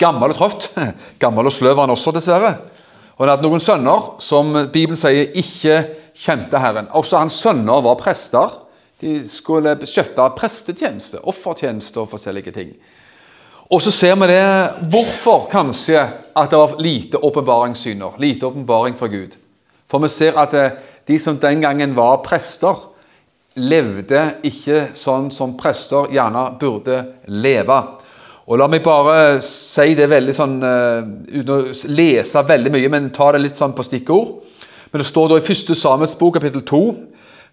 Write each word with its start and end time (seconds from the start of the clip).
gammel 0.01 0.33
og 0.33 0.39
trøtt. 0.39 0.71
Gammel 1.21 1.45
og 1.45 1.53
sløv 1.53 1.75
var 1.77 1.85
han 1.85 1.93
også, 1.93 2.11
dessverre. 2.15 2.55
Og 3.15 3.21
han 3.27 3.35
hadde 3.35 3.45
noen 3.45 3.61
sønner 3.61 4.07
som 4.23 4.49
Bibelen 4.73 4.97
sier 4.97 5.29
ikke 5.37 5.83
kjente 6.21 6.59
Herren. 6.61 6.89
Også 6.93 7.19
hans 7.21 7.39
sønner 7.41 7.81
var 7.85 7.99
prester. 7.99 8.59
De 9.01 9.21
skulle 9.29 9.73
skjøtte 9.89 10.27
prestetjeneste, 10.37 11.23
offertjeneste 11.25 12.03
og 12.03 12.11
forskjellige 12.13 12.53
ting. 12.55 12.75
Og 13.71 13.81
så 13.81 13.93
ser 13.95 14.17
vi 14.19 14.27
det 14.29 14.43
hvorfor 14.91 15.47
kanskje 15.51 16.03
at 16.35 16.51
det 16.51 16.59
var 16.59 16.75
lite 16.83 17.17
åpenbaringssyner, 17.17 18.19
lite 18.19 18.45
åpenbaring 18.45 18.97
fra 18.99 19.07
Gud. 19.07 19.37
For 19.89 20.03
vi 20.03 20.11
ser 20.11 20.37
at 20.39 20.53
eh, 20.53 20.75
de 21.07 21.17
som 21.19 21.39
den 21.39 21.63
gangen 21.63 21.95
var 21.95 22.21
prester, 22.25 22.87
levde 23.55 24.21
ikke 24.47 24.91
sånn 24.95 25.31
som 25.33 25.57
prester 25.59 26.11
gjerne 26.13 26.45
burde 26.59 27.01
leve. 27.27 27.79
Og 28.47 28.59
La 28.59 28.67
meg 28.71 28.83
bare 28.83 29.39
si 29.43 29.95
det 29.95 30.07
veldig 30.11 30.35
sånn, 30.35 30.55
uh, 30.63 31.03
uten 31.31 31.51
å 31.51 31.59
lese 31.91 32.43
veldig 32.47 32.71
mye, 32.73 32.91
men 32.91 33.09
ta 33.15 33.29
det 33.31 33.43
litt 33.43 33.59
sånn 33.59 33.75
på 33.75 33.85
stikkord. 33.87 34.50
Men 34.91 34.99
Det 34.99 35.07
står 35.07 35.27
da 35.29 35.37
i 35.39 35.51
1. 35.53 35.77
Samuels 35.77 36.15
bok, 36.15 36.33
kapittel 36.33 36.61
2, 36.67 36.81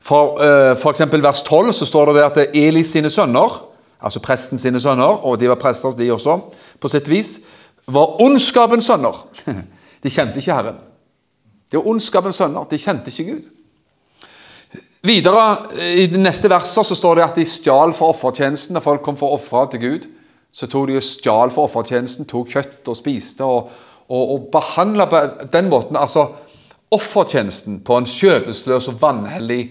for 0.00 0.38
uh, 0.38 0.74
f.eks. 0.76 1.00
vers 1.12 1.42
12, 1.42 1.72
så 1.72 1.86
står 1.86 2.12
det 2.12 2.24
at 2.24 2.56
Eli 2.56 2.82
sine 2.86 3.10
sønner, 3.10 3.60
altså 4.00 4.22
presten 4.22 4.58
sine 4.58 4.80
sønner, 4.80 5.24
og 5.26 5.40
de 5.40 5.48
var 5.48 5.58
prester 5.58 5.94
de 5.98 6.10
også, 6.12 6.38
på 6.80 6.88
sitt 6.88 7.08
vis, 7.10 7.40
var 7.86 8.20
ondskapens 8.22 8.86
sønner. 8.86 9.24
De 9.98 10.10
kjente 10.14 10.38
ikke 10.38 10.54
Herren. 10.54 10.76
Det 11.66 11.80
var 11.80 11.88
ondskapens 11.90 12.36
sønner. 12.38 12.68
De 12.70 12.78
kjente 12.78 13.10
ikke 13.10 13.32
Gud. 13.32 13.48
Videre, 15.02 15.56
I 15.98 16.04
de 16.06 16.20
neste 16.22 16.46
verser 16.50 16.86
så 16.86 16.94
står 16.94 17.18
det 17.18 17.24
at 17.24 17.40
de 17.40 17.46
stjal 17.48 17.90
for 17.98 18.14
offertjenesten. 18.14 18.78
Da 18.78 18.82
folk 18.84 19.02
kom 19.02 19.18
for 19.18 19.32
å 19.32 19.40
ofre 19.40 19.64
til 19.72 19.82
Gud 19.82 20.06
så 20.52 20.66
tok 20.66 20.88
de 20.88 21.00
stjal 21.04 21.52
for 21.54 21.68
offertjenesten, 21.68 22.26
tok 22.28 22.50
kjøtt 22.54 22.88
og 22.88 22.98
spiste. 22.98 23.44
og, 23.44 23.70
og, 24.08 24.30
og 24.34 24.46
behandla 24.52 25.06
på 25.10 25.20
den 25.52 25.68
måten 25.68 25.96
altså 26.00 26.30
offertjenesten 26.94 27.80
på 27.84 27.98
en 27.98 28.08
skjødesløs 28.08 28.88
og 28.88 29.00
vanhellig 29.02 29.62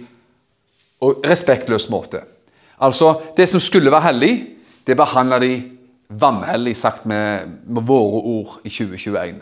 og 1.01 1.25
respektløs 1.25 1.89
måte. 1.89 2.21
Altså, 2.81 3.21
Det 3.37 3.49
som 3.49 3.59
skulle 3.59 3.91
være 3.91 4.01
hellig, 4.01 4.47
det 4.87 4.97
behandla 4.97 5.39
de 5.39 5.63
vanhellig, 6.09 6.77
sagt 6.77 7.05
med, 7.05 7.47
med, 7.67 7.83
våre 7.83 8.21
ord 8.21 8.59
i 8.63 8.69
2021. 8.69 9.41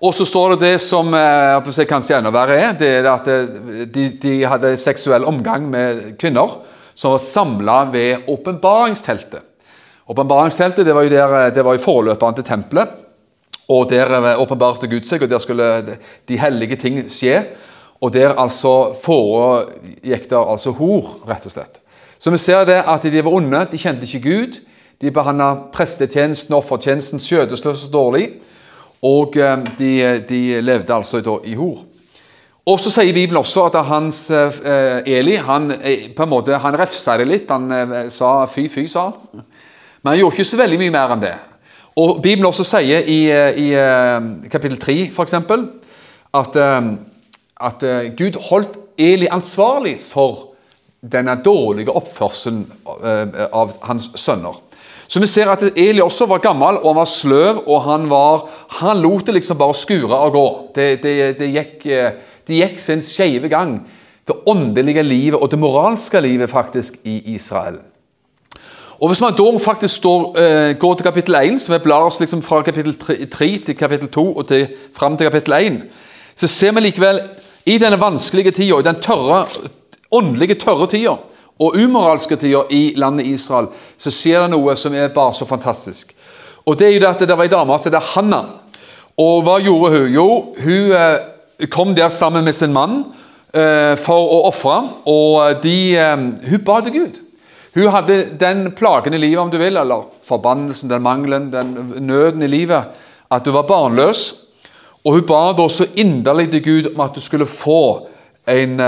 Og 0.00 0.14
så 0.14 0.26
står 0.28 0.50
det 0.50 0.60
det 0.60 0.80
som 0.84 1.14
eh, 1.14 1.86
kanskje 1.88 2.18
enda 2.18 2.30
verre 2.30 2.56
er, 2.60 2.72
det 2.76 2.88
er 2.98 3.08
at 3.08 3.28
eh, 3.32 3.86
de, 3.88 4.10
de 4.20 4.34
hadde 4.44 4.76
seksuell 4.76 5.24
omgang 5.24 5.70
med 5.70 6.18
kvinner 6.20 6.58
som 6.94 7.14
var 7.14 7.18
samla 7.18 7.78
ved 7.92 8.28
åpenbaringsteltet. 8.28 9.40
Åpenbaringsteltet 10.06 10.86
det 10.86 10.94
var 10.94 11.06
jo 11.06 11.14
der, 11.14 11.34
eh, 11.46 11.54
det 11.54 11.64
var 11.64 11.76
jo 11.76 11.84
forløperen 11.84 12.36
til 12.36 12.44
tempelet. 12.44 12.92
Og 13.68 13.90
Der 13.90 14.06
eh, 14.06 14.40
åpenbarte 14.40 14.86
Gud 14.86 15.06
seg, 15.06 15.22
og 15.22 15.30
der 15.30 15.42
skulle 15.42 15.98
de 16.28 16.38
hellige 16.38 16.76
ting 16.76 17.00
skje. 17.10 17.42
Og 18.00 18.12
der 18.12 18.36
altså 18.38 18.94
foregikk 19.02 20.28
det 20.30 20.38
altså 20.38 20.70
hor, 20.70 21.16
rett 21.28 21.46
og 21.46 21.52
slett. 21.52 21.80
Så 22.18 22.30
vi 22.30 22.38
ser 22.38 22.64
det 22.64 22.82
at 22.86 23.02
de 23.02 23.24
var 23.24 23.32
onde, 23.32 23.66
de 23.72 23.78
kjente 23.78 24.06
ikke 24.06 24.30
Gud. 24.30 24.60
De 25.00 25.10
behandla 25.10 25.54
prestetjenesten 25.72 26.54
og 26.54 26.62
offertjenesten 26.62 27.20
skjødesløst 27.20 27.88
og 27.88 27.92
dårlig. 27.92 28.28
Og 29.02 29.36
eh, 29.36 29.66
de, 29.78 29.92
de, 30.28 30.60
levde 30.60 30.94
altså 30.94 31.40
i 31.44 31.54
hor. 31.54 31.82
Og 32.66 32.80
så 32.82 32.90
sier 32.90 33.14
Bibelen 33.14 33.38
også 33.38 33.68
at 33.68 33.76
hans 33.86 34.24
Eli 35.06 35.36
han, 35.38 35.68
på 36.16 36.24
en 36.24 36.28
måte, 36.28 36.56
han 36.58 36.74
refsa 36.74 37.14
det 37.16 37.28
litt. 37.28 37.50
Han 37.50 38.10
sa 38.10 38.40
fy, 38.50 38.64
fy, 38.66 38.88
sa 38.90 39.04
han. 39.12 39.44
Men 40.02 40.10
han 40.10 40.18
gjorde 40.18 40.34
ikke 40.34 40.50
så 40.50 40.58
veldig 40.58 40.80
mye 40.80 40.94
mer 40.96 41.14
enn 41.14 41.22
det. 41.22 41.36
Og 41.96 42.18
Bibelen 42.20 42.44
også 42.44 42.64
sier 42.68 43.06
i, 43.08 43.22
eh, 43.32 43.56
i 43.56 43.70
eh, 43.72 44.26
kapittel 44.52 44.76
3 44.80 44.96
f.eks. 45.16 45.34
at, 46.36 46.58
eh, 46.60 46.90
at 47.70 47.86
Gud 48.18 48.36
holdt 48.50 48.76
Eli 48.98 49.28
ansvarlig 49.32 49.96
for 50.04 50.52
denne 51.00 51.36
dårlige 51.44 51.92
oppførselen 51.92 52.62
av 52.86 53.74
hans 53.84 54.08
sønner. 54.16 54.56
Så 55.08 55.20
vi 55.20 55.28
ser 55.30 55.50
at 55.52 55.62
Eli 55.76 56.00
også 56.00 56.26
var 56.26 56.42
gammel 56.44 56.80
og 56.80 56.88
han 56.88 56.98
var 56.98 57.10
sløv, 57.10 57.60
og 57.66 57.82
han, 57.84 58.08
var, 58.10 58.46
han 58.80 59.00
lot 59.00 59.28
det 59.28 59.36
liksom 59.36 59.60
bare 59.60 59.76
skure 59.76 60.16
og 60.16 60.32
gå. 60.32 60.46
Det, 60.74 60.88
det, 61.02 61.16
det, 61.38 61.50
gikk, 61.52 61.84
det 62.48 62.60
gikk 62.60 62.80
sin 62.82 63.04
skeive 63.04 63.52
gang, 63.52 63.78
det 64.26 64.40
åndelige 64.48 65.04
livet 65.04 65.38
og 65.40 65.52
det 65.52 65.60
moralske 65.60 66.20
livet 66.24 66.50
faktisk 66.50 67.04
i 67.04 67.20
Israel. 67.36 67.78
Og 69.00 69.08
Hvis 69.08 69.20
man 69.20 69.34
da 69.36 69.58
faktisk 69.58 69.96
står, 69.96 70.38
eh, 70.38 70.76
går 70.78 70.94
til 70.94 71.04
kapittel 71.04 71.34
1, 71.34 71.60
som 71.60 71.74
vi 71.74 71.78
blar 71.78 72.06
oss 72.06 72.20
liksom 72.20 72.42
fra 72.42 72.62
kapittel 72.62 72.94
3 73.30 73.58
til 73.66 73.76
kapittel 73.76 74.08
2 74.08 74.36
og 74.36 74.48
til, 74.48 74.68
fram 74.94 75.16
til 75.16 75.26
kapittel 75.26 75.52
1, 75.52 75.82
så 76.36 76.46
ser 76.46 76.72
vi 76.72 76.80
likevel 76.80 77.20
i 77.66 77.78
denne 77.78 78.00
vanskelige 78.00 78.50
tida, 78.50 78.78
i 78.78 78.82
den 78.82 79.00
tørre, 79.02 79.46
åndelige 80.12 80.54
tørre 80.54 80.86
tida 80.86 81.16
og 81.58 81.76
umoralske 81.76 82.36
tida 82.36 82.62
i 82.70 82.92
landet 82.96 83.26
Israel, 83.26 83.66
så 83.98 84.10
skjer 84.10 84.40
det 84.40 84.50
noe 84.50 84.76
som 84.76 84.94
er 84.94 85.08
bare 85.08 85.34
så 85.34 85.44
fantastisk. 85.44 86.14
Og 86.66 86.78
Det 86.78 86.88
er 86.88 86.92
jo 86.94 87.00
det 87.00 87.08
at 87.08 87.28
det 87.28 87.36
var 87.36 87.44
ei 87.44 87.48
dame 87.48 87.78
som 87.78 87.92
het 87.92 88.02
Hanna. 88.14 88.42
Og 89.18 89.42
hva 89.42 89.60
gjorde 89.60 89.98
hun? 89.98 90.08
Jo, 90.12 90.54
hun 90.64 90.92
eh, 90.92 91.68
kom 91.70 91.94
der 91.94 92.08
sammen 92.08 92.44
med 92.44 92.52
sin 92.52 92.72
mann 92.72 93.04
eh, 93.54 93.96
for 93.96 94.18
å 94.18 94.42
ofre, 94.48 94.88
og 95.06 95.62
de, 95.62 95.96
eh, 95.96 96.16
hun 96.50 96.64
ba 96.64 96.80
til 96.80 96.92
Gud. 96.92 97.25
Hun 97.76 97.92
hadde 97.92 98.38
den 98.40 98.70
plagen 98.72 99.14
i 99.14 99.18
livet, 99.20 99.38
om 99.38 99.50
du 99.52 99.58
vil, 99.60 99.76
eller 99.76 100.06
forbannelsen, 100.24 100.88
den 100.88 101.02
mangelen, 101.04 101.50
den 101.52 101.74
nøden 102.00 102.42
i 102.42 102.48
livet, 102.48 102.84
at 103.30 103.44
du 103.44 103.50
var 103.52 103.66
barnløs. 103.68 104.30
Og 105.04 105.12
hun 105.12 105.26
ba 105.28 105.52
da 105.52 105.66
så 105.68 105.84
inderlig 105.96 106.48
til 106.54 106.62
Gud 106.64 106.86
om 106.94 107.02
at 107.04 107.12
du 107.14 107.20
skulle 107.20 107.46
få 107.46 108.08
en, 108.48 108.80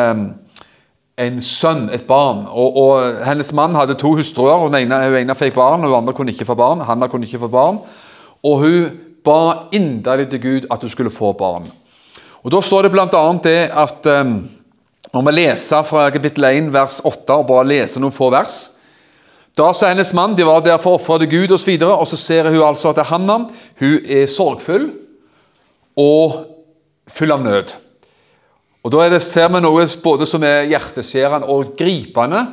en 1.19 1.43
sønn, 1.44 1.90
et 1.93 2.06
barn. 2.08 2.46
Og, 2.49 2.76
og 2.76 3.26
Hennes 3.26 3.52
mann 3.52 3.76
hadde 3.76 3.99
to 4.00 4.14
hustruer. 4.17 4.56
og 4.56 4.73
Den 4.73 4.88
hun 4.88 5.19
ene 5.20 5.37
fikk 5.37 5.55
barn, 5.55 5.85
og 5.85 5.90
den 5.90 5.99
andre 5.99 6.17
kunne 6.17 6.32
ikke 6.32 6.49
få 6.49 6.56
barn. 6.56 6.81
Hanna 6.81 7.11
kunne 7.12 7.29
ikke 7.29 7.43
få 7.44 7.52
barn. 7.52 7.82
Og 8.43 8.58
hun 8.64 8.88
ba 9.25 9.69
inderlig 9.73 10.31
til 10.31 10.43
Gud 10.43 10.67
at 10.70 10.81
hun 10.81 10.90
skulle 10.90 11.12
få 11.12 11.32
barn. 11.32 11.69
Og 12.43 12.50
Da 12.52 12.61
står 12.61 12.82
det 12.82 12.93
bl.a. 12.93 13.23
det 13.44 13.69
at 13.69 14.06
um, 14.06 14.49
Når 15.12 15.23
vi 15.23 15.32
leser 15.32 15.82
fra 15.82 16.11
kapittel 16.11 16.44
1, 16.44 16.73
vers 16.73 17.00
8, 17.05 17.35
og 17.35 17.46
bare 17.46 17.69
leser 17.69 18.00
noen 18.00 18.12
få 18.12 18.31
vers 18.31 18.78
Da 19.59 19.73
sa 19.75 19.89
hennes 19.91 20.13
mann 20.15 20.37
de 20.39 20.47
var 20.47 20.63
der 20.63 20.79
for 20.79 20.95
å 20.95 21.01
ofre 21.01 21.25
til 21.25 21.33
Gud 21.33 21.57
osv., 21.57 21.73
og, 21.81 21.95
og 22.05 22.07
så 22.07 22.19
ser 22.21 22.47
hun 22.47 22.63
altså 22.63 22.93
at 22.93 23.09
Hanna 23.11 23.41
hun 23.81 23.97
er 24.07 24.29
sorgfull 24.31 24.93
og 25.99 26.37
full 27.11 27.35
av 27.35 27.43
nød. 27.43 27.73
Og 28.87 28.93
Da 28.95 29.09
det, 29.11 29.19
ser 29.27 29.49
vi 29.51 29.61
noe 29.61 29.87
både 30.03 30.29
som 30.31 30.45
er 30.47 30.69
hjerteskjærende 30.71 31.51
og 31.51 31.75
gripende. 31.77 32.45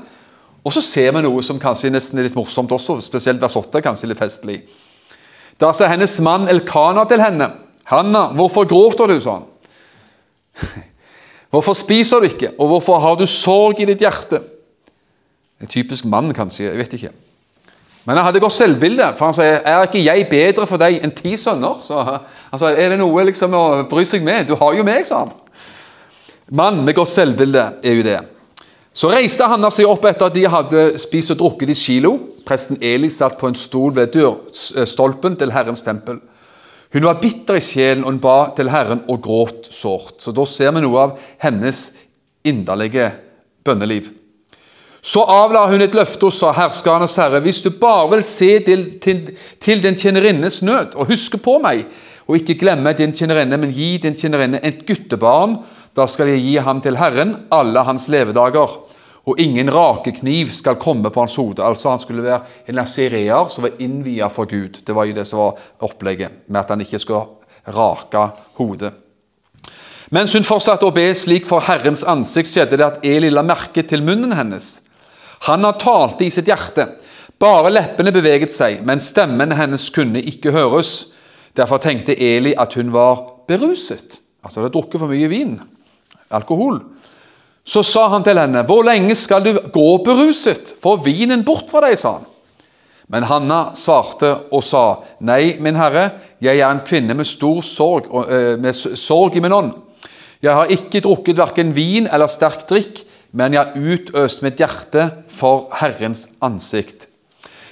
Og 0.66 0.74
så 0.74 0.82
ser 0.82 1.14
vi 1.14 1.22
noe 1.22 1.44
som 1.46 1.62
kanskje 1.62 1.94
nesten 1.94 2.20
er 2.20 2.26
litt 2.26 2.36
morsomt 2.36 2.74
også, 2.74 2.98
spesielt 3.06 3.40
vers 3.44 3.56
8. 3.56 3.84
kanskje 3.86 4.10
litt 4.10 4.20
festlig. 4.20 4.58
Da 5.62 5.70
sa 5.72 5.88
hennes 5.88 6.18
mann 6.26 6.50
Elkana 6.50 7.06
til 7.06 7.22
henne, 7.22 7.52
'Hanna, 7.86 8.34
hvorfor 8.34 8.66
gråter 8.66 9.08
du?' 9.08 9.22
sa 9.22 9.38
han. 9.38 9.46
'Hvorfor 11.52 11.74
spiser 11.74 12.20
du 12.20 12.26
ikke, 12.26 12.52
og 12.60 12.68
hvorfor 12.68 13.00
har 13.00 13.16
du 13.16 13.26
sorg 13.26 13.80
i 13.80 13.86
ditt 13.86 14.02
hjerte?' 14.02 14.55
En 15.62 15.68
typisk 15.68 16.06
mann, 16.06 16.34
kanskje. 16.34 16.66
Jeg 16.68 16.78
vet 16.78 16.94
ikke. 16.94 17.14
Men 18.06 18.18
han 18.18 18.28
hadde 18.28 18.40
godt 18.40 18.54
selvbilde, 18.54 19.14
for 19.18 19.26
han 19.26 19.34
sa 19.34 19.44
'Er 19.44 19.88
ikke 19.88 20.04
jeg 20.04 20.28
bedre 20.30 20.68
for 20.68 20.78
deg 20.78 21.04
enn 21.04 21.12
ti 21.12 21.38
sønner?' 21.38 21.82
Så, 21.82 22.20
altså, 22.52 22.68
Er 22.68 22.90
det 22.90 23.00
noe 23.00 23.24
liksom 23.24 23.54
å 23.54 23.90
bry 23.90 24.04
seg 24.06 24.24
med? 24.24 24.48
Du 24.48 24.56
har 24.56 24.76
jo 24.76 24.84
meg, 24.84 25.06
sa 25.06 25.20
han. 25.20 25.32
Mann 26.52 26.86
med 26.86 26.96
godt 26.96 27.10
selvbilde 27.10 27.74
er 27.84 27.94
jo 27.94 28.04
det. 28.04 28.20
Så 28.94 29.10
reiste 29.12 29.44
Hanna 29.44 29.70
seg 29.70 29.90
opp 29.90 30.06
etter 30.06 30.26
at 30.26 30.34
de 30.34 30.46
hadde 30.48 31.00
spist 31.02 31.32
og 31.32 31.38
drukket 31.38 31.70
i 31.70 31.74
Kilo. 31.74 32.20
Presten 32.46 32.78
Eli 32.82 33.10
satt 33.10 33.40
på 33.40 33.48
en 33.48 33.56
stol 33.56 33.96
ved 33.96 34.14
dørstolpen 34.14 35.36
til 35.36 35.52
Herrens 35.52 35.82
tempel. 35.82 36.22
Hun 36.94 37.04
var 37.04 37.20
bitter 37.20 37.58
i 37.60 37.60
sjelen, 37.60 38.06
og 38.06 38.14
hun 38.14 38.22
ba 38.24 38.38
til 38.56 38.70
Herren 38.70 39.02
og 39.10 39.22
gråt 39.22 39.68
sårt. 39.72 40.22
Så 40.22 40.32
Da 40.32 40.46
ser 40.46 40.72
vi 40.72 40.82
noe 40.82 41.00
av 41.00 41.18
hennes 41.44 41.98
inderlige 42.46 43.12
bønneliv. 43.66 44.08
Så 45.06 45.22
avla 45.30 45.68
hun 45.70 45.84
et 45.86 45.94
løfte 45.94 46.32
og 46.32 46.34
sa, 46.34 46.50
herskernes 46.58 47.14
herre, 47.22 47.44
hvis 47.46 47.62
du 47.62 47.70
bare 47.78 48.08
vil 48.16 48.24
se 48.26 48.50
til, 48.66 48.88
til, 49.04 49.20
til 49.62 49.84
din 49.84 49.98
tjenerinnes 50.02 50.64
nød, 50.66 50.96
og 50.98 51.12
huske 51.12 51.38
på 51.38 51.60
meg, 51.62 51.84
og 52.26 52.40
ikke 52.40 52.58
glemme 52.58 52.94
din 52.98 53.14
tjenerinne, 53.14 53.60
men 53.62 53.74
gi 53.76 54.00
din 54.02 54.18
tjenerinne 54.18 54.64
et 54.66 54.82
guttebarn, 54.88 55.60
da 55.96 56.08
skal 56.10 56.32
jeg 56.34 56.42
gi 56.42 56.56
ham 56.66 56.82
til 56.82 56.98
Herren 56.98 57.36
alle 57.54 57.84
hans 57.86 58.08
levedager, 58.10 58.74
og 59.26 59.40
ingen 59.42 59.70
rakekniv 59.74 60.50
skal 60.54 60.78
komme 60.82 61.10
på 61.14 61.22
hans 61.22 61.38
hode. 61.38 61.62
Altså 61.64 61.90
Han 61.94 62.02
skulle 62.02 62.26
være 62.26 62.42
en 62.70 62.78
nazireer 62.78 63.50
som 63.50 63.66
var 63.66 63.78
innvia 63.82 64.28
for 64.30 64.46
Gud. 64.46 64.82
Det 64.86 64.96
var 64.96 65.06
jo 65.06 65.16
det 65.18 65.26
som 65.28 65.40
var 65.40 65.62
opplegget, 65.86 66.46
med 66.48 66.60
at 66.62 66.70
han 66.70 66.82
ikke 66.82 67.00
skulle 67.00 67.26
rake 67.74 68.28
hodet. 68.58 68.92
Mens 70.14 70.34
hun 70.34 70.46
fortsatte 70.46 70.86
å 70.86 70.94
be 70.94 71.08
slik 71.18 71.48
for 71.50 71.66
Herrens 71.66 72.04
ansikt, 72.06 72.52
skjedde 72.54 72.78
det 72.78 72.86
at 72.86 73.06
Eli 73.06 73.32
la 73.34 73.42
merke 73.46 73.82
til 73.86 74.06
munnen 74.06 74.34
hennes. 74.38 74.85
Han 75.40 75.64
har 75.64 75.80
talte 75.82 76.26
i 76.26 76.32
sitt 76.34 76.48
hjerte. 76.48 76.88
Bare 77.40 77.72
leppene 77.74 78.14
beveget 78.16 78.54
seg, 78.54 78.82
men 78.88 79.04
stemmen 79.04 79.52
hennes 79.52 79.90
kunne 79.94 80.22
ikke 80.24 80.54
høres. 80.56 81.12
Derfor 81.56 81.78
tenkte 81.84 82.16
Eli 82.16 82.54
at 82.58 82.74
hun 82.80 82.94
var 82.94 83.22
beruset. 83.48 84.20
Altså 84.44 84.62
hadde 84.62 84.74
drukket 84.74 85.02
for 85.02 85.12
mye 85.12 85.30
vin 85.30 85.58
alkohol. 86.36 86.80
Så 87.66 87.82
sa 87.84 88.08
han 88.08 88.24
til 88.24 88.38
henne, 88.38 88.64
'Hvor 88.64 88.84
lenge 88.84 89.16
skal 89.16 89.44
du 89.44 89.60
gå 89.74 89.98
beruset? 89.98 90.74
Få 90.82 90.96
vinen 90.96 91.44
bort 91.44 91.70
fra 91.70 91.82
deg', 91.82 91.98
sa 91.98 92.12
han. 92.12 92.26
Men 93.08 93.24
Hanna 93.24 93.72
svarte 93.74 94.38
og 94.52 94.64
sa, 94.64 94.96
'Nei, 95.20 95.58
min 95.60 95.76
herre, 95.76 96.10
jeg 96.42 96.60
er 96.60 96.72
en 96.72 96.86
kvinne 96.86 97.14
med 97.14 97.26
stor 97.26 97.62
sorg, 97.62 98.06
eh, 98.30 98.58
med 98.60 98.74
sorg 98.74 99.36
i 99.36 99.40
min 99.40 99.52
ånd.' 99.52 99.74
'Jeg 100.42 100.54
har 100.54 100.66
ikke 100.66 101.02
drukket 101.02 101.38
verken 101.38 101.76
vin 101.76 102.08
eller 102.08 102.28
sterk 102.28 102.70
drikk, 102.70 103.04
men 103.36 103.54
jeg 103.54 103.62
har 103.62 103.76
utøst 103.76 104.44
mitt 104.46 104.62
hjerte 104.62 105.10
for 105.28 105.68
Herrens 105.82 106.28
ansikt.' 106.42 107.10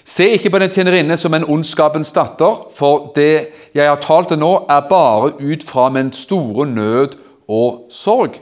Se 0.06 0.26
ikke 0.36 0.50
på 0.52 0.60
den 0.60 0.72
tjenerinne 0.72 1.16
som 1.18 1.34
en 1.34 1.46
ondskapens 1.48 2.12
datter, 2.12 2.66
for 2.76 3.14
det 3.16 3.48
jeg 3.74 3.88
har 3.88 4.02
talt 4.04 4.28
til 4.28 4.42
nå, 4.42 4.66
er 4.70 4.90
bare 4.90 5.32
ut 5.40 5.64
fra 5.64 5.88
min 5.90 6.12
store 6.12 6.66
nød 6.68 7.16
og 7.48 7.86
sorg. 7.90 8.36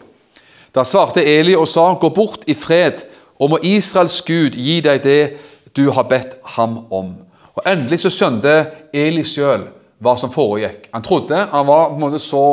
Da 0.76 0.84
svarte 0.84 1.22
Eli 1.22 1.54
og 1.56 1.68
sa, 1.68 1.94
Gå 1.94 2.10
bort 2.10 2.48
i 2.48 2.54
fred, 2.58 3.04
og 3.40 3.50
må 3.50 3.60
Israels 3.64 4.22
Gud 4.26 4.58
gi 4.58 4.80
deg 4.82 5.04
det 5.04 5.22
du 5.78 5.92
har 5.92 6.10
bedt 6.10 6.40
ham 6.58 6.80
om. 6.92 7.14
Og 7.56 7.64
Endelig 7.68 8.00
så 8.00 8.10
skjønte 8.10 8.66
Eli 8.94 9.24
sjøl 9.28 9.68
hva 10.02 10.16
som 10.18 10.34
foregikk. 10.34 10.90
Han 10.94 11.06
trodde 11.06 11.46
han 11.52 11.68
var 11.68 11.92
på 11.92 11.98
en 11.98 12.02
måte 12.02 12.22
så 12.22 12.46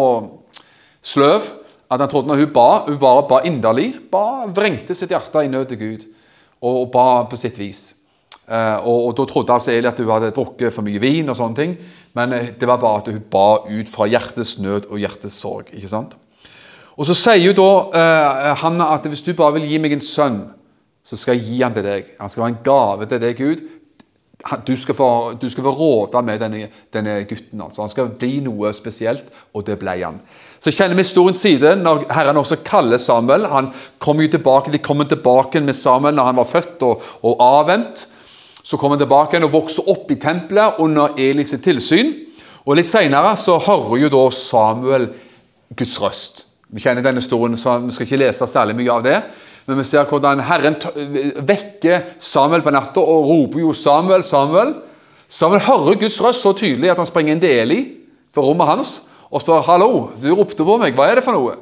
sløv 1.02 1.46
at 1.90 2.00
han 2.00 2.08
trodde 2.08 2.28
når 2.28 2.42
hun 2.42 2.52
ba, 2.52 2.68
hun 2.86 2.98
bare 3.00 3.28
ba 3.28 3.42
inderlig, 3.48 3.92
ba, 4.12 4.46
vrengte 4.54 4.94
sitt 4.96 5.12
hjerte 5.14 5.44
i 5.44 5.52
nød 5.52 5.70
til 5.70 5.80
Gud 5.80 6.04
og, 6.60 6.74
og 6.82 6.90
ba 6.92 7.06
på 7.30 7.38
sitt 7.40 7.56
vis. 7.58 7.94
Uh, 8.48 8.80
og, 8.88 9.06
og, 9.06 9.16
Da 9.16 9.24
trodde 9.28 9.52
altså 9.52 9.72
Eli 9.72 9.88
at 9.88 9.98
hun 10.00 10.08
hadde 10.08 10.30
drukket 10.32 10.72
for 10.72 10.84
mye 10.84 11.00
vin, 11.00 11.28
og 11.28 11.36
sånne 11.36 11.56
ting, 11.56 11.74
men 12.16 12.32
uh, 12.32 12.46
det 12.60 12.68
var 12.68 12.80
bare 12.80 13.02
at 13.02 13.10
hun 13.12 13.24
ba 13.30 13.60
ut 13.68 13.90
fra 13.92 14.06
hjertets 14.08 14.56
nød 14.64 14.88
og 14.88 15.00
hjertets 15.00 15.36
sorg. 15.36 15.68
ikke 15.72 15.88
sant? 15.88 16.16
Og 16.96 17.06
Så 17.06 17.14
sier 17.14 17.42
jo 17.44 17.52
da 17.56 17.72
uh, 17.92 18.54
Hanna 18.62 18.88
at 18.94 19.04
hvis 19.06 19.22
du 19.22 19.34
bare 19.36 19.58
vil 19.58 19.68
gi 19.68 19.78
meg 19.78 19.96
en 19.96 20.04
sønn, 20.04 20.40
så 21.04 21.16
skal 21.16 21.36
jeg 21.36 21.44
gi 21.44 21.60
han 21.62 21.76
til 21.76 21.84
deg. 21.84 22.08
Han 22.20 22.28
skal 22.28 22.42
være 22.42 22.52
en 22.54 22.64
gave 22.64 23.06
til 23.08 23.20
deg, 23.22 23.36
Gud. 23.36 23.60
Du 24.66 24.76
skal 24.76 24.94
få, 24.94 25.32
du 25.40 25.48
skal 25.50 25.64
få 25.66 25.70
råde 25.74 26.22
med 26.22 26.38
denne, 26.38 26.68
denne, 26.94 27.24
gutten. 27.24 27.60
altså. 27.60 27.82
Han 27.82 27.90
skal 27.90 28.12
bli 28.20 28.38
noe 28.40 28.70
spesielt, 28.72 29.24
og 29.54 29.66
det 29.66 29.78
ble 29.80 29.96
han. 29.98 30.20
Så 30.62 30.70
kjenner 30.70 30.94
vi 30.94 31.02
historiens 31.02 31.40
side 31.42 31.74
når 31.80 32.04
Herren 32.14 32.38
også 32.38 32.60
kaller 32.64 33.02
Samuel. 33.02 33.48
Han 33.50 33.72
kommer 33.98 34.22
jo 34.22 34.30
tilbake, 34.36 34.72
De 34.72 34.78
kommer 34.78 35.04
tilbake 35.04 35.60
med 35.60 35.74
Samuel 35.74 36.14
når 36.14 36.30
han 36.30 36.36
var 36.36 36.44
født 36.44 36.82
og, 36.82 37.02
og 37.22 37.42
avvent. 37.42 38.06
Så 38.62 38.76
kommer 38.76 38.96
han 38.96 39.02
tilbake 39.02 39.42
og 39.42 39.52
vokser 39.52 39.90
opp 39.90 40.10
i 40.10 40.20
tempelet 40.22 40.78
under 40.78 41.18
Elis 41.18 41.54
tilsyn. 41.64 42.14
Og 42.64 42.76
Litt 42.76 42.88
senere 42.88 43.36
så 43.40 43.58
hører 43.58 44.02
jo 44.02 44.08
da 44.12 44.24
Samuel 44.30 45.08
Guds 45.76 46.00
røst. 46.02 46.44
Vi 46.68 46.80
kjenner 46.84 47.02
denne 47.02 47.22
historien, 47.22 47.56
så 47.56 47.78
vi 47.80 47.94
skal 47.96 48.06
ikke 48.06 48.20
lese 48.20 48.46
særlig 48.46 48.76
mye 48.76 48.92
av 48.92 49.06
det. 49.06 49.20
Men 49.68 49.82
vi 49.82 49.84
ser 49.84 50.08
hvordan 50.08 50.40
Herren 50.48 50.78
vekker 51.44 52.14
Samuel 52.24 52.62
på 52.64 52.72
natta 52.72 53.02
og 53.04 53.26
roper 53.28 53.60
jo 53.60 53.74
'Samuel, 53.76 54.24
Samuel'. 54.24 54.74
Samuel 55.28 55.60
hører 55.60 56.00
Guds 56.00 56.20
røst 56.24 56.42
så 56.42 56.54
tydelig 56.56 56.90
at 56.90 56.96
han 56.96 57.06
springer 57.06 57.34
inn 57.34 57.40
til 57.40 57.52
Eli 57.52 57.80
på 58.32 58.40
rommet 58.40 58.66
hans 58.66 59.02
og 59.30 59.42
spør 59.42 59.60
'Hallo, 59.66 60.10
du 60.22 60.32
ropte 60.34 60.64
på 60.64 60.78
meg. 60.80 60.94
Hva 60.96 61.10
er 61.10 61.20
det 61.20 61.24
for 61.24 61.36
noe?' 61.36 61.56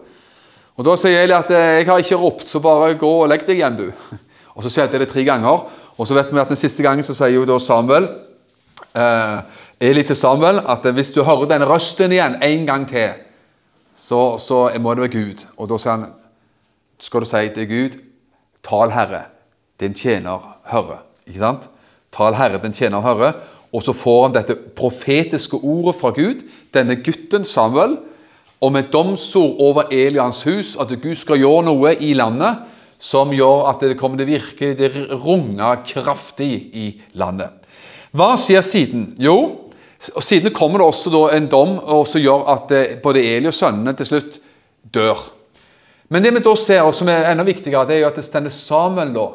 Og 0.77 0.85
Da 0.85 0.97
sier 0.97 1.25
Eli 1.25 1.33
at 1.33 1.51
'jeg 1.51 1.87
har 1.87 1.99
ikke 1.99 2.17
ropt, 2.17 2.47
så 2.47 2.61
bare 2.61 2.95
gå 2.95 3.11
og 3.23 3.29
legg 3.29 3.47
deg 3.47 3.57
igjen, 3.59 3.77
du'. 3.77 3.93
Og 4.57 4.63
Så 4.63 4.71
skjedde 4.71 4.99
det 4.99 5.09
tre 5.09 5.25
ganger. 5.25 5.67
Og 5.99 6.07
så 6.07 6.15
vet 6.15 6.33
vi 6.33 6.41
at 6.41 6.49
Den 6.49 6.57
siste 6.57 6.83
gangen 6.83 7.05
så 7.05 7.15
sier 7.15 7.35
jo 7.35 7.45
da 7.45 7.59
Samuel 7.59 8.09
eh, 8.95 9.41
Eli 9.81 10.03
til 10.03 10.17
Samuel 10.17 10.61
at 10.69 10.85
hvis 10.85 11.13
du 11.13 11.23
hører 11.23 11.49
denne 11.49 11.67
røsten 11.67 12.13
igjen 12.13 12.43
en 12.43 12.67
gang 12.67 12.89
til 12.89 13.11
så, 13.97 14.39
så 14.39 14.71
må 14.81 14.95
det 14.95 15.01
være 15.03 15.25
Gud. 15.25 15.47
Og 15.57 15.69
da 15.69 15.79
sier 15.79 15.93
han, 15.93 16.07
skal 16.99 17.25
du 17.25 17.29
si 17.29 17.49
til 17.55 17.69
Gud, 17.69 17.99
tal 18.65 18.93
Herre, 18.95 19.27
din 19.81 19.95
tjener 19.95 20.43
hører. 20.71 21.03
Ikke 21.27 21.43
sant? 21.43 21.69
Tal 22.15 22.37
Herre, 22.39 22.61
din 22.63 22.75
tjener 22.75 23.05
hører. 23.05 23.33
Og 23.73 23.83
så 23.83 23.93
får 23.93 24.23
han 24.23 24.37
dette 24.37 24.57
profetiske 24.77 25.59
ordet 25.63 25.97
fra 26.01 26.11
Gud, 26.17 26.45
denne 26.75 26.97
gutten 26.97 27.45
Samuel, 27.45 27.99
og 28.61 28.73
med 28.73 28.89
domsord 28.93 29.61
over 29.61 29.91
Elians 29.93 30.43
hus, 30.47 30.77
at 30.81 30.89
Gud 31.03 31.17
skal 31.21 31.43
gjøre 31.43 31.67
noe 31.67 31.93
i 32.01 32.15
landet 32.17 32.65
som 32.99 33.35
gjør 33.35 33.67
at 33.69 33.83
det 33.85 33.99
kommer 34.01 34.17
til 34.17 34.25
å 34.25 34.33
virke 34.39 34.73
det 34.79 34.89
runger 35.13 35.83
kraftig 35.85 36.53
i 36.73 36.87
landet. 37.21 37.53
Hva 38.17 38.33
sier 38.41 38.65
siden? 38.65 39.11
Jo, 39.21 39.67
Siden 40.21 40.53
kommer 40.55 40.79
det 40.79 40.87
også 40.87 41.23
en 41.33 41.47
dom 41.51 41.79
som 42.07 42.21
gjør 42.21 42.45
at 42.53 42.73
eh, 42.77 42.99
både 43.03 43.23
Eli 43.25 43.49
og 43.49 43.55
sønnene 43.57 43.95
til 43.97 44.07
slutt 44.07 44.39
dør. 44.95 45.23
Men 46.09 46.23
det 46.23 46.33
vi 46.37 46.43
da 46.45 46.55
ser, 46.59 46.85
og 46.87 46.95
som 46.95 47.09
er 47.11 47.31
enda 47.31 47.45
viktigere, 47.47 47.87
det 47.89 47.97
er 47.97 48.05
jo 48.05 48.11
at 48.11 48.19
det 48.19 48.27
stender 48.27 48.55
Samuel, 48.55 49.13
da, 49.15 49.27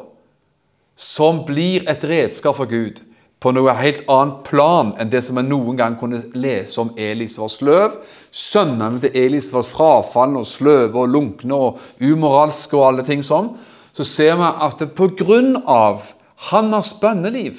som 0.96 1.42
blir 1.46 1.88
et 1.90 2.04
redskap 2.04 2.56
for 2.56 2.70
Gud 2.70 3.00
på 3.42 3.50
noe 3.50 3.74
helt 3.74 4.04
annet 4.12 4.44
plan 4.46 4.92
enn 5.00 5.10
det 5.10 5.24
som 5.26 5.40
vi 5.40 5.42
noen 5.42 5.76
gang 5.78 5.96
kunne 5.98 6.20
lese 6.38 6.78
om 6.80 6.92
Elis 7.00 7.38
var 7.40 7.50
sløv. 7.50 7.96
Sønnene 8.30 9.02
til 9.02 9.18
Elis 9.18 9.50
var 9.52 9.66
frafalne 9.66 10.44
og 10.44 10.48
sløve 10.48 11.02
og 11.02 11.10
lunkne 11.10 11.58
og 11.58 11.80
umoralske 11.98 12.78
og 12.78 12.86
alle 12.92 13.06
ting 13.08 13.24
sånn. 13.26 13.50
Så 13.92 14.06
ser 14.06 14.38
vi 14.38 14.52
at 14.68 14.84
pga. 14.96 15.98
hans 16.52 16.94
bønneliv 17.00 17.58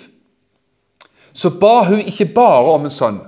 så 1.33 1.49
ba 1.49 1.83
hun 1.83 1.99
ikke 1.99 2.29
bare 2.33 2.73
om 2.75 2.85
en 2.85 2.93
sønn, 2.93 3.19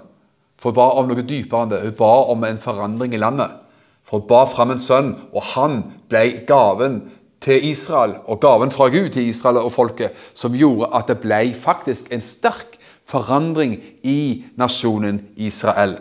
for 0.62 0.70
hun 0.70 0.78
ba 0.78 0.90
om 1.00 1.08
noe 1.10 1.26
dypere 1.26 1.66
enn 1.66 1.72
det. 1.74 1.82
Hun 1.82 1.96
ba 1.98 2.12
om 2.32 2.44
en 2.46 2.62
forandring 2.62 3.16
i 3.18 3.22
landet. 3.22 3.65
For 4.06 4.20
hun 4.20 4.28
ba 4.30 4.46
fram 4.46 4.72
en 4.72 4.82
sønn, 4.82 5.16
og 5.34 5.44
han 5.56 5.84
ble 6.10 6.46
gaven 6.48 7.02
til 7.42 7.66
Israel, 7.72 8.16
og 8.26 8.40
gaven 8.40 8.72
fra 8.72 8.88
Gud 8.90 9.10
til 9.10 9.30
Israel 9.30 9.58
og 9.58 9.72
folket, 9.72 10.14
som 10.34 10.54
gjorde 10.58 10.92
at 10.94 11.10
det 11.10 11.20
ble 11.22 11.54
faktisk 11.62 12.14
en 12.14 12.22
sterk 12.22 12.78
forandring 13.06 13.78
i 14.04 14.44
nasjonen 14.58 15.22
Israel. 15.38 15.98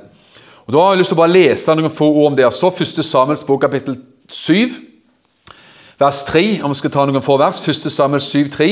Og 0.67 0.73
Da 0.73 0.79
har 0.79 0.93
jeg 0.93 0.99
lyst 0.99 1.13
til 1.13 1.19
å 1.19 1.21
bare 1.21 1.33
lese 1.33 1.75
noen 1.77 1.93
få 1.93 2.09
ord 2.09 2.31
om 2.33 2.37
det. 2.37 2.49
Så 2.55 2.71
1. 2.73 3.05
Samuels 3.05 3.45
bok, 3.45 3.61
kapittel 3.61 3.99
7, 4.29 4.71
vers 6.01 6.25
3. 6.25 6.63
Om 6.65 6.73
vi 6.73 6.79
skal 6.81 6.91
ta 6.91 7.05
noen 7.05 7.23
få 7.23 7.37
vers. 7.37 7.61
1. 7.69 7.91
Samuel 7.93 8.21
7, 8.25 8.49
3. 8.51 8.71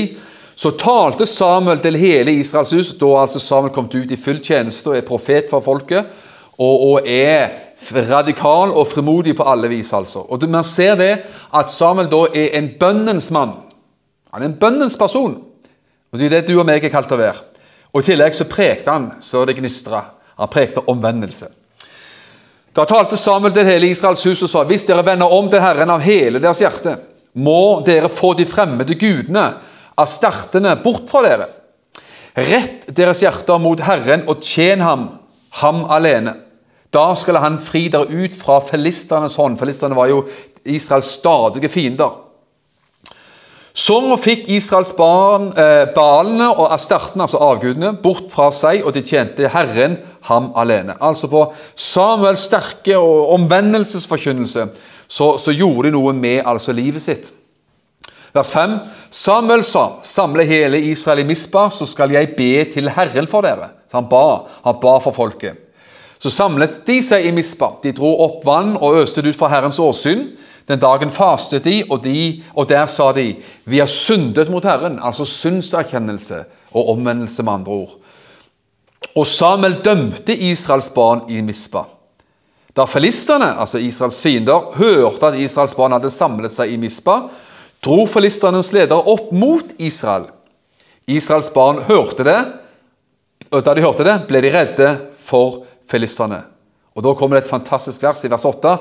Så 0.56 0.72
talte 0.80 1.26
Samuel 1.26 1.80
til 1.84 1.96
hele 2.00 2.32
Israels 2.32 2.72
hus. 2.72 2.94
Da 3.00 3.12
altså 3.20 3.38
Samuel 3.38 3.74
kommet 3.74 3.94
ut 3.94 4.10
i 4.10 4.16
full 4.16 4.40
tjeneste 4.44 4.88
og 4.88 4.96
er 4.96 5.04
profet 5.04 5.50
for 5.50 5.60
folket. 5.60 6.08
Og, 6.56 6.80
og 6.88 7.08
er 7.08 7.71
radikal 7.90 8.70
og 8.70 8.86
frimodig 8.92 9.36
på 9.36 9.46
alle 9.48 9.68
vis. 9.68 9.92
altså. 9.92 10.18
Og 10.28 10.48
Man 10.48 10.64
ser 10.64 10.94
det 10.94 11.18
at 11.54 11.70
Samuel 11.70 12.10
da 12.10 12.26
er 12.34 12.58
en 12.58 12.70
bønnens 12.80 13.30
mann. 13.30 13.54
Han 14.32 14.42
er 14.42 14.46
en 14.46 14.58
bønnens 14.58 14.96
person. 14.96 15.42
Og 16.12 16.18
Det 16.18 16.26
er 16.26 16.40
det 16.40 16.48
du 16.48 16.60
og 16.60 16.66
meg 16.66 16.84
er 16.84 16.88
kalt 16.90 17.12
å 17.12 17.16
være. 17.16 17.40
Og 17.92 18.00
I 18.00 18.12
tillegg 18.12 18.34
så 18.34 18.44
prekte 18.48 18.90
han 18.90 19.12
så 19.20 19.44
det 19.44 19.56
gnistra. 19.56 20.04
Han 20.38 20.48
prekte 20.48 20.84
omvendelse. 20.86 21.48
Da 22.72 22.84
talte 22.88 23.16
Samuel 23.16 23.52
til 23.52 23.68
hele 23.68 23.90
Israels 23.92 24.22
hus 24.24 24.42
og 24.42 24.48
sa 24.48 24.62
hvis 24.64 24.86
dere 24.88 25.04
vender 25.04 25.32
om 25.32 25.50
til 25.50 25.60
Herren 25.60 25.90
av 25.92 26.00
hele 26.00 26.40
deres 26.40 26.62
hjerte, 26.62 26.96
må 27.34 27.82
dere 27.84 28.08
få 28.12 28.32
de 28.36 28.46
fremmede 28.48 28.96
gudene 28.96 29.44
av 29.96 30.08
stertene 30.08 30.72
bort 30.80 31.10
fra 31.10 31.22
dere. 31.26 31.48
Rett 32.32 32.88
deres 32.96 33.20
hjerter 33.20 33.60
mot 33.60 33.80
Herren 33.84 34.24
og 34.28 34.40
tjen 34.40 34.80
ham, 34.80 35.08
ham 35.60 35.84
alene. 35.92 36.34
Da 36.92 37.12
skal 37.16 37.40
han 37.40 37.56
fri 37.62 37.86
dere 37.92 38.10
ut 38.10 38.34
fra 38.36 38.58
filisternes 38.64 39.38
hånd. 39.40 39.56
Filisterne 39.60 39.96
var 39.96 40.10
jo 40.12 40.26
Israels 40.68 41.08
stadige 41.16 41.70
fiender. 41.72 42.18
Så 43.72 43.96
fikk 44.20 44.50
Israels 44.52 44.92
barn 44.92 45.48
eh, 45.56 45.86
Balene 45.94 46.50
og 46.52 46.74
Astartene, 46.74 47.24
altså 47.24 47.40
avgudene, 47.40 47.94
bort 47.96 48.28
fra 48.32 48.50
seg, 48.52 48.82
og 48.84 48.92
de 48.92 49.00
tjente 49.00 49.48
Herren 49.48 49.96
ham 50.28 50.50
alene. 50.60 50.98
Altså 51.00 51.30
På 51.32 51.46
Samuels 51.74 52.44
sterke 52.50 52.98
og 53.00 53.32
omvendelsesforkynnelse 53.38 54.66
så, 55.08 55.30
så 55.40 55.54
gjorde 55.56 55.88
de 55.88 55.96
noe 55.96 56.12
med 56.16 56.44
altså 56.44 56.76
livet 56.76 57.04
sitt. 57.04 57.32
Vers 58.32 58.52
5. 58.52 58.76
Samuel 59.12 59.64
sa, 59.64 59.86
samle 60.04 60.44
hele 60.48 60.80
Israel 60.92 61.20
i 61.20 61.26
Mispa, 61.28 61.66
så 61.72 61.88
skal 61.88 62.12
jeg 62.12 62.32
be 62.36 62.52
til 62.72 62.92
Herren 62.92 63.28
for 63.28 63.44
dere. 63.44 63.72
Så 63.88 64.00
han 64.00 64.08
ba, 64.08 64.24
han 64.64 64.80
ba 64.80 64.94
for 65.04 65.16
folket. 65.16 65.71
Så 66.22 66.30
samlet 66.30 66.84
de 66.86 67.00
seg 67.02 67.26
i 67.26 67.32
Mispa. 67.34 67.72
De 67.82 67.90
dro 67.96 68.12
opp 68.22 68.44
vann 68.46 68.76
og 68.78 69.00
øste 69.00 69.24
det 69.24 69.32
ut 69.32 69.38
fra 69.40 69.50
Herrens 69.50 69.80
åsyn. 69.82 70.28
Den 70.70 70.78
dagen 70.78 71.10
fastet 71.10 71.64
de, 71.66 71.80
og, 71.88 72.04
de, 72.04 72.42
og 72.54 72.68
der 72.70 72.86
sa 72.86 73.08
de 73.16 73.32
Vi 73.66 73.80
har 73.82 73.90
syndet 73.90 74.50
mot 74.52 74.62
Herren. 74.64 75.00
Altså 75.02 75.26
syndserkjennelse 75.26 76.44
og 76.72 76.92
omvendelse, 76.94 77.42
med 77.42 77.52
andre 77.52 77.72
ord. 77.72 77.96
Og 79.18 79.26
Samuel 79.26 79.80
dømte 79.84 80.36
Israels 80.36 80.88
barn 80.94 81.26
i 81.28 81.42
Mispa. 81.42 81.82
Da 82.72 82.86
filistene, 82.88 83.50
altså 83.60 83.82
Israels 83.82 84.22
fiender, 84.22 84.70
hørte 84.78 85.32
at 85.32 85.40
Israels 85.42 85.74
barn 85.76 85.92
hadde 85.92 86.12
samlet 86.14 86.54
seg 86.54 86.70
i 86.72 86.78
Mispa, 86.80 87.18
dro 87.84 88.06
filisternes 88.08 88.70
ledere 88.72 89.02
opp 89.10 89.34
mot 89.34 89.74
Israel. 89.76 90.30
Israels 91.10 91.50
barn 91.52 91.82
hørte 91.90 92.24
det, 92.24 92.38
og 93.50 93.66
da 93.66 93.74
de 93.74 93.84
hørte 93.84 94.06
det, 94.06 94.16
ble 94.30 94.40
de 94.40 94.54
redde 94.54 94.88
for 95.20 95.66
filistene. 95.90 96.42
Og 96.94 97.02
Da 97.02 97.14
kommer 97.14 97.36
det 97.36 97.44
et 97.44 97.50
fantastisk 97.50 98.02
vers 98.02 98.24
i 98.24 98.30
vers 98.30 98.44
8. 98.44 98.76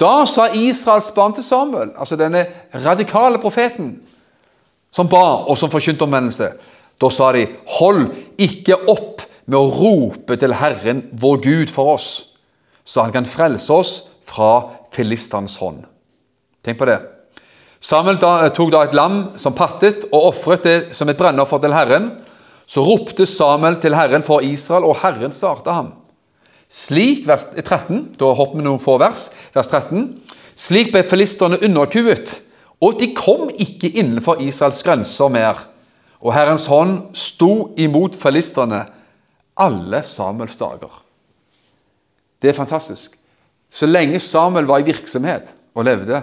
Da 0.00 0.26
sa 0.26 0.48
Israels 0.52 1.10
barn 1.14 1.34
til 1.34 1.44
Samuel, 1.44 1.92
altså 1.96 2.16
denne 2.16 2.46
radikale 2.74 3.38
profeten, 3.38 4.00
som 4.92 5.08
ba 5.08 5.46
og 5.46 5.56
som 5.58 5.70
forkynte 5.70 6.04
omvendelse, 6.04 6.50
da 7.00 7.10
sa 7.12 7.32
de, 7.32 7.46
hold 7.78 8.08
ikke 8.38 8.76
opp 8.88 9.22
med 9.46 9.58
å 9.58 9.72
rope 9.72 10.36
til 10.40 10.54
Herren 10.56 11.04
vår 11.12 11.42
Gud 11.44 11.72
for 11.72 11.94
oss, 11.96 12.08
så 12.84 13.04
han 13.04 13.12
kan 13.12 13.28
frelse 13.28 13.72
oss 13.72 13.92
fra 14.26 14.68
filistans 14.94 15.56
hånd. 15.60 15.84
Tenk 16.64 16.80
på 16.80 16.88
det. 16.88 16.98
Samuel 17.80 18.18
da, 18.18 18.48
tok 18.50 18.72
da 18.72 18.82
et 18.86 18.96
lam 18.96 19.18
som 19.38 19.54
pattet, 19.54 20.08
og 20.10 20.32
ofret 20.32 20.64
det 20.66 20.78
som 20.96 21.08
et 21.08 21.18
brennoffer 21.18 21.60
til 21.62 21.76
Herren. 21.76 22.08
Så 22.66 22.82
ropte 22.82 23.28
Samuel 23.30 23.78
til 23.82 23.94
Herren 23.94 24.24
for 24.26 24.42
Israel, 24.42 24.88
og 24.88 24.98
Herren 25.04 25.34
svarte 25.36 25.74
ham. 25.74 25.92
Slik, 26.68 27.26
vers 27.26 27.46
13, 27.54 28.16
da 28.18 28.32
hopper 28.34 28.58
vi 28.58 28.66
noen 28.66 28.82
få 28.82 28.96
vers, 28.98 29.28
vers 29.54 29.70
13. 29.70 30.08
Slik 30.58 30.90
ble 30.94 31.04
filisterne 31.06 31.60
underkuet, 31.62 32.32
og 32.82 32.98
de 33.00 33.12
kom 33.16 33.48
ikke 33.52 33.92
innenfor 33.92 34.42
Israels 34.44 34.82
grenser 34.84 35.30
mer. 35.32 35.62
Og 36.20 36.34
Herrens 36.34 36.66
hånd 36.70 37.14
sto 37.16 37.72
imot 37.78 38.16
filisterne 38.18 38.82
alle 39.56 40.02
Samuels 40.04 40.56
dager. 40.58 40.90
Det 42.42 42.50
er 42.50 42.58
fantastisk. 42.58 43.14
Så 43.70 43.86
lenge 43.86 44.20
Samuel 44.20 44.66
var 44.68 44.82
i 44.82 44.88
virksomhet 44.88 45.52
og 45.76 45.86
levde, 45.86 46.22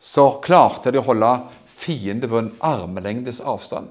så 0.00 0.36
klarte 0.44 0.92
de 0.92 1.00
å 1.00 1.04
holde 1.04 1.32
fienden 1.80 2.30
på 2.30 2.38
en 2.40 2.52
armlengdes 2.64 3.40
avstand. 3.44 3.90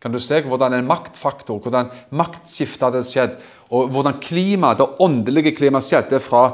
Kan 0.00 0.14
du 0.14 0.20
se 0.22 0.40
hvordan 0.42 0.74
en 0.74 0.88
maktfaktor, 0.88 1.60
hvordan 1.60 1.90
maktskiftet 2.16 2.86
hadde 2.86 3.02
skjedd, 3.04 3.34
og 3.70 3.90
hvordan 3.94 4.18
klima, 4.22 4.74
det 4.74 4.88
åndelige 4.98 5.54
klimaet 5.54 5.86
skjedde 5.86 6.18
fra 6.22 6.44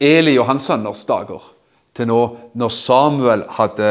Eli 0.00 0.36
og 0.38 0.46
hans 0.50 0.68
sønners 0.68 1.02
dager 1.08 1.42
til 1.96 2.08
nå 2.10 2.20
når 2.54 2.72
Samuel 2.72 3.42
hadde 3.56 3.88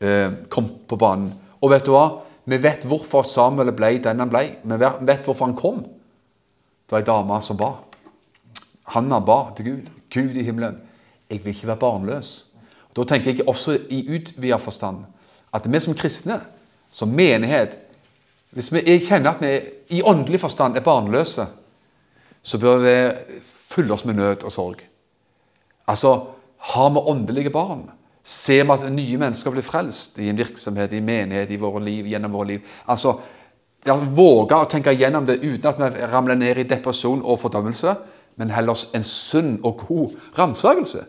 eh, 0.00 0.30
kommet 0.48 0.86
på 0.88 0.96
banen. 1.00 1.32
Og 1.60 1.72
vet 1.72 1.86
du 1.86 1.92
hva? 1.92 2.06
Vi 2.48 2.56
vet 2.62 2.86
hvorfor 2.88 3.26
Samuel 3.28 3.74
ble 3.76 3.96
den 4.04 4.22
han 4.22 4.30
ble. 4.32 4.44
Vi 4.62 4.78
vet 4.80 5.26
hvorfor 5.26 5.48
han 5.48 5.58
kom. 5.58 5.82
Det 5.82 6.94
var 6.94 7.02
ei 7.02 7.08
dame 7.08 7.40
som 7.44 7.58
ba. 7.60 7.74
Hanna 8.94 9.18
ba 9.20 9.40
til 9.56 9.68
Gud. 9.68 9.90
Gud 10.08 10.38
i 10.40 10.46
himmelen, 10.46 10.78
jeg 11.28 11.42
vil 11.44 11.52
ikke 11.52 11.68
være 11.68 11.82
barnløs. 11.82 12.30
Da 12.96 13.04
tenker 13.04 13.34
jeg 13.34 13.48
også 13.48 13.74
i 13.92 14.00
utvida 14.08 14.56
forstand 14.56 15.04
at 15.52 15.66
vi 15.68 15.80
som 15.80 15.96
kristne, 15.96 16.40
som 16.90 17.12
menighet 17.12 17.84
Hvis 18.48 18.70
vi 18.72 18.80
kjenner 19.04 19.34
at 19.34 19.42
vi 19.44 19.98
i 19.98 20.02
åndelig 20.02 20.38
forstand 20.40 20.76
er 20.76 20.80
barnløse, 20.80 21.44
så 22.48 22.58
bør 22.58 22.80
vi 22.80 22.96
fylle 23.68 23.92
oss 23.92 24.06
med 24.08 24.16
nød 24.16 24.44
og 24.48 24.52
sorg. 24.52 24.82
Altså, 25.88 26.20
Har 26.58 26.90
vi 26.90 26.98
åndelige 26.98 27.50
barn? 27.50 27.90
Ser 28.24 28.64
vi 28.64 28.72
at 28.72 28.92
nye 28.92 29.18
mennesker 29.18 29.52
blir 29.54 29.62
frelst 29.62 30.18
i 30.18 30.28
en 30.28 30.36
virksomhet, 30.36 30.92
i 30.92 31.00
menighet, 31.00 31.50
i 31.50 31.56
våre 31.56 31.80
liv, 31.84 32.06
gjennom 32.06 32.32
våre 32.32 32.46
liv? 32.46 32.64
Altså, 32.88 33.14
Våge 33.86 34.56
å 34.58 34.66
tenke 34.68 34.92
gjennom 34.92 35.24
det 35.24 35.38
uten 35.38 35.68
at 35.70 35.78
vi 35.94 36.08
ramler 36.10 36.36
ned 36.36 36.58
i 36.58 36.66
depresjon 36.68 37.22
og 37.22 37.38
fordømmelse, 37.40 37.94
men 38.36 38.50
heller 38.50 38.80
en 38.94 39.04
sunn 39.06 39.60
og 39.62 39.84
god 39.86 40.16
ransakelse. 40.38 41.04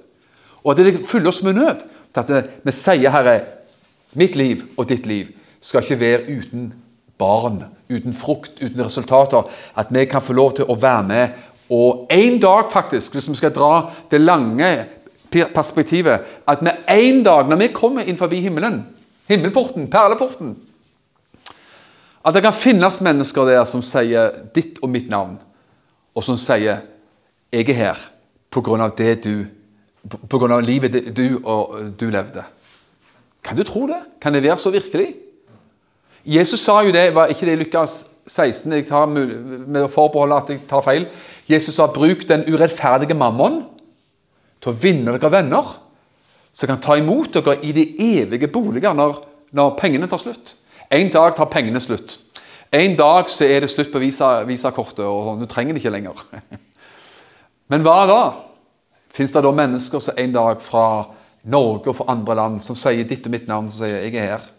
Og 0.63 0.72
at 0.72 0.84
det 0.86 1.01
fyller 1.08 1.34
oss 1.34 1.41
med 1.43 1.58
nød. 1.58 1.81
til 2.13 2.19
At 2.19 2.46
vi 2.63 2.72
sier, 2.72 3.10
Herre, 3.10 3.41
mitt 4.13 4.36
liv 4.36 4.63
og 4.77 4.89
ditt 4.89 5.05
liv 5.05 5.34
skal 5.62 5.81
ikke 5.81 6.00
være 6.00 6.38
uten 6.38 6.74
barn, 7.20 7.64
uten 7.90 8.14
frukt, 8.14 8.62
uten 8.62 8.82
resultater. 8.86 9.50
At 9.76 9.92
vi 9.92 10.06
kan 10.06 10.24
få 10.24 10.34
lov 10.34 10.56
til 10.58 10.70
å 10.70 10.78
være 10.80 11.04
med. 11.08 11.42
Og 11.70 12.08
en 12.10 12.40
dag, 12.42 12.72
faktisk, 12.72 13.14
hvis 13.14 13.30
vi 13.30 13.38
skal 13.38 13.54
dra 13.54 13.74
det 14.12 14.22
lange 14.22 14.70
perspektivet, 15.30 16.26
at 16.48 16.64
vi 16.66 16.74
en 16.88 17.24
dag, 17.24 17.50
når 17.50 17.62
vi 17.62 17.74
kommer 17.74 18.08
inn 18.08 18.18
forbi 18.18 18.42
himmelen, 18.42 18.82
himmelporten, 19.30 19.90
perleporten 19.92 20.58
At 22.26 22.34
det 22.36 22.42
kan 22.44 22.54
finnes 22.54 22.98
mennesker 23.02 23.46
der 23.48 23.64
som 23.66 23.82
sier 23.82 24.34
ditt 24.56 24.82
og 24.84 24.90
mitt 24.92 25.08
navn, 25.10 25.38
og 26.16 26.24
som 26.24 26.38
sier 26.38 26.82
'Jeg 27.52 27.70
er 27.70 27.74
her 27.74 27.98
av 28.82 28.96
det 28.98 29.24
du 29.24 29.46
på 30.30 30.38
grunn 30.38 30.52
av 30.52 30.62
livet 30.62 31.16
du 31.16 31.40
og 31.46 31.94
du 32.00 32.10
levde'. 32.10 32.44
Kan 33.44 33.58
du 33.58 33.64
tro 33.64 33.88
det? 33.88 34.02
Kan 34.22 34.34
det 34.34 34.44
være 34.44 34.58
så 34.58 34.70
virkelig? 34.70 35.16
Jesus 36.26 36.62
sa 36.64 36.82
jo 36.84 36.92
det, 36.92 37.14
var 37.16 37.32
ikke 37.32 37.48
det 37.48 37.56
i 37.56 37.62
Lukas 37.64 38.00
16 38.30 38.74
jeg 38.76 38.88
tar 38.90 39.10
med 39.10 39.82
å 39.84 39.92
forbeholde 39.92 40.38
at 40.38 40.50
jeg 40.54 40.64
tar 40.70 40.84
feil. 40.86 41.08
Jesus 41.50 41.76
sa 41.76 41.88
'bruk 41.88 42.28
den 42.30 42.46
urettferdige 42.46 43.18
mammon 43.18 43.64
til 44.62 44.72
å 44.72 44.78
vinne 44.78 45.18
dere 45.18 45.32
venner', 45.32 45.78
som 46.54 46.68
kan 46.68 46.82
ta 46.82 46.98
imot 46.98 47.34
dere 47.34 47.58
i 47.64 47.72
de 47.72 47.86
evige 48.22 48.48
boliger 48.48 48.94
når, 48.94 49.24
når 49.52 49.78
pengene 49.80 50.08
tar 50.08 50.22
slutt. 50.22 50.56
En 50.92 51.10
dag 51.10 51.36
tar 51.36 51.50
pengene 51.50 51.82
slutt. 51.82 52.18
En 52.72 52.96
dag 52.96 53.30
så 53.30 53.46
er 53.46 53.62
det 53.62 53.70
slutt 53.70 53.92
på 53.92 54.00
visa, 54.00 54.44
visakortet, 54.46 55.06
og 55.06 55.40
du 55.40 55.46
trenger 55.46 55.74
det 55.74 55.82
ikke 55.82 55.94
lenger. 55.94 56.22
Men 57.70 57.82
hva 57.82 58.06
da? 58.06 58.22
Fins 59.14 59.34
det 59.34 59.42
da 59.42 59.52
mennesker 59.52 60.00
som 60.00 60.18
en 60.18 60.34
dag 60.34 60.62
fra 60.62 60.86
Norge 61.50 61.90
og 61.90 61.96
fra 61.98 62.12
andre 62.14 62.36
land 62.36 62.62
som 62.62 62.78
sier 62.78 63.08
ditt 63.10 63.26
og 63.26 63.34
mitt 63.34 63.48
navn, 63.48 63.70
som 63.70 63.86
sier 63.86 64.06
'jeg 64.06 64.16
er 64.16 64.38
her'? 64.38 64.59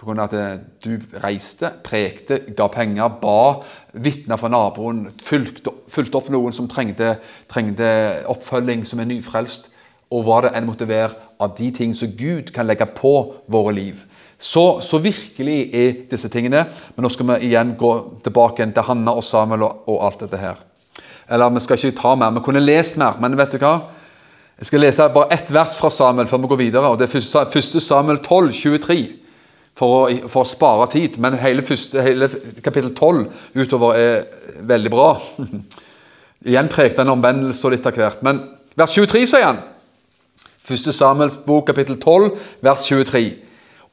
Pga. 0.00 0.24
at 0.24 0.32
eh, 0.34 0.56
du 0.82 0.98
reiste, 1.22 1.70
prekte, 1.84 2.40
ga 2.56 2.66
penger, 2.68 3.08
ba, 3.20 3.62
vitna 3.92 4.36
for 4.40 4.50
naboen, 4.50 5.06
fulgte, 5.22 5.70
fulgte, 5.88 6.18
opp 6.18 6.32
noen 6.34 6.52
som 6.52 6.66
trengte, 6.68 7.18
trengte, 7.50 8.24
oppfølging, 8.26 8.82
som 8.86 9.00
er 9.00 9.10
nyfrelst. 9.12 9.70
og 10.14 10.26
hva 10.26 10.42
det 10.44 10.50
enn 10.54 10.66
måtte 10.68 10.86
være 10.86 11.16
av 11.42 11.56
de 11.58 11.70
ting 11.74 11.94
som 11.96 12.10
Gud 12.14 12.52
kan 12.54 12.66
legge 12.68 12.86
på 12.86 13.34
våre 13.50 13.72
liv. 13.74 14.02
Så, 14.38 14.80
så 14.84 15.00
virkelig 15.02 15.70
er 15.74 15.96
disse 16.10 16.28
tingene. 16.30 16.66
Men 16.94 17.06
nå 17.06 17.10
skal 17.10 17.26
vi 17.32 17.48
igjen 17.48 17.72
gå 17.80 17.90
tilbake 18.22 18.66
til 18.76 18.86
Hanna 18.86 19.14
og 19.16 19.24
Samuel 19.24 19.64
og, 19.66 19.88
og 19.90 20.04
alt 20.06 20.22
dette 20.26 20.38
her. 20.38 20.60
Eller 21.30 21.50
vi 21.54 21.64
skal 21.64 21.80
ikke 21.80 21.98
ta 21.98 22.14
mer. 22.20 22.34
Vi 22.36 22.44
kunne 22.44 22.62
lest 22.62 22.98
mer, 23.00 23.16
men 23.18 23.36
vet 23.38 23.56
du 23.56 23.62
hva? 23.62 23.78
Jeg 24.60 24.68
skal 24.68 24.84
lese 24.84 25.08
bare 25.10 25.34
ett 25.34 25.48
vers 25.50 25.74
fra 25.80 25.90
Samuel 25.90 26.28
før 26.30 26.44
vi 26.44 26.50
går 26.52 26.60
videre. 26.60 26.90
og 26.92 27.00
Det 27.00 27.08
er 27.08 27.48
1. 27.48 27.82
Samuel 27.82 28.20
12, 28.22 28.52
23. 28.52 29.00
For 29.74 29.94
å, 29.94 30.02
for 30.30 30.44
å 30.44 30.48
spare 30.48 30.86
tid. 30.92 31.16
Men 31.22 31.34
hele, 31.42 31.64
første, 31.66 31.98
hele 32.04 32.28
kapittel 32.62 32.92
12 32.94 33.24
utover 33.58 33.98
er 33.98 34.60
veldig 34.62 34.92
bra. 34.92 35.08
Igjen 36.50 36.70
prekte 36.70 37.02
den 37.02 37.14
omvendelse 37.14 37.66
og 37.66 37.74
litt 37.74 37.86
av 37.88 37.96
hvert. 37.98 38.22
Men 38.26 38.42
vers 38.78 38.94
23 38.94 39.24
sier 39.32 39.48
han. 39.48 39.62
Første 40.64 40.94
Samuels 40.96 41.36
bok 41.44 41.66
kapittel 41.68 41.98
12, 41.98 42.30
vers 42.64 42.84
23. 42.86 43.24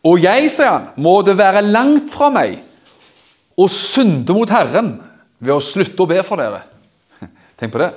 Og 0.08 0.22
jeg, 0.24 0.52
sier 0.54 0.70
han, 0.70 0.92
må 1.02 1.20
det 1.26 1.38
være 1.40 1.66
langt 1.66 2.12
fra 2.14 2.30
meg 2.34 2.60
å 3.60 3.68
synde 3.70 4.36
mot 4.36 4.50
Herren 4.50 4.96
ved 5.42 5.56
å 5.56 5.64
slutte 5.64 6.06
å 6.06 6.10
be 6.10 6.22
for 6.26 6.42
dere. 6.42 6.64
Tenk 7.60 7.74
på 7.74 7.82
det. 7.82 7.92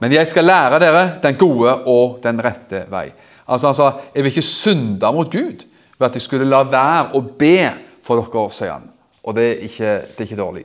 Men 0.00 0.14
jeg 0.14 0.28
skal 0.30 0.48
lære 0.48 0.78
dere 0.80 1.02
den 1.24 1.36
gode 1.40 1.74
og 1.90 2.20
den 2.24 2.40
rette 2.44 2.86
vei. 2.92 3.10
Altså 3.50 3.72
sa 3.76 3.90
jeg 4.14 4.24
vil 4.24 4.32
ikke 4.32 4.46
synde 4.46 5.10
mot 5.12 5.32
Gud 5.32 5.66
ved 6.00 6.08
at 6.08 6.16
jeg 6.16 6.24
skulle 6.24 6.48
la 6.48 6.64
være 6.64 7.10
å 7.14 7.20
be 7.20 7.70
for 8.06 8.20
dere, 8.20 8.44
sier 8.56 8.72
han. 8.72 8.88
Og 9.20 9.36
det 9.36 9.46
er 9.46 9.64
ikke, 9.66 9.94
det 10.08 10.24
er 10.24 10.28
ikke 10.28 10.40
dårlig. 10.40 10.64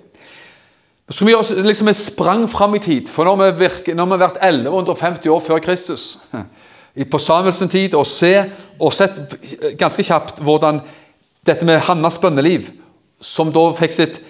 Så 1.12 1.26
vi 1.28 1.36
også, 1.38 1.60
liksom 1.62 1.88
vi 1.92 1.94
sprang 1.94 2.48
fram 2.50 2.76
i 2.76 2.82
tid. 2.82 3.10
For 3.12 3.28
når 3.28 3.52
vi, 3.60 3.70
vi 3.92 3.98
har 4.00 4.18
vært 4.18 4.40
1150 4.42 5.30
år 5.30 5.44
før 5.44 5.60
Kristus, 5.62 6.16
på 7.12 7.20
Samuelsen 7.20 7.70
tid, 7.70 7.94
og, 7.94 8.08
se, 8.08 8.32
og 8.80 8.94
sett 8.96 9.20
ganske 9.78 10.04
kjapt 10.08 10.40
hvordan 10.42 10.80
dette 11.46 11.68
med 11.68 11.84
Hannas 11.86 12.18
bønneliv, 12.24 12.72
som 13.22 13.52
da 13.54 13.68
fikk 13.76 13.94
sitt 13.94 14.22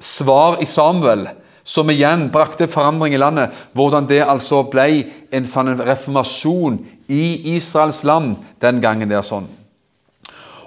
svar 0.00 0.60
i 0.62 0.68
Samuel 0.68 1.26
som 1.64 1.88
igjen 1.90 2.28
brakte 2.32 2.68
forandring 2.68 3.16
i 3.16 3.20
landet. 3.20 3.50
Hvordan 3.72 4.06
det 4.06 4.20
altså 4.22 4.62
ble 4.68 5.06
en 5.32 5.48
sånn 5.48 5.72
reformasjon 5.80 6.78
i 7.08 7.56
Israels 7.56 8.04
land 8.04 8.36
den 8.60 8.82
gangen. 8.84 9.08
der 9.08 9.24
sånn. 9.24 9.48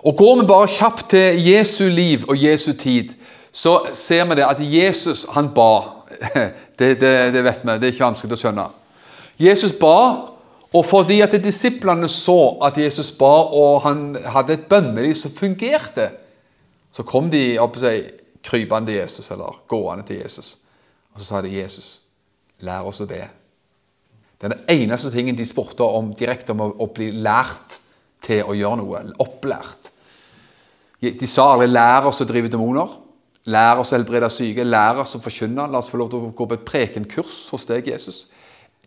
Og 0.04 0.18
Går 0.18 0.42
vi 0.42 0.48
bare 0.48 0.68
kjapt 0.68 1.10
til 1.10 1.42
Jesu 1.48 1.88
liv 1.90 2.26
og 2.28 2.38
Jesu 2.44 2.74
tid, 2.74 3.14
så 3.52 3.80
ser 3.94 4.26
vi 4.30 4.38
det 4.38 4.46
at 4.46 4.62
Jesus 4.62 5.26
han 5.34 5.54
ba. 5.54 5.72
Det, 6.78 7.00
det, 7.02 7.34
det 7.34 7.42
vet 7.42 7.64
vi, 7.66 7.74
det 7.74 7.88
er 7.88 7.94
ikke 7.96 8.06
vanskelig 8.06 8.36
å 8.36 8.38
skjønne. 8.38 8.64
Jesus 9.42 9.72
ba, 9.82 9.96
og 10.70 10.84
fordi 10.86 11.16
at 11.26 11.34
disiplene 11.42 12.06
så 12.06 12.60
at 12.68 12.78
Jesus 12.78 13.10
ba, 13.18 13.32
og 13.50 13.82
han 13.82 14.12
hadde 14.30 14.54
et 14.54 14.68
bønneliv 14.70 15.16
som 15.18 15.34
fungerte, 15.34 16.12
så 16.94 17.02
kom 17.02 17.32
de 17.34 17.58
opp 17.58 17.80
og 17.80 17.88
seg, 17.88 18.12
krypende 18.46 18.92
til 18.92 19.00
Jesus, 19.00 19.32
eller 19.34 19.58
gående 19.68 20.06
til 20.06 20.22
Jesus. 20.22 20.54
Og 21.14 21.22
så 21.22 21.28
sa 21.28 21.42
de 21.42 21.56
Jesus, 21.56 21.90
lær 22.62 22.86
oss 22.86 23.02
å 23.02 23.10
be. 23.10 23.24
Det 24.38 24.48
er 24.48 24.54
den 24.54 24.70
eneste 24.70 25.10
tingen 25.12 25.38
de 25.38 25.46
spurte 25.50 25.86
om 25.86 26.14
direkte 26.18 26.54
om 26.54 26.62
å, 26.70 26.88
bli 26.94 27.10
lært 27.12 27.80
til 28.26 28.46
å 28.46 28.54
gjøre 28.54 28.82
noe. 28.84 29.02
Opplært. 29.24 29.87
De 31.02 31.28
sa 31.28 31.54
alle 31.54 31.68
'lær 31.68 32.08
oss 32.10 32.22
å 32.22 32.26
drive 32.26 32.50
demoner', 32.50 32.96
'lær 33.46 33.80
oss 33.80 33.92
å 33.94 33.98
helbrede 33.98 34.30
syke', 34.34 34.66
'lær 34.66 35.04
oss 35.04 35.16
å 35.16 35.22
forkynne', 35.22 35.70
'la 35.70 35.78
oss 35.78 35.90
få 35.90 35.98
lov 35.98 36.10
til 36.10 36.20
å 36.20 36.34
gå 36.34 36.48
på 36.48 36.54
et 36.54 36.66
prekenkurs 36.66 37.50
hos 37.52 37.66
deg, 37.66 37.86
Jesus'. 37.86 38.26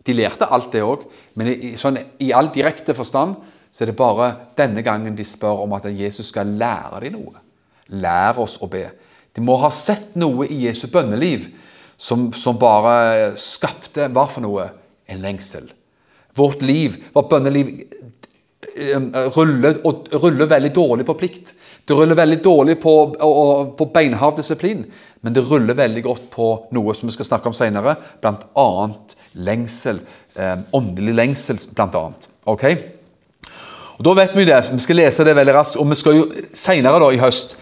De 0.05 0.13
lærte 0.13 0.49
alt 0.49 0.71
det 0.71 0.81
òg, 0.83 1.05
men 1.35 1.47
i, 1.47 1.75
sånn, 1.77 1.99
i 2.19 2.31
all 2.33 2.49
direkte 2.53 2.93
forstand 2.97 3.35
så 3.71 3.83
er 3.83 3.91
det 3.91 3.95
bare 3.95 4.33
denne 4.57 4.81
gangen 4.83 5.15
de 5.15 5.23
spør 5.23 5.63
om 5.63 5.73
at 5.77 5.85
Jesus 5.85 6.27
skal 6.33 6.47
lære 6.59 7.03
dem 7.05 7.13
noe. 7.13 7.39
Lær 7.87 8.39
oss 8.41 8.57
å 8.61 8.67
be. 8.67 8.89
De 9.35 9.41
må 9.41 9.55
ha 9.61 9.69
sett 9.71 10.15
noe 10.19 10.47
i 10.49 10.65
Jesu 10.65 10.87
bønneliv 10.91 11.45
som, 12.01 12.31
som 12.33 12.59
bare 12.59 13.37
skapte 13.39 14.09
hva 14.11 14.25
for 14.27 14.43
noe? 14.43 14.67
En 15.07 15.21
lengsel. 15.23 15.69
Vårt 16.35 16.61
liv, 16.63 16.97
vårt 17.13 17.29
bønneliv, 17.29 17.71
eh, 18.75 18.97
ruller, 19.35 19.79
ruller, 20.17 20.47
veldig 20.51 20.71
dårlig 20.75 21.07
på 21.07 21.17
plikt. 21.19 21.53
Det 21.85 21.97
ruller 21.97 22.15
veldig 22.15 22.39
dårlig 22.43 22.77
på, 22.81 22.95
på 23.77 23.87
beinhard 23.93 24.37
disiplin, 24.37 24.85
men 25.21 25.35
det 25.35 25.43
ruller 25.47 25.77
veldig 25.77 26.03
godt 26.05 26.29
på 26.33 26.47
noe 26.75 26.95
som 26.97 27.09
vi 27.09 27.15
skal 27.15 27.27
snakke 27.27 27.51
om 27.51 27.57
senere, 27.57 27.95
bl.a. 28.21 28.69
lengsel. 29.33 30.01
Eh, 30.35 30.57
åndelig 30.77 31.15
lengsel, 31.17 31.59
bl.a. 31.75 32.03
Okay? 32.53 32.77
Og 33.97 34.05
Da 34.05 34.13
vet 34.17 34.37
vi 34.37 34.47
det. 34.49 34.61
Vi 34.71 34.81
skal 34.81 34.97
lese 34.97 35.25
det 35.27 35.35
veldig 35.37 35.53
raskt. 35.53 35.77
og 35.77 35.89
Vi 35.89 35.99
skal 35.99 36.15
jo 36.17 36.29
senere 36.57 37.11
i 37.13 37.19
høst 37.21 37.57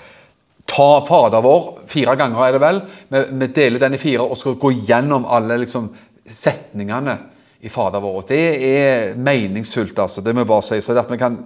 ta 0.69 1.01
Fader 1.05 1.41
vår 1.41 1.65
fire 1.89 2.15
ganger, 2.15 2.43
er 2.45 2.55
det 2.55 2.61
vel. 2.63 2.81
Vi, 3.09 3.23
vi, 3.41 3.47
deler 3.55 3.81
den 3.81 3.97
i 3.97 4.01
fire 4.01 4.23
og 4.23 4.37
skal 4.37 4.59
gå 4.61 4.71
gjennom 4.87 5.25
alle 5.25 5.57
liksom, 5.63 5.89
setningene 6.29 7.17
i 7.59 7.71
Fader 7.73 8.03
vår. 8.03 8.21
Det 8.29 8.43
er 8.69 9.15
meningsfullt, 9.17 9.97
altså. 9.99 10.21
Det 10.23 10.35
må 10.35 10.45
jeg 10.45 10.51
bare 10.51 10.67
si. 10.69 10.79
Så 10.85 10.95
at 10.95 11.11
vi 11.11 11.19
kan 11.19 11.39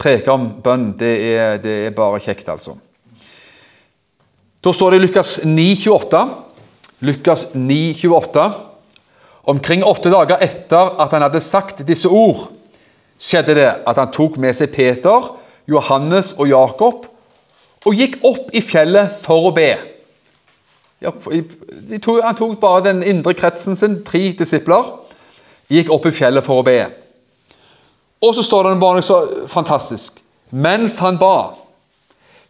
preke 0.00 0.32
om 0.32 0.48
bønn, 0.62 0.92
det 0.98 1.12
er, 1.32 1.60
det 1.62 1.76
er 1.88 1.94
bare 1.96 2.20
kjekt, 2.22 2.48
altså. 2.48 2.76
Da 4.62 4.72
står 4.72 4.94
det 4.94 5.00
i 5.00 5.04
Lukas 5.06 5.30
9,28. 5.44 6.22
Lukas 7.02 7.48
9,28. 7.54 8.44
Omkring 9.50 9.82
åtte 9.84 10.10
dager 10.12 10.38
etter 10.44 10.92
at 11.02 11.14
han 11.16 11.24
hadde 11.26 11.42
sagt 11.42 11.82
disse 11.86 12.06
ord, 12.06 12.46
skjedde 13.18 13.56
det 13.58 13.70
at 13.86 13.98
han 13.98 14.12
tok 14.14 14.38
med 14.42 14.54
seg 14.54 14.70
Peter, 14.74 15.32
Johannes 15.66 16.32
og 16.38 16.50
Jakob 16.50 17.08
og 17.82 17.98
gikk 17.98 18.20
opp 18.26 18.52
i 18.54 18.62
fjellet 18.62 19.14
for 19.18 19.48
å 19.48 19.54
be. 19.54 19.72
Han 21.02 22.38
tok 22.38 22.58
bare 22.62 22.84
den 22.86 23.02
indre 23.02 23.34
kretsen 23.34 23.78
sin, 23.78 24.00
tre 24.06 24.28
disipler, 24.38 24.92
gikk 25.72 25.90
opp 25.90 26.06
i 26.06 26.14
fjellet 26.14 26.46
for 26.46 26.62
å 26.62 26.66
be. 26.66 26.78
Og 28.22 28.34
så 28.34 28.44
står 28.46 28.68
det 28.68 28.80
bare 28.80 29.02
så 29.02 29.18
fantastisk 29.50 30.20
Mens 30.52 30.98
han 31.00 31.16
ba, 31.16 31.54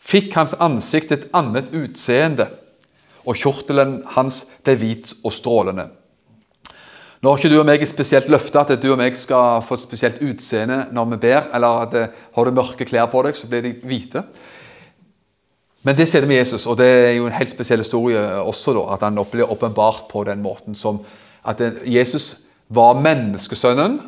fikk 0.03 0.35
hans 0.35 0.57
ansikt 0.59 1.13
et 1.15 1.29
annet 1.39 1.69
utseende, 1.71 2.49
og 3.23 3.39
kjortelen 3.39 4.01
hans 4.17 4.41
ble 4.67 4.75
hvit 4.81 5.13
og 5.23 5.31
strålende. 5.37 5.85
Nå 7.23 7.31
har 7.31 7.39
ikke 7.39 7.53
du 7.53 7.61
og 7.61 7.69
meg 7.69 7.85
spesielt 7.87 8.27
løfta 8.27 8.65
at 8.65 8.73
du 8.83 8.89
og 8.91 8.99
meg 8.99 9.15
skal 9.15 9.63
få 9.63 9.79
et 9.79 9.85
spesielt 9.85 10.19
utseende 10.27 10.81
når 10.91 11.13
vi 11.13 11.21
ber, 11.29 11.45
eller 11.55 11.85
at 11.85 11.95
har 12.35 12.49
du 12.49 12.57
mørke 12.57 12.89
klær 12.89 13.07
på 13.13 13.23
deg, 13.23 13.39
så 13.39 13.47
blir 13.47 13.63
de 13.63 13.77
hvite. 13.87 14.25
Men 15.87 15.95
det 15.99 16.09
skjedde 16.11 16.27
med 16.27 16.41
Jesus, 16.41 16.67
og 16.67 16.81
det 16.83 16.89
er 16.91 17.13
jo 17.21 17.29
en 17.29 17.37
helt 17.39 17.51
spesiell 17.51 17.83
historie 17.83 18.19
også. 18.43 18.75
da, 18.75 18.83
At 18.95 19.07
han 19.07 19.23
blir 19.31 19.47
åpenbart 19.47 20.09
på 20.11 20.25
den 20.27 20.43
måten 20.43 20.75
som 20.75 20.99
at 21.47 21.63
Jesus 21.87 22.49
var 22.69 22.99
menneskesønnen, 22.99 24.01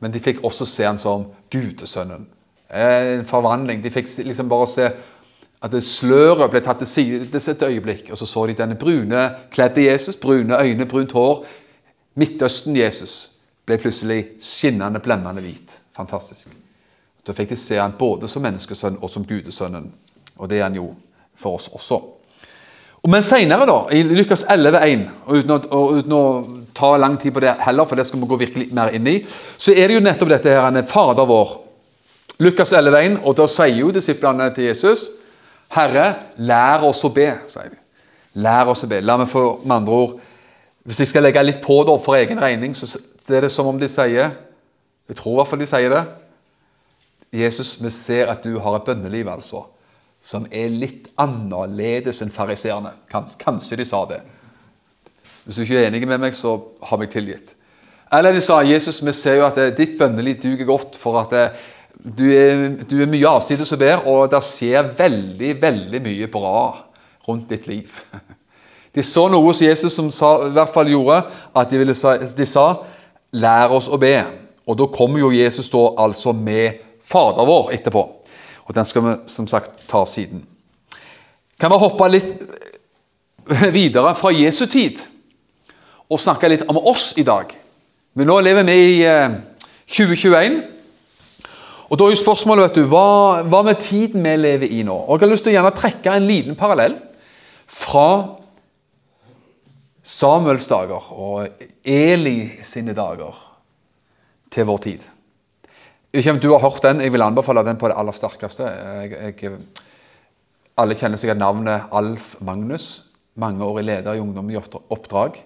men 0.00 0.12
de 0.12 0.20
fikk 0.20 0.42
også 0.44 0.66
se 0.68 0.84
han 0.84 0.98
som 0.98 1.26
gudesønnen. 1.52 2.26
En 2.70 3.24
forvandling. 3.24 3.82
De 3.84 3.90
fikk 3.90 4.10
liksom 4.26 4.48
bare 4.48 4.66
se 4.68 4.88
at 5.62 5.72
det 5.72 5.84
sløret 5.84 6.50
ble 6.50 6.60
tatt 6.60 6.82
til 6.82 6.88
side 6.90 7.52
et 7.52 7.62
øyeblikk, 7.62 8.10
og 8.10 8.18
så 8.18 8.26
så 8.26 8.46
de 8.46 8.54
denne 8.58 8.74
brune 8.74 9.30
kledde 9.50 9.86
Jesus, 9.86 10.16
brune 10.16 10.60
øyne, 10.62 10.86
brunt 10.86 11.12
hår. 11.12 11.46
Midtøsten-Jesus 12.14 13.30
ble 13.66 13.78
plutselig 13.78 14.26
skinnende, 14.40 15.00
blendende 15.00 15.42
hvit. 15.42 15.80
Fantastisk. 15.96 16.52
Da 17.26 17.32
fikk 17.32 17.50
de 17.50 17.56
se 17.56 17.80
han 17.80 17.96
både 17.98 18.28
som 18.28 18.42
menneskesønn 18.42 19.00
og 19.00 19.10
som 19.10 19.24
gudesønnen. 19.26 19.90
Og 20.36 20.50
det 20.50 20.58
er 20.58 20.68
han 20.68 20.76
jo 20.78 20.92
for 21.34 21.58
oss 21.58 21.68
også. 21.72 22.00
Men 23.06 23.22
senere, 23.22 23.66
da, 23.68 23.76
i 23.94 24.02
Lukas 24.02 24.42
11,1, 24.50 25.04
og 25.26 25.66
og 25.70 25.98
uten 26.00 26.14
å 26.16 26.22
ta 26.74 26.96
lang 26.98 27.16
tid 27.20 27.32
på 27.32 27.42
det 27.44 27.54
heller, 27.62 27.86
for 27.86 27.96
det 27.98 28.06
skal 28.08 28.20
vi 28.20 28.28
gå 28.28 28.38
virkelig 28.40 28.66
mer 28.74 28.90
inn 28.96 29.06
i, 29.06 29.20
så 29.58 29.72
er 29.72 29.88
det 29.88 29.98
jo 29.98 30.02
nettopp 30.04 30.32
dette 30.32 30.50
her, 30.50 30.64
han 30.64 30.80
er 30.80 30.88
Fader 30.90 31.28
vår. 31.28 31.52
Lukas 32.42 32.72
11,1, 32.74 33.20
og 33.22 33.36
da 33.38 33.46
sier 33.48 33.78
jo 33.78 33.92
disiplene 33.94 34.50
til 34.54 34.68
Jesus 34.68 35.06
Herre, 35.72 36.06
lær 36.36 36.84
oss 36.86 37.02
å 37.06 37.10
be. 37.10 37.30
sier 37.50 37.70
de. 37.72 37.78
Lær 38.42 38.68
oss 38.70 38.84
å 38.84 38.90
be. 38.90 39.00
La 39.00 39.16
meg 39.18 39.30
få 39.30 39.58
med 39.64 39.76
andre 39.80 39.94
ord 39.94 40.18
Hvis 40.86 41.00
jeg 41.02 41.08
skal 41.10 41.24
legge 41.26 41.42
litt 41.42 41.62
på 41.64 41.80
da, 41.82 41.96
for 41.98 42.14
egen 42.14 42.38
regning, 42.38 42.74
så 42.76 42.86
er 43.34 43.46
det 43.46 43.50
som 43.50 43.66
om 43.66 43.78
de 43.78 43.88
sier 43.90 44.36
Jeg 45.08 45.16
tror 45.18 45.32
i 45.32 45.38
hvert 45.40 45.50
fall 45.50 45.62
de 45.62 45.66
sier 45.66 45.90
det. 45.90 46.04
Jesus, 47.34 47.76
vi 47.82 47.90
ser 47.90 48.30
at 48.30 48.44
du 48.44 48.58
har 48.62 48.76
et 48.76 48.86
bønneliv, 48.86 49.26
altså 49.28 49.64
som 50.26 50.46
er 50.50 50.72
litt 50.74 51.06
annerledes 51.22 52.18
enn 52.24 52.32
fariseerne. 52.34 52.96
Kanskje 53.12 53.78
de 53.78 53.86
sa 53.86 54.02
det. 54.10 54.20
Hvis 55.44 55.60
du 55.60 55.62
ikke 55.62 55.78
er 55.78 55.88
enig 55.88 56.02
med 56.08 56.18
meg, 56.24 56.34
så 56.34 56.56
har 56.82 56.98
meg 56.98 57.12
tilgitt. 57.12 57.52
Eller 58.12 58.34
de 58.34 58.42
sa 58.42 58.58
Jesus, 58.66 58.98
vi 59.02 59.14
ser 59.14 59.38
jo 59.40 59.46
at 59.46 59.58
eh, 59.62 59.74
ditt 59.74 59.94
bønneliv 59.98 60.40
duger 60.42 60.66
godt 60.66 60.98
for 60.98 61.20
at 61.20 61.34
eh, 61.34 61.60
du 61.96 62.24
er, 62.30 62.66
du 62.86 62.98
er 63.02 63.10
mye 63.10 63.30
avsides 63.30 63.70
og 63.74 63.80
ber, 63.82 64.02
og 64.06 64.30
det 64.30 64.42
skjer 64.46 64.90
veldig, 64.98 65.52
veldig 65.62 66.02
mye 66.02 66.28
bra 66.30 66.58
rundt 67.26 67.50
ditt 67.50 67.70
liv. 67.70 67.90
De 68.96 69.04
så 69.04 69.26
noe 69.28 69.44
hos 69.44 69.60
Jesus 69.60 69.92
som 69.92 70.08
sa, 70.14 70.30
i 70.46 70.54
hvert 70.56 70.72
fall 70.72 70.88
gjorde 70.88 71.18
at 71.52 71.68
de, 71.68 71.76
ville, 71.82 71.92
de 71.92 72.46
sa 72.48 72.62
'lær 73.36 73.74
oss 73.76 73.90
å 73.92 73.98
be'. 74.00 74.22
Og 74.64 74.78
da 74.80 74.86
kommer 74.88 75.20
jo 75.20 75.34
Jesus 75.36 75.68
da 75.68 75.82
altså 76.00 76.32
med 76.32 76.78
Fader 77.04 77.44
vår 77.44 77.74
etterpå. 77.76 78.06
Og 78.66 78.74
den 78.74 78.86
skal 78.88 79.04
vi 79.04 79.14
som 79.30 79.48
sagt 79.48 79.86
ta 79.88 80.04
siden. 80.06 80.42
Kan 81.60 81.72
vi 81.72 81.78
hoppe 81.80 82.08
litt 82.10 82.32
videre 83.78 84.14
fra 84.18 84.32
Jesu 84.34 84.66
tid 84.66 85.00
og 86.10 86.20
snakke 86.22 86.50
litt 86.50 86.66
om 86.68 86.78
oss 86.78 87.12
i 87.18 87.24
dag? 87.26 87.52
Men 88.16 88.30
nå 88.30 88.40
lever 88.42 88.66
vi 88.66 88.78
i 88.96 89.04
2021. 89.92 90.58
Og 91.86 91.98
da 91.98 92.06
er 92.06 92.16
jo 92.16 92.18
spørsmålet 92.18 92.66
vet 92.66 92.78
du, 92.80 92.88
hva, 92.90 93.42
hva 93.46 93.62
med 93.66 93.78
tiden 93.78 94.24
vi 94.26 94.34
lever 94.40 94.72
i 94.74 94.82
nå? 94.86 94.96
Og 95.06 95.20
Jeg 95.20 95.28
har 95.28 95.32
lyst 95.34 95.46
til 95.46 95.54
å 95.54 95.56
gjerne 95.60 95.76
trekke 95.76 96.16
en 96.16 96.26
liten 96.26 96.58
parallell 96.58 96.96
fra 97.70 98.08
Samuels 100.06 100.66
dager 100.70 101.12
og 101.14 101.62
Eli 101.86 102.62
sine 102.66 102.94
dager 102.94 103.38
til 104.54 104.66
vår 104.66 104.82
tid. 104.82 105.06
Ikke 106.16 106.32
om 106.32 106.38
du 106.40 106.48
har 106.54 106.62
hørt 106.62 106.84
den. 106.84 107.02
Jeg 107.04 107.12
vil 107.12 107.22
anbefale 107.22 107.64
den 107.66 107.76
på 107.76 107.90
det 107.90 107.96
aller 108.00 108.14
sterkeste. 108.16 108.64
Jeg, 108.64 109.34
jeg, 109.36 109.58
alle 110.80 110.96
kjenner 110.96 111.20
sikkert 111.20 111.40
navnet 111.42 111.90
Alf 111.92 112.38
Magnus. 112.40 112.86
Mangeårig 113.36 113.84
leder 113.84 114.16
i 114.16 114.22
Ungdom 114.22 114.48
i 114.48 114.56
oppdrag. 114.56 115.36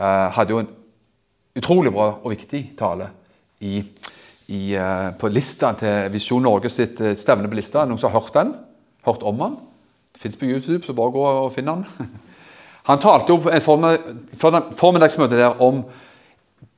Uh, 0.00 0.30
hadde 0.32 0.54
jo 0.54 0.62
en 0.62 0.70
utrolig 1.54 1.92
bra 1.92 2.06
og 2.16 2.32
viktig 2.32 2.62
tale 2.78 3.12
i 3.60 3.82
i, 4.52 4.76
uh, 4.76 5.12
på 5.16 5.30
lista 5.32 5.70
til 5.78 6.10
Visjon 6.12 6.42
Norge 6.44 6.68
sitt 6.72 6.98
uh, 7.00 7.12
stevne 7.16 7.48
på 7.48 7.56
lista. 7.56 7.84
Noen 7.88 8.00
som 8.00 8.12
har 8.12 8.20
hørt 8.20 8.34
den? 8.36 8.54
Hørt 9.04 9.24
om 9.24 9.38
den? 9.40 9.60
Det 10.16 10.24
fins 10.24 10.40
på 10.40 10.48
YouTube, 10.48 10.82
så 10.84 10.96
bare 10.96 11.14
gå 11.14 11.28
og 11.28 11.52
finn 11.52 11.68
den. 11.68 11.84
Han 12.88 13.00
talte 13.00 13.32
jo 13.32 13.40
på 13.40 13.52
en 13.52 14.74
formiddagsmøte 14.76 15.40
der 15.40 15.62
om 15.64 15.84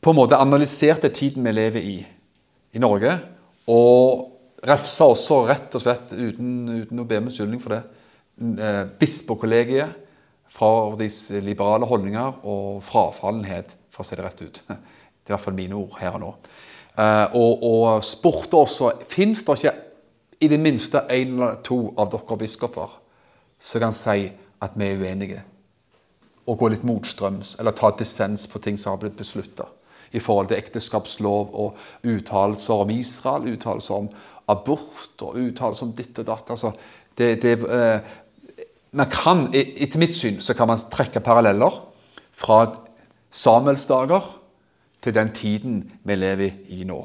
på 0.03 0.13
en 0.13 0.21
måte 0.21 0.39
analyserte 0.39 1.11
tiden 1.15 1.47
vi 1.47 1.55
lever 1.55 1.83
i 1.83 1.97
i 2.77 2.83
Norge. 2.83 3.13
Og 3.73 4.67
refsa 4.67 5.09
også 5.11 5.43
rett 5.49 5.75
og 5.77 5.83
slett, 5.83 6.13
uten, 6.13 6.83
uten 6.85 7.03
å 7.03 7.07
be 7.09 7.21
om 7.21 7.31
unnskyldning 7.31 7.63
for 7.63 7.77
det, 7.77 7.83
eh, 8.61 8.83
bispekollegiet 9.01 10.03
fra 10.57 10.71
deres 10.97 11.19
liberale 11.45 11.89
holdninger 11.89 12.45
og 12.45 12.85
frafallenhet, 12.87 13.75
for 13.91 14.05
å 14.05 14.09
si 14.09 14.17
det 14.17 14.25
rett 14.27 14.45
ut. 14.45 14.63
Det 15.27 15.33
er 15.33 15.35
i 15.35 15.41
hvert 15.41 15.45
fall 15.49 15.57
mine 15.59 15.75
ord 15.75 15.95
her 15.99 16.15
og 16.15 16.21
nå. 16.23 16.29
Uh, 16.97 17.35
og, 17.35 17.63
og 17.67 18.05
spurte 18.07 18.57
også 18.57 18.93
Fins 19.11 19.43
det 19.45 19.57
ikke 19.59 19.73
i 20.39 20.49
det 20.49 20.59
minste 20.63 21.03
én 21.13 21.35
eller 21.35 21.59
to 21.67 21.81
av 21.99 22.13
dere 22.13 22.39
biskoper 22.41 22.95
som 23.59 23.83
kan 23.83 23.97
si 23.97 24.31
at 24.63 24.79
vi 24.79 24.87
er 24.87 25.03
uenige? 25.03 25.43
Og 26.47 26.61
gå 26.61 26.71
litt 26.71 26.87
motstrøms, 26.87 27.57
eller 27.59 27.75
ta 27.75 27.91
dissens 27.99 28.47
på 28.47 28.63
ting 28.63 28.79
som 28.79 28.95
har 28.95 29.03
blitt 29.03 29.19
beslutta. 29.19 29.67
I 30.17 30.23
forhold 30.23 30.51
til 30.51 30.59
ekteskapslov 30.59 31.51
og 31.53 32.07
uttalelser 32.07 32.85
om 32.85 32.93
Israel, 32.95 33.51
uttalelser 33.53 33.99
om 34.01 34.09
abort 34.49 35.25
og 35.27 35.37
uttalelser 35.41 35.89
om 35.89 35.93
ditt 35.97 36.23
og 36.23 36.29
datt. 36.31 36.55
Altså, 36.55 36.73
det, 37.19 37.31
det, 37.43 37.59
uh, 37.63 38.01
man 38.97 39.11
kan, 39.13 39.47
Etter 39.53 40.01
mitt 40.01 40.17
syn 40.17 40.41
så 40.45 40.57
kan 40.57 40.71
man 40.71 40.81
trekke 40.93 41.21
paralleller 41.25 41.83
fra 42.37 42.61
Samuels 43.33 43.87
dager 43.89 44.25
til 45.05 45.15
den 45.15 45.33
tiden 45.37 45.83
vi 46.07 46.17
lever 46.17 46.73
i 46.73 46.85
nå. 46.89 47.03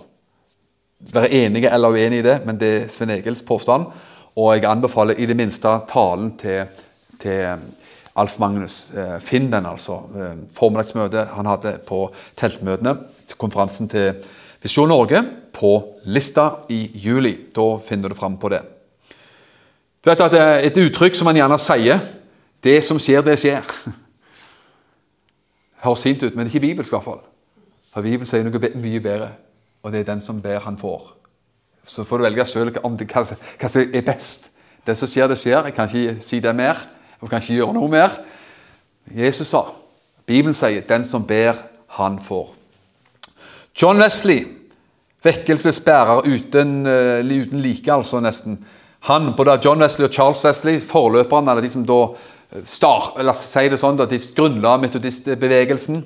Være 1.11 1.31
enige 1.33 1.71
eller 1.73 1.91
uenige 1.91 2.21
i 2.21 2.25
det, 2.25 2.37
men 2.45 2.59
det 2.61 2.71
er 2.71 2.87
Svein 2.93 3.13
Egils 3.15 3.43
påstand. 3.43 3.89
Og 4.37 4.53
jeg 4.55 4.69
anbefaler 4.69 5.19
i 5.19 5.27
det 5.27 5.35
minste 5.35 5.71
talen 5.89 6.35
til, 6.39 6.69
til 7.19 7.59
Alf 8.15 8.39
Magnus. 8.39 8.93
Eh, 8.93 9.19
finn 9.19 9.51
den, 9.51 9.65
altså. 9.65 10.01
Eh, 10.15 10.35
formiddagsmøtet 10.57 11.31
han 11.35 11.47
hadde 11.47 11.77
på 11.87 12.09
teltmøtene. 12.39 12.97
Konferansen 13.39 13.89
til 13.89 14.13
Visjon 14.61 14.91
Norge 14.91 15.23
på 15.55 15.71
lista 16.05 16.49
i 16.69 16.83
juli. 16.93 17.37
Da 17.55 17.77
finner 17.85 18.09
du 18.09 18.15
fram 18.15 18.37
på 18.37 18.49
det. 18.51 18.61
Du 20.03 20.09
vet 20.09 20.21
at 20.21 20.65
Et 20.65 20.77
uttrykk 20.77 21.15
som 21.15 21.25
man 21.25 21.35
gjerne 21.35 21.59
sier 21.59 21.99
Det 22.63 22.83
som 22.83 22.99
skjer, 22.99 23.21
det 23.21 23.39
skjer. 23.39 23.61
Høres 25.83 26.03
fint 26.03 26.23
ut, 26.23 26.35
men 26.35 26.47
ikke 26.47 26.59
bibelsk 26.59 26.91
i 26.91 26.95
hvert 26.95 27.03
fall. 27.03 27.21
For 27.93 28.01
Bibelen 28.01 28.25
sier 28.29 28.43
noe 28.45 28.69
mye 28.75 28.99
bedre, 29.01 29.31
og 29.83 29.91
det 29.91 29.99
er 29.99 30.13
den 30.13 30.21
som 30.21 30.41
ber, 30.41 30.59
han 30.59 30.77
får. 30.77 31.15
Så 31.85 32.03
får 32.05 32.17
du 32.17 32.23
velge 32.23 32.45
sjøl 32.45 32.69
hva 32.69 33.23
som 33.25 33.81
er 33.81 34.05
best. 34.05 34.51
Det 34.85 34.97
som 34.97 35.09
skjer, 35.09 35.27
det 35.27 35.39
skjer. 35.41 35.65
Jeg 35.65 35.73
kan 35.73 35.89
ikke 35.89 36.21
si 36.21 36.39
det 36.39 36.53
mer. 36.55 36.77
Jeg 37.21 37.29
kan 37.29 37.41
ikke 37.41 37.53
gjøre 37.59 37.73
noe 37.77 37.89
mer. 37.91 38.15
Jesus 39.13 39.51
sa, 39.51 39.65
Bibelen 40.25 40.53
sier 40.57 40.81
'den 40.81 41.05
som 41.05 41.23
ber, 41.27 41.53
han 41.87 42.19
får'. 42.19 42.49
John 43.81 44.01
Wesley, 44.01 44.45
vekkelsesbærer 45.23 46.25
uten, 46.25 46.85
uh, 46.85 47.41
uten 47.41 47.59
like, 47.59 47.93
altså 47.93 48.19
nesten. 48.19 48.65
Han, 48.99 49.33
Både 49.37 49.59
John 49.65 49.81
Wesley 49.81 50.07
og 50.07 50.13
Charles 50.13 50.45
Wesley, 50.45 50.79
forløperne, 50.79 51.51
eller 51.51 51.61
de 51.61 51.69
som 51.69 51.85
da 51.85 52.15
eh, 52.51 53.23
la 53.23 53.29
oss 53.31 53.45
si 53.51 53.69
det 53.69 53.79
sånn, 53.79 53.97
da, 53.97 54.05
de 54.05 54.19
grunnla 54.35 54.77
metodistbevegelsen 54.77 56.03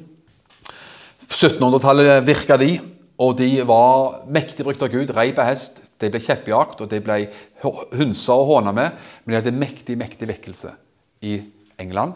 1700-tallet 1.30 2.28
virka 2.28 2.58
de, 2.58 2.80
og 3.18 3.38
de 3.38 3.64
var 3.64 4.26
mektig 4.28 4.66
brukt 4.66 4.82
av 4.84 4.90
Gud. 4.90 5.10
Rei 5.16 5.32
på 5.34 5.42
hest. 5.42 5.82
De 6.00 6.10
ble 6.10 6.20
kjeppjakt, 6.20 6.82
og 6.82 6.90
de 6.90 7.00
ble 7.00 7.30
hunsa 7.96 8.34
og 8.34 8.46
håna 8.46 8.72
med. 8.72 8.92
Men 9.24 9.34
de 9.34 9.42
hadde 9.42 9.60
mektig, 9.60 9.98
mektig 9.98 10.28
vekkelse 10.28 10.76
i 11.22 11.40
England. 11.80 12.14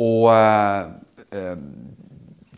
Og 0.00 0.30
eh, 0.32 0.88
eh, 1.32 1.58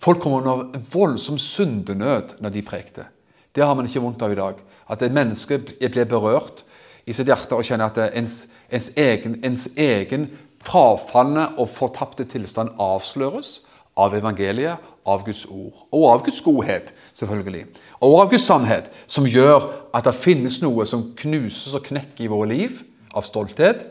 folk 0.03 0.23
kom 0.23 0.39
under 0.39 0.81
voldsom 0.93 1.39
syndenød 1.39 2.39
når 2.41 2.55
de 2.55 2.63
prekte. 2.63 3.09
Det 3.55 3.65
har 3.65 3.75
man 3.75 3.87
ikke 3.87 4.03
vondt 4.03 4.23
av 4.23 4.33
i 4.33 4.39
dag. 4.39 4.63
At 4.91 5.03
et 5.03 5.15
menneske 5.15 5.59
blir 5.59 6.09
berørt 6.09 6.65
i 7.07 7.13
sitt 7.13 7.29
hjerte 7.29 7.57
og 7.57 7.65
kjenner 7.67 7.91
at 7.91 8.17
ens, 8.17 8.45
ens 8.73 8.91
egen, 9.01 9.39
ens 9.45 9.69
egen 9.77 10.29
frafalne 10.65 11.51
og 11.61 11.69
fortapte 11.73 12.27
tilstand 12.29 12.75
avsløres 12.81 13.61
av 14.01 14.15
evangeliet, 14.17 14.93
av 15.05 15.23
Guds 15.27 15.45
ord. 15.53 15.85
Og 15.93 16.07
av 16.09 16.23
Guds 16.25 16.41
godhet, 16.43 16.91
selvfølgelig. 17.17 17.67
Og 18.01 18.17
av 18.23 18.31
Guds 18.33 18.47
sannhet, 18.49 18.89
som 19.07 19.29
gjør 19.29 19.69
at 19.95 20.09
det 20.09 20.17
finnes 20.17 20.57
noe 20.63 20.87
som 20.89 21.11
knuses 21.21 21.77
og 21.77 21.85
knekker 21.91 22.25
i 22.25 22.31
våre 22.33 22.49
liv. 22.51 22.81
Av 23.15 23.23
stolthet, 23.27 23.85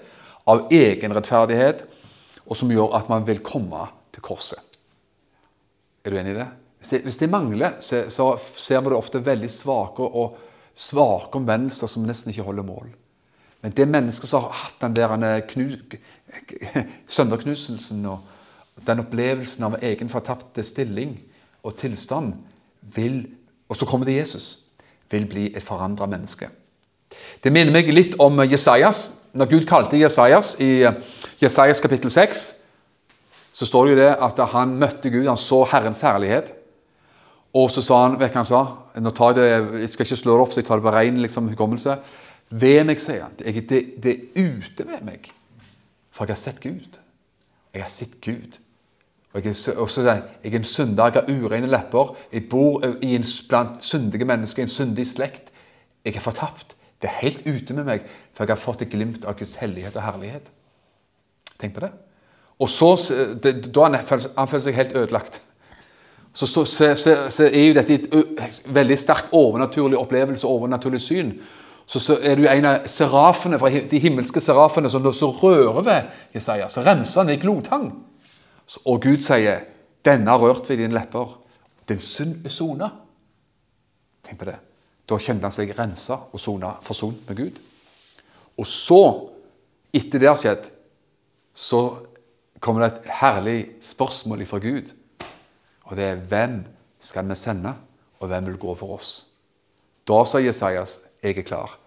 av 0.49 0.67
egen 0.73 1.15
rettferdighet, 1.15 1.83
og 2.43 2.57
som 2.59 2.71
gjør 2.71 2.95
at 2.97 3.09
man 3.11 3.25
vil 3.27 3.39
komme 3.43 3.87
til 4.13 4.23
korset. 4.25 4.59
Er 6.03 6.11
du 6.11 6.19
enig 6.19 6.33
i 6.35 6.41
det? 6.41 6.49
Hvis 7.05 7.17
det, 7.17 7.29
mangler, 7.31 7.77
så, 7.79 8.25
ser 8.59 8.81
vi 8.83 8.91
det 8.91 8.97
ofte 8.97 9.23
veldig 9.23 9.49
svake 9.51 10.03
og 10.03 10.35
svake 10.75 11.39
omvendelser 11.39 11.87
som 11.87 12.03
nesten 12.03 12.33
ikke 12.33 12.43
holder 12.43 12.67
mål. 12.67 12.89
Men 13.63 13.71
det 13.71 13.87
mennesket 13.87 14.27
som 14.27 14.43
har 14.43 14.57
hatt 14.65 14.81
den 14.81 14.97
der 15.23 15.45
knu, 15.47 15.77
sønderknuselsen 17.15 18.03
og 18.11 18.83
den 18.83 18.99
opplevelsen 19.05 19.63
av 19.69 19.77
egen 19.79 20.11
fortapte 20.11 20.65
stilling 20.65 21.15
og 21.63 21.77
tilstand 21.79 22.33
vil, 22.95 23.21
og 23.71 23.79
så 23.79 23.87
kommer 23.87 24.09
det 24.09 24.17
Jesus, 24.17 24.65
vil 25.09 25.29
bli 25.29 25.45
et 25.55 25.63
forandra 25.63 26.09
menneske. 26.09 26.49
Det 27.43 27.53
minner 27.53 27.71
meg 27.71 27.87
litt 27.93 28.17
om 28.19 28.41
Jesajas. 28.43 29.22
Når 29.33 29.49
Gud 29.49 29.63
kalte 29.65 29.97
Jesajas 29.97 30.55
i 30.61 30.83
eh, 30.85 30.99
Jesajas 31.41 31.81
kapittel 31.81 32.11
6, 32.13 32.41
så 33.53 33.65
står 33.65 33.85
det 33.85 33.93
jo 33.93 34.01
det 34.01 34.11
at 34.25 34.41
han 34.53 34.75
møtte 34.81 35.09
Gud, 35.13 35.25
han 35.27 35.37
så 35.37 35.63
Herrens 35.69 36.01
herlighet. 36.05 36.51
Og 37.53 37.69
så 37.71 37.83
sa 37.85 37.99
han 38.07 38.17
vet 38.21 38.33
han 38.33 38.49
sa? 38.49 38.63
Nå 38.97 39.13
tar 39.13 39.37
jeg, 39.37 39.61
det, 39.61 39.81
jeg 39.83 39.93
skal 39.93 40.07
ikke 40.07 40.19
slå 40.21 40.35
det 40.37 40.45
opp, 40.45 40.53
så 40.53 40.61
jeg 40.61 40.67
tar 40.69 40.81
det 40.81 40.85
på 40.87 40.93
ren 40.93 41.21
liksom, 41.21 41.49
hukommelse. 41.53 41.97
Ved 42.49 42.83
meg, 42.89 43.01
sier 43.01 43.27
han. 43.27 43.37
Det, 43.37 43.53
det, 43.69 43.81
det 44.01 44.13
er 44.13 44.49
ute 44.49 44.85
ved 44.89 45.05
meg. 45.05 45.29
For 46.13 46.25
jeg 46.25 46.37
har 46.37 46.41
sett 46.41 46.61
Gud. 46.61 46.99
Jeg 47.73 47.85
har 47.85 47.93
sett 47.93 48.19
Gud. 48.21 48.59
Og 49.33 49.41
jeg 49.41 49.53
er, 49.53 49.79
også, 49.81 50.05
jeg 50.05 50.21
er 50.43 50.57
en 50.59 50.63
synder, 50.63 51.09
jeg 51.09 51.23
har 51.23 51.45
ureine 51.45 51.69
lepper. 51.69 52.13
Jeg 52.33 52.45
bor 52.49 52.85
en, 52.85 53.25
blant 53.49 53.83
syndige 53.83 54.29
mennesker, 54.29 54.61
i 54.61 54.67
en 54.67 54.73
syndig 54.73 55.07
slekt. 55.09 55.49
Jeg 56.05 56.15
er 56.15 56.25
fortapt. 56.25 56.75
Det 57.01 57.09
er 57.09 57.21
helt 57.21 57.41
ute 57.47 57.73
med 57.73 57.83
meg, 57.83 58.05
for 58.33 58.45
jeg 58.45 58.55
har 58.55 58.61
fått 58.61 58.81
et 58.81 58.91
glimt 58.91 59.25
av 59.25 59.37
Guds 59.37 59.55
hellighet 59.61 59.95
og 59.95 60.05
herlighet. 60.05 60.49
Tenk 61.59 61.75
på 61.75 61.85
det. 61.85 61.91
Og 62.59 62.69
så, 62.69 62.95
det, 63.43 63.73
Da 63.75 63.89
han 63.89 64.05
føler, 64.05 64.59
seg 64.59 64.77
helt 64.77 64.95
ødelagt. 64.95 65.41
Så, 66.33 66.47
så, 66.47 66.65
så, 66.65 66.95
så 67.29 67.43
er 67.45 67.67
jo 67.67 67.73
dette 67.77 67.93
et 67.93 68.63
veldig 68.65 68.97
sterkt 68.97 69.33
overnaturlig 69.37 69.97
opplevelse, 69.97 70.47
overnaturlig 70.47 71.01
syn. 71.01 71.35
Så, 71.85 71.99
så 71.99 72.17
er 72.21 72.35
det 72.35 72.45
jo 72.45 72.49
en 72.49 72.65
av 72.65 72.87
serafene, 72.89 73.59
fra 73.59 73.69
de 73.69 73.99
himmelske 74.01 74.41
serafene 74.41 74.89
som 74.89 75.05
rører 75.05 75.83
ved 75.85 76.01
Jesaja. 76.33 76.69
Så 76.69 76.81
renser 76.81 77.21
han 77.21 77.29
i 77.29 77.37
glotang. 77.37 77.91
Og 78.85 79.01
Gud 79.01 79.21
sier 79.21 79.69
'Denne 80.05 80.31
har 80.31 80.39
rørt 80.39 80.69
ved 80.69 80.77
dine 80.77 80.99
lepper'. 80.99 81.37
Din 81.89 81.99
synd 81.99 82.45
er 82.45 82.49
sona. 82.49 82.89
Tenk 84.23 84.39
på 84.39 84.45
det. 84.45 84.55
Da 85.09 85.17
kjente 85.17 85.43
han 85.43 85.51
seg 85.51 85.79
rensa 85.79 86.17
og 86.31 86.39
sona, 86.39 86.73
forsont 86.81 87.27
med 87.27 87.37
Gud. 87.37 87.59
Og 88.57 88.67
så, 88.69 89.01
etter 89.93 90.21
det 90.21 90.29
har 90.29 90.39
skjedd, 90.39 90.67
så 91.53 91.81
kommer 92.63 92.83
det 92.83 92.91
et 92.91 93.09
herlig 93.19 93.57
spørsmål 93.81 94.45
fra 94.49 94.61
Gud. 94.63 94.93
Og 95.83 95.97
det 95.97 96.05
er 96.05 96.15
'Hvem 96.15 96.65
skal 96.99 97.29
vi 97.29 97.35
sende?' 97.35 97.75
og 98.23 98.27
hvem 98.27 98.45
vil 98.45 98.57
gå 98.57 98.75
for 98.75 98.95
oss? 98.95 99.27
Da 100.07 100.23
sa 100.25 100.39
Jesajas, 100.39 100.99
jeg 101.23 101.37
er 101.37 101.41
klar. 101.41 101.79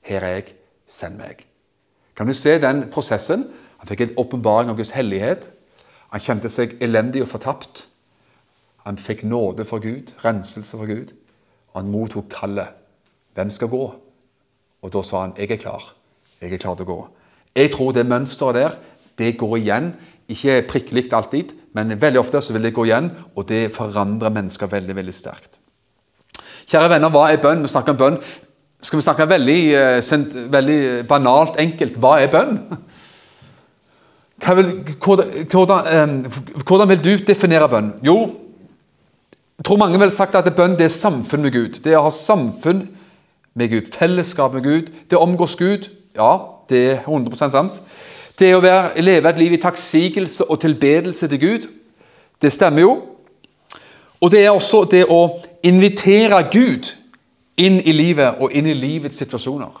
Her 0.00 0.24
er 0.24 0.28
jeg, 0.28 0.54
send 0.88 1.18
meg. 1.18 1.46
Kan 2.16 2.26
du 2.26 2.32
se 2.32 2.58
den 2.60 2.86
prosessen? 2.90 3.44
Han 3.78 3.88
fikk 3.88 4.00
en 4.00 4.14
åpenbaring 4.16 4.70
av 4.70 4.76
Guds 4.76 4.90
hellighet. 4.90 5.50
Han 6.12 6.20
kjente 6.20 6.48
seg 6.48 6.78
elendig 6.80 7.22
og 7.22 7.28
fortapt. 7.28 7.86
Han 8.86 8.98
fikk 8.98 9.24
nåde 9.24 9.64
fra 9.64 9.78
Gud, 9.78 10.14
renselse 10.24 10.76
fra 10.76 10.88
Gud. 10.88 11.12
Han 11.76 11.90
mottok 11.92 12.28
kallet. 12.32 12.72
Hvem 13.34 13.50
skal 13.50 13.68
gå? 13.68 13.84
Og 14.82 14.92
da 14.92 15.02
sa 15.02 15.26
han, 15.26 15.36
jeg 15.36 15.50
er 15.50 15.60
klar. 15.60 15.92
Jeg 16.42 16.52
er 16.52 16.58
klar 16.58 16.74
til 16.74 16.88
å 16.88 16.90
gå. 16.90 17.00
Jeg 17.54 17.70
tror 17.70 17.92
det 17.94 18.02
mønsteret 18.08 18.58
der, 18.58 18.78
det 19.20 19.36
går 19.38 19.56
igjen. 19.60 19.92
Ikke 20.32 20.62
prikkelig 20.66 21.06
alltid, 21.14 21.52
men 21.76 21.94
veldig 22.00 22.20
ofte 22.20 22.40
så 22.42 22.54
vil 22.54 22.66
det 22.66 22.74
gå 22.74 22.86
igjen, 22.88 23.10
og 23.36 23.46
det 23.48 23.68
forandrer 23.74 24.32
mennesker 24.32 24.70
veldig 24.70 24.96
veldig 24.96 25.14
sterkt. 25.14 25.60
Kjære 26.66 26.94
venner, 26.94 27.12
hva 27.12 27.28
er 27.30 27.42
bønn? 27.42 27.62
Vi 27.62 27.70
snakker 27.70 27.94
om 27.94 28.00
bønn. 28.00 28.18
Skal 28.82 28.98
vi 28.98 29.04
snakke 29.06 29.28
veldig, 29.28 29.60
eh, 29.74 30.48
veldig 30.50 31.06
banalt, 31.08 31.58
enkelt 31.58 31.98
hva 32.00 32.16
er 32.20 32.32
bønn? 32.32 32.58
Vil, 34.42 34.70
hvordan, 34.98 35.86
eh, 35.86 36.30
hvordan, 36.66 36.88
vil 36.88 37.04
du 37.04 37.24
definere 37.24 37.68
bønn? 37.68 37.92
Jo, 38.02 38.34
jeg 39.58 39.64
tror 39.64 39.76
mange 39.76 39.98
ville 39.98 40.10
sagt 40.10 40.34
at 40.34 40.56
bønn 40.56 40.74
det 40.74 40.88
er 40.88 40.88
samfunn 40.88 41.42
med 41.42 41.52
Gud. 41.52 41.78
Det 41.84 41.92
er 41.92 42.00
å 42.00 42.08
ha 42.08 42.10
samfunn 42.10 42.88
med 43.54 43.70
Gud, 43.70 43.92
fellesskap 43.92 44.54
med 44.54 44.64
Gud, 44.64 44.90
det 45.10 45.18
omgås 45.18 45.54
Gud. 45.56 45.90
Ja, 46.16 46.32
det 46.68 46.82
er 46.90 47.04
100% 47.06 47.54
sant. 47.54 47.82
Det 48.38 48.50
å 48.56 48.62
være, 48.64 49.00
leve 49.02 49.30
et 49.30 49.38
liv 49.38 49.54
i 49.56 49.60
takksigelse 49.60 50.48
og 50.50 50.60
tilbedelse 50.60 51.28
til 51.28 51.40
Gud, 51.40 51.68
det 52.42 52.52
stemmer 52.52 52.84
jo. 52.84 52.92
Og 54.20 54.30
det 54.30 54.44
er 54.44 54.50
også 54.50 54.84
det 54.90 55.04
å 55.10 55.20
invitere 55.62 56.42
Gud 56.52 56.88
inn 57.56 57.80
i 57.80 57.92
livet 57.92 58.40
og 58.40 58.54
inn 58.54 58.66
i 58.66 58.76
livets 58.76 59.18
situasjoner. 59.20 59.72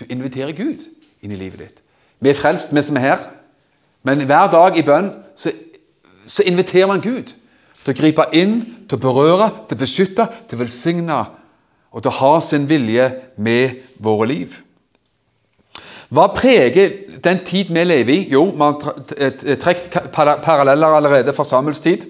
Du 0.00 0.04
inviterer 0.08 0.52
Gud 0.56 0.86
inn 1.22 1.32
i 1.32 1.38
livet 1.38 1.60
ditt. 1.60 1.82
Vi 2.20 2.30
er 2.30 2.38
frelst, 2.38 2.74
vi 2.74 2.82
som 2.84 2.96
er 2.96 3.06
her. 3.06 3.26
Men 4.02 4.24
hver 4.28 4.50
dag 4.52 4.78
i 4.78 4.84
bønn 4.84 5.10
så, 5.36 5.52
så 6.26 6.44
inviterer 6.46 6.88
man 6.88 7.02
Gud 7.04 7.34
til 7.84 7.92
å 7.92 7.96
gripe 7.96 8.26
inn, 8.36 8.60
til 8.88 8.98
å 8.98 9.02
berøre, 9.02 9.50
til 9.68 9.76
å 9.76 9.82
beskytte, 9.82 10.26
til 10.48 10.58
å 10.58 10.62
velsigne 10.64 11.20
og 11.90 12.02
til 12.02 12.12
å 12.12 12.18
ha 12.20 12.34
sin 12.44 12.68
vilje 12.70 13.08
med 13.36 13.80
våre 13.98 14.28
liv. 14.30 14.56
Hva 16.10 16.26
preger 16.34 16.94
den 17.22 17.42
tid 17.46 17.68
vi 17.70 17.84
lever 17.84 18.14
i? 18.14 18.22
Jo, 18.32 18.48
vi 18.50 18.66
har 18.66 19.58
trukket 19.62 20.10
paralleller 20.14 20.96
allerede 20.96 21.34
fra 21.36 21.46
Samuels 21.46 21.80
tid. 21.80 22.08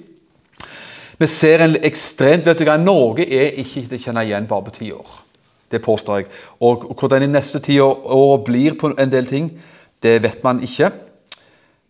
Vi 1.20 1.26
ser 1.28 1.60
en 1.60 1.76
ekstremt 1.84 2.46
vet 2.48 2.62
du 2.62 2.64
hva, 2.64 2.78
Norge 2.80 3.26
er 3.28 3.58
ikke 3.60 3.82
til 3.90 3.98
å 3.98 4.04
kjenne 4.06 4.24
igjen 4.24 4.48
bare 4.48 4.64
på 4.70 4.72
ti 4.78 4.88
år. 4.96 5.18
Det 5.70 5.82
påstår 5.84 6.22
jeg. 6.22 6.30
Og 6.64 6.86
hvordan 6.96 7.26
de 7.26 7.28
neste 7.28 7.60
ti 7.62 7.76
år 7.84 8.40
blir 8.46 8.78
på 8.80 8.94
en 8.96 9.12
del 9.12 9.28
ting, 9.28 9.50
det 10.00 10.16
vet 10.24 10.40
man 10.46 10.62
ikke. 10.64 10.88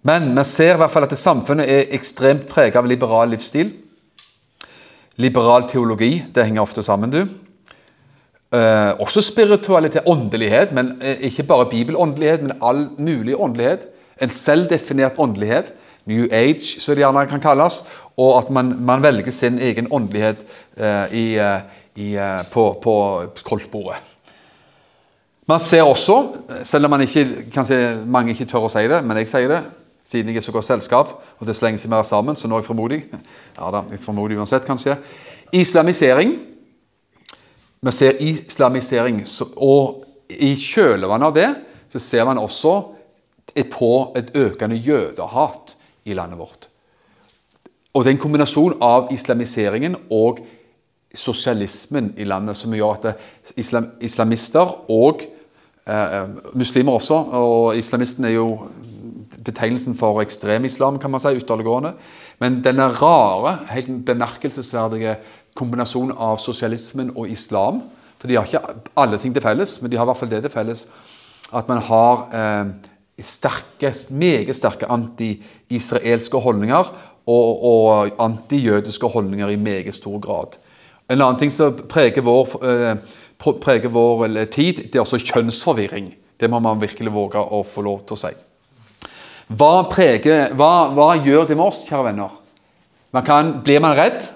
Men 0.03 0.33
vi 0.35 0.45
ser 0.49 0.75
i 0.75 0.81
hvert 0.81 0.91
fall 0.91 1.07
at 1.07 1.15
samfunnet 1.15 1.71
er 1.71 1.95
ekstremt 1.95 2.49
preget 2.51 2.81
av 2.81 2.91
liberal 2.91 3.31
livsstil. 3.31 3.71
Liberal 5.23 5.69
teologi. 5.71 6.25
Det 6.35 6.49
henger 6.49 6.67
ofte 6.67 6.83
sammen, 6.83 7.15
du. 7.15 7.23
Eh, 8.51 9.01
også 9.01 9.23
spiritualitet, 9.23 10.03
åndelighet, 10.07 10.73
men 10.75 10.97
eh, 11.03 11.21
ikke 11.29 11.47
bare 11.47 11.71
bibelåndelighet, 11.71 12.43
men 12.43 12.59
all 12.63 12.89
mulig 12.99 13.37
åndelighet. 13.37 13.87
En 14.21 14.31
selvdefinert 14.31 15.19
åndelighet. 15.19 15.73
New 16.05 16.27
Age, 16.33 16.81
som 16.81 16.95
det 16.97 17.05
gjerne 17.05 17.27
kan 17.29 17.43
kalles 17.43 17.83
og 18.21 18.39
at 18.39 18.51
man, 18.53 18.75
man 18.85 19.03
velger 19.03 19.33
sin 19.33 19.59
egen 19.59 19.89
åndelighet 19.91 20.41
eh, 20.77 21.15
i, 21.17 21.27
eh, 21.41 21.61
i, 21.97 22.15
eh, 22.17 22.41
på, 22.53 22.65
på 22.83 22.95
koldtbordet. 23.45 23.99
Man 25.49 25.61
ser 25.61 25.83
også, 25.83 26.23
selv 26.63 26.87
om 26.87 26.91
man 26.95 27.03
ikke, 27.03 27.27
kanskje 27.55 27.79
mange 28.07 28.35
ikke 28.35 28.47
tør 28.51 28.69
å 28.69 28.71
si 28.71 28.85
det, 28.91 29.01
men 29.07 29.19
jeg 29.19 29.31
sier 29.31 29.51
det, 29.51 29.63
siden 30.07 30.31
jeg 30.31 30.43
er 30.43 30.47
så 30.47 30.55
godt 30.55 30.69
selskap, 30.69 31.17
og 31.39 31.47
det 31.47 31.55
er 31.55 31.59
så 31.59 31.67
lenge 31.67 31.81
siden 31.81 31.95
vi 31.95 31.99
er 31.99 32.07
sammen, 32.07 32.39
så 32.39 32.49
nå 32.49 32.57
er 32.57 32.63
jeg 32.63 32.71
formodig 32.71 33.01
Ja 33.11 33.73
da, 33.75 33.83
jeg 33.91 34.03
formodig 34.05 34.39
uansett, 34.39 34.67
kanskje. 34.67 34.97
Islamisering. 35.57 36.37
Vi 37.81 37.93
ser 37.97 38.19
islamisering, 38.21 39.23
og 39.57 40.05
i 40.29 40.53
kjølvannet 40.61 41.31
av 41.31 41.37
det 41.37 41.49
så 41.91 42.03
ser 42.03 42.27
man 42.29 42.39
også 42.39 42.75
på 43.73 43.93
et 44.17 44.31
økende 44.37 44.77
jødehat 44.77 45.75
i 46.05 46.15
landet 46.15 46.39
vårt. 46.39 46.69
Og 47.95 48.05
det 48.05 48.13
er 48.13 48.15
en 48.15 48.23
kombinasjon 48.23 48.77
av 48.85 49.09
islamiseringen 49.11 49.97
og 50.15 50.45
sosialismen 51.17 52.13
i 52.21 52.25
landet 52.29 52.59
som 52.59 52.75
gjør 52.75 53.01
at 53.01 53.59
islam, 53.59 53.89
islamister 54.01 54.77
og 54.93 55.25
eh, 55.89 56.29
muslimer 56.55 57.01
også 57.01 57.15
Og 57.15 57.79
islamisten 57.79 58.25
er 58.25 58.37
jo 58.37 58.69
betegnelsen 59.45 59.97
for 59.99 60.21
ekstremislam, 60.23 60.99
kan 60.99 61.11
man 61.11 61.21
si, 61.21 61.35
ytterliggående. 61.41 61.95
Men 62.39 62.61
denne 62.65 62.89
rare, 63.01 63.59
helt 63.73 64.05
bemerkelsesverdige 64.07 65.17
kombinasjonen 65.59 66.17
av 66.17 66.39
sosialismen 66.43 67.13
og 67.17 67.31
islam 67.31 67.83
For 68.21 68.29
de 68.29 68.37
har 68.37 68.47
ikke 68.47 68.77
alle 69.01 69.19
ting 69.19 69.33
til 69.33 69.43
felles, 69.43 69.79
men 69.81 69.91
de 69.91 69.97
har 69.97 70.05
i 70.05 70.11
hvert 70.11 70.21
fall 70.21 70.31
det 70.31 70.43
til 70.45 70.53
felles 70.53 70.87
at 71.51 71.67
man 71.67 71.81
har 71.83 72.21
eh, 72.31 72.67
sterke, 73.27 73.93
meget 74.11 74.57
sterke 74.57 74.87
anti-israelske 74.87 76.39
holdninger 76.39 76.93
og, 77.27 77.65
og 77.65 78.11
antijødiske 78.23 79.07
holdninger 79.07 79.49
i 79.49 79.57
meget 79.57 79.95
stor 79.95 80.19
grad. 80.19 80.59
En 81.11 81.21
annen 81.21 81.39
ting 81.39 81.53
som 81.53 81.75
preger 81.89 82.23
vår, 82.23 82.55
eh, 82.63 82.97
preger 83.39 83.89
vår 83.89 84.45
tid, 84.53 84.85
det 84.93 84.95
er 84.95 85.03
også 85.03 85.19
kjønnsforvirring. 85.19 86.13
Det 86.41 86.51
må 86.51 86.59
man 86.59 86.81
virkelig 86.81 87.13
våge 87.13 87.41
å 87.43 87.65
få 87.67 87.83
lov 87.83 88.05
til 88.07 88.17
å 88.17 88.21
si. 88.21 88.35
Hva, 89.51 89.83
preger, 89.91 90.53
hva, 90.55 90.89
hva 90.95 91.17
gjør 91.19 91.49
det 91.49 91.57
med 91.59 91.67
oss, 91.67 91.83
kjære 91.89 92.13
venner? 92.13 92.37
Man 93.11 93.27
kan, 93.27 93.57
blir 93.67 93.83
man 93.83 93.97
redd? 93.99 94.29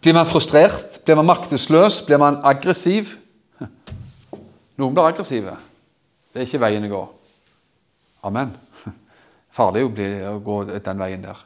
Blir 0.00 0.14
man 0.14 0.28
frustrert? 0.28 1.00
Blir 1.04 1.18
man 1.18 1.28
maktesløs? 1.28 2.02
Blir 2.06 2.20
man 2.22 2.40
aggressiv? 2.44 3.16
Noen 4.78 4.94
blir 4.94 5.08
aggressive. 5.08 5.56
Det 6.32 6.42
er 6.42 6.48
ikke 6.48 6.62
veien 6.66 6.86
å 6.88 6.92
gå. 6.92 7.02
Amen. 8.28 8.52
Farlig 9.56 9.86
å, 9.86 9.94
bli, 9.94 10.10
å 10.28 10.36
gå 10.44 10.60
den 10.74 11.02
veien 11.02 11.24
der. 11.24 11.40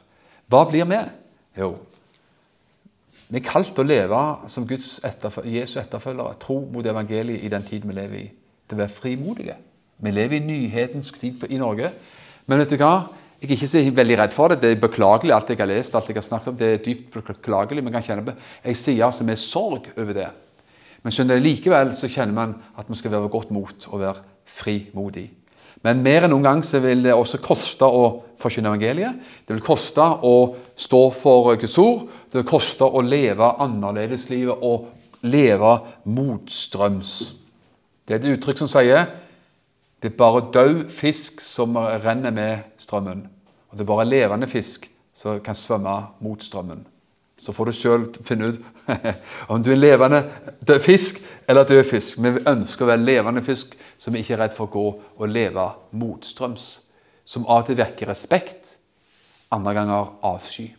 Hva 0.51 0.65
blir 0.67 0.87
vi? 0.89 0.99
Jo, 1.59 1.73
vi 3.31 3.39
er 3.39 3.47
kalt 3.47 3.77
å 3.79 3.85
leve 3.87 4.21
som 4.51 4.65
Guds 4.67 4.97
etterføl 5.07 5.45
Jesu 5.53 5.77
etterfølgere, 5.79 6.35
tro 6.41 6.57
mot 6.67 6.83
evangeliet 6.83 7.45
i 7.45 7.51
den 7.51 7.63
tid 7.63 7.85
vi 7.87 7.95
lever 7.95 8.17
i. 8.19 8.25
Til 8.67 8.75
å 8.75 8.81
være 8.81 8.91
frimodige. 8.91 9.55
Vi 10.03 10.11
lever 10.11 10.35
i 10.35 10.43
nyhetens 10.43 11.13
tid 11.15 11.45
i 11.47 11.59
Norge. 11.61 11.93
Men 12.51 12.59
vet 12.59 12.73
du 12.73 12.81
hva? 12.81 13.05
Jeg 13.41 13.49
er 13.49 13.55
ikke 13.55 13.67
så 13.71 13.81
veldig 13.97 14.17
redd 14.19 14.33
for 14.35 14.51
det. 14.53 14.59
Det 14.61 14.69
er 14.69 14.81
beklagelig, 14.83 15.33
alt 15.33 15.49
jeg 15.49 15.57
har 15.57 15.69
lest, 15.71 15.95
alt 15.97 16.09
jeg 16.11 16.19
har 16.19 16.25
snakket 16.27 16.51
om. 16.51 16.57
Det 16.59 16.67
er 16.67 16.83
dypt 16.85 17.15
beklagelig. 17.15 17.83
men 17.83 17.93
kan 17.93 18.03
kjenne 18.05 18.25
på. 18.25 18.35
Jeg 18.65 18.77
sier 18.77 19.05
altså 19.05 19.25
med 19.25 19.37
sorg 19.41 19.87
over 19.97 20.13
det. 20.13 20.27
Men 21.01 21.11
skjønner 21.11 21.41
likevel 21.41 21.95
så 21.97 22.07
kjenner 22.07 22.33
man 22.33 22.55
at 22.77 22.89
man 22.89 22.95
skal 22.95 23.11
være 23.11 23.31
godt 23.33 23.51
mot 23.51 23.87
og 23.89 23.99
være 23.99 24.21
frimodig. 24.45 25.31
Men 25.81 26.03
mer 26.05 26.27
enn 26.27 26.35
noen 26.35 26.45
gang 26.45 26.61
så 26.65 26.77
vil 26.83 27.01
det 27.01 27.15
også 27.17 27.39
koste 27.41 27.87
å 27.89 28.03
forkynne 28.41 28.69
evangeliet. 28.69 29.17
Det 29.47 29.55
vil 29.55 29.65
koste 29.65 30.05
å 30.05 30.35
stå 30.77 31.01
for 31.17 31.55
Guds 31.57 31.77
ord. 31.81 32.05
Det 32.29 32.43
vil 32.43 32.49
koste 32.51 32.85
å 32.85 33.01
leve 33.01 33.55
annerledeslivet 33.65 34.61
og 34.61 34.91
leve 35.25 35.73
motstrøms. 36.05 37.15
Det 38.05 38.13
er 38.13 38.21
et 38.21 38.31
uttrykk 38.35 38.61
som 38.61 38.69
sier 38.69 39.09
det 40.01 40.11
er 40.11 40.17
bare 40.17 40.47
død 40.53 40.89
fisk 40.89 41.41
som 41.41 41.75
renner 41.77 42.31
med 42.31 42.57
strømmen. 42.77 43.27
Og 43.69 43.77
det 43.77 43.83
er 43.83 43.91
bare 43.91 44.05
levende 44.05 44.47
fisk 44.49 44.87
som 45.13 45.39
kan 45.39 45.55
svømme 45.55 45.93
mot 46.19 46.43
strømmen. 46.43 46.85
Så 47.37 47.53
får 47.53 47.65
du 47.65 47.73
sjøl 47.73 48.03
finne 48.25 48.51
ut 48.51 48.59
om 49.51 49.63
du 49.63 49.71
er 49.71 49.79
levende 49.79 50.23
død 50.67 50.79
fisk 50.79 51.21
eller 51.49 51.63
død 51.63 51.83
fisk. 51.89 52.19
Men 52.19 52.35
Vi 52.35 52.45
ønsker 52.49 52.85
å 52.85 52.91
være 52.91 53.05
levende 53.05 53.43
fisk 53.45 53.77
som 54.01 54.15
ikke 54.17 54.33
er 54.35 54.43
redd 54.43 54.57
for 54.57 54.69
å 54.69 54.73
gå 54.73 54.87
og 55.17 55.29
leve 55.29 55.67
motstrøms. 55.91 56.69
Som 57.25 57.45
av 57.45 57.63
og 57.63 57.69
til 57.69 57.77
vekker 57.77 58.09
respekt, 58.09 58.75
andre 59.53 59.73
ganger 59.77 60.09
avsky. 60.25 60.71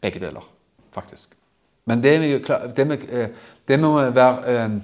Begge 0.00 0.22
deler, 0.22 0.44
faktisk. 0.94 1.34
Men 1.88 2.02
det, 2.02 2.14
vi, 2.22 2.30
det, 2.76 2.84
vi, 2.88 2.98
eh, 3.10 3.28
det 3.68 3.78
må 3.80 3.94
være 4.14 4.54
eh, 4.54 4.76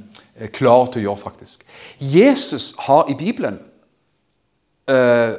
klar 0.52 0.88
til 0.90 1.02
å 1.02 1.04
gjøre, 1.08 1.24
faktisk. 1.28 1.64
Jesus 1.98 2.72
har 2.86 3.10
i 3.10 3.16
Bibelen 3.18 3.60
eh, 4.90 5.36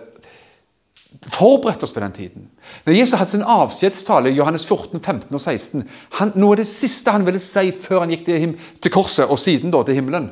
forberedt 1.32 1.84
oss 1.84 1.94
på 1.96 2.04
den 2.04 2.16
tiden. 2.16 2.50
Når 2.86 2.98
Jesus 2.98 3.20
hadde 3.20 3.32
sin 3.32 3.46
avskjedstale 3.56 4.32
i 4.32 4.38
Johannes 4.38 4.66
14, 4.66 5.00
15 5.00 5.36
og 5.36 5.42
16 5.42 5.84
han, 6.20 6.34
Noe 6.36 6.56
av 6.56 6.62
det 6.62 6.68
siste 6.70 7.14
han 7.14 7.26
ville 7.28 7.42
si 7.44 7.72
før 7.72 8.04
han 8.04 8.14
gikk 8.14 8.26
til, 8.28 8.56
til 8.82 8.94
korset, 8.94 9.28
og 9.30 9.40
siden 9.40 9.74
da 9.74 9.84
til 9.86 10.00
himmelen, 10.00 10.30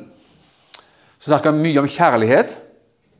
så 1.18 1.32
snakker 1.32 1.52
han 1.52 1.62
mye 1.64 1.80
om 1.80 1.88
kjærlighet. 1.88 2.56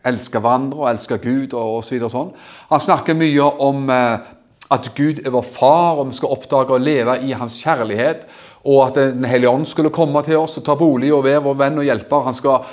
Elske 0.04 0.40
hverandre 0.40 0.82
og 0.82 0.88
elske 0.90 1.16
Gud 1.22 1.54
og 1.56 1.78
osv. 1.78 1.96
Så 2.02 2.10
sånn. 2.12 2.32
Han 2.68 2.82
snakker 2.82 3.16
mye 3.16 3.46
om 3.64 3.86
eh, 3.92 4.26
at 4.74 4.90
Gud 4.96 5.22
er 5.24 5.32
vår 5.32 5.46
far, 5.48 6.00
og 6.00 6.10
vi 6.10 6.18
skal 6.18 6.34
oppdage 6.34 6.74
å 6.74 6.82
leve 6.82 7.16
i 7.24 7.32
hans 7.36 7.56
kjærlighet. 7.62 8.26
Og 8.64 8.86
at 8.86 8.94
Den 8.94 9.24
hellige 9.24 9.50
ånd 9.50 9.66
skulle 9.66 9.92
komme 9.92 10.22
til 10.24 10.40
oss 10.40 10.56
og 10.56 10.64
ta 10.64 10.74
bolig 10.74 11.12
og 11.12 11.24
være 11.24 11.42
vår 11.44 11.58
venn 11.60 11.78
og 11.78 11.84
hjelper. 11.84 12.24
Han 12.24 12.36
skal 12.36 12.64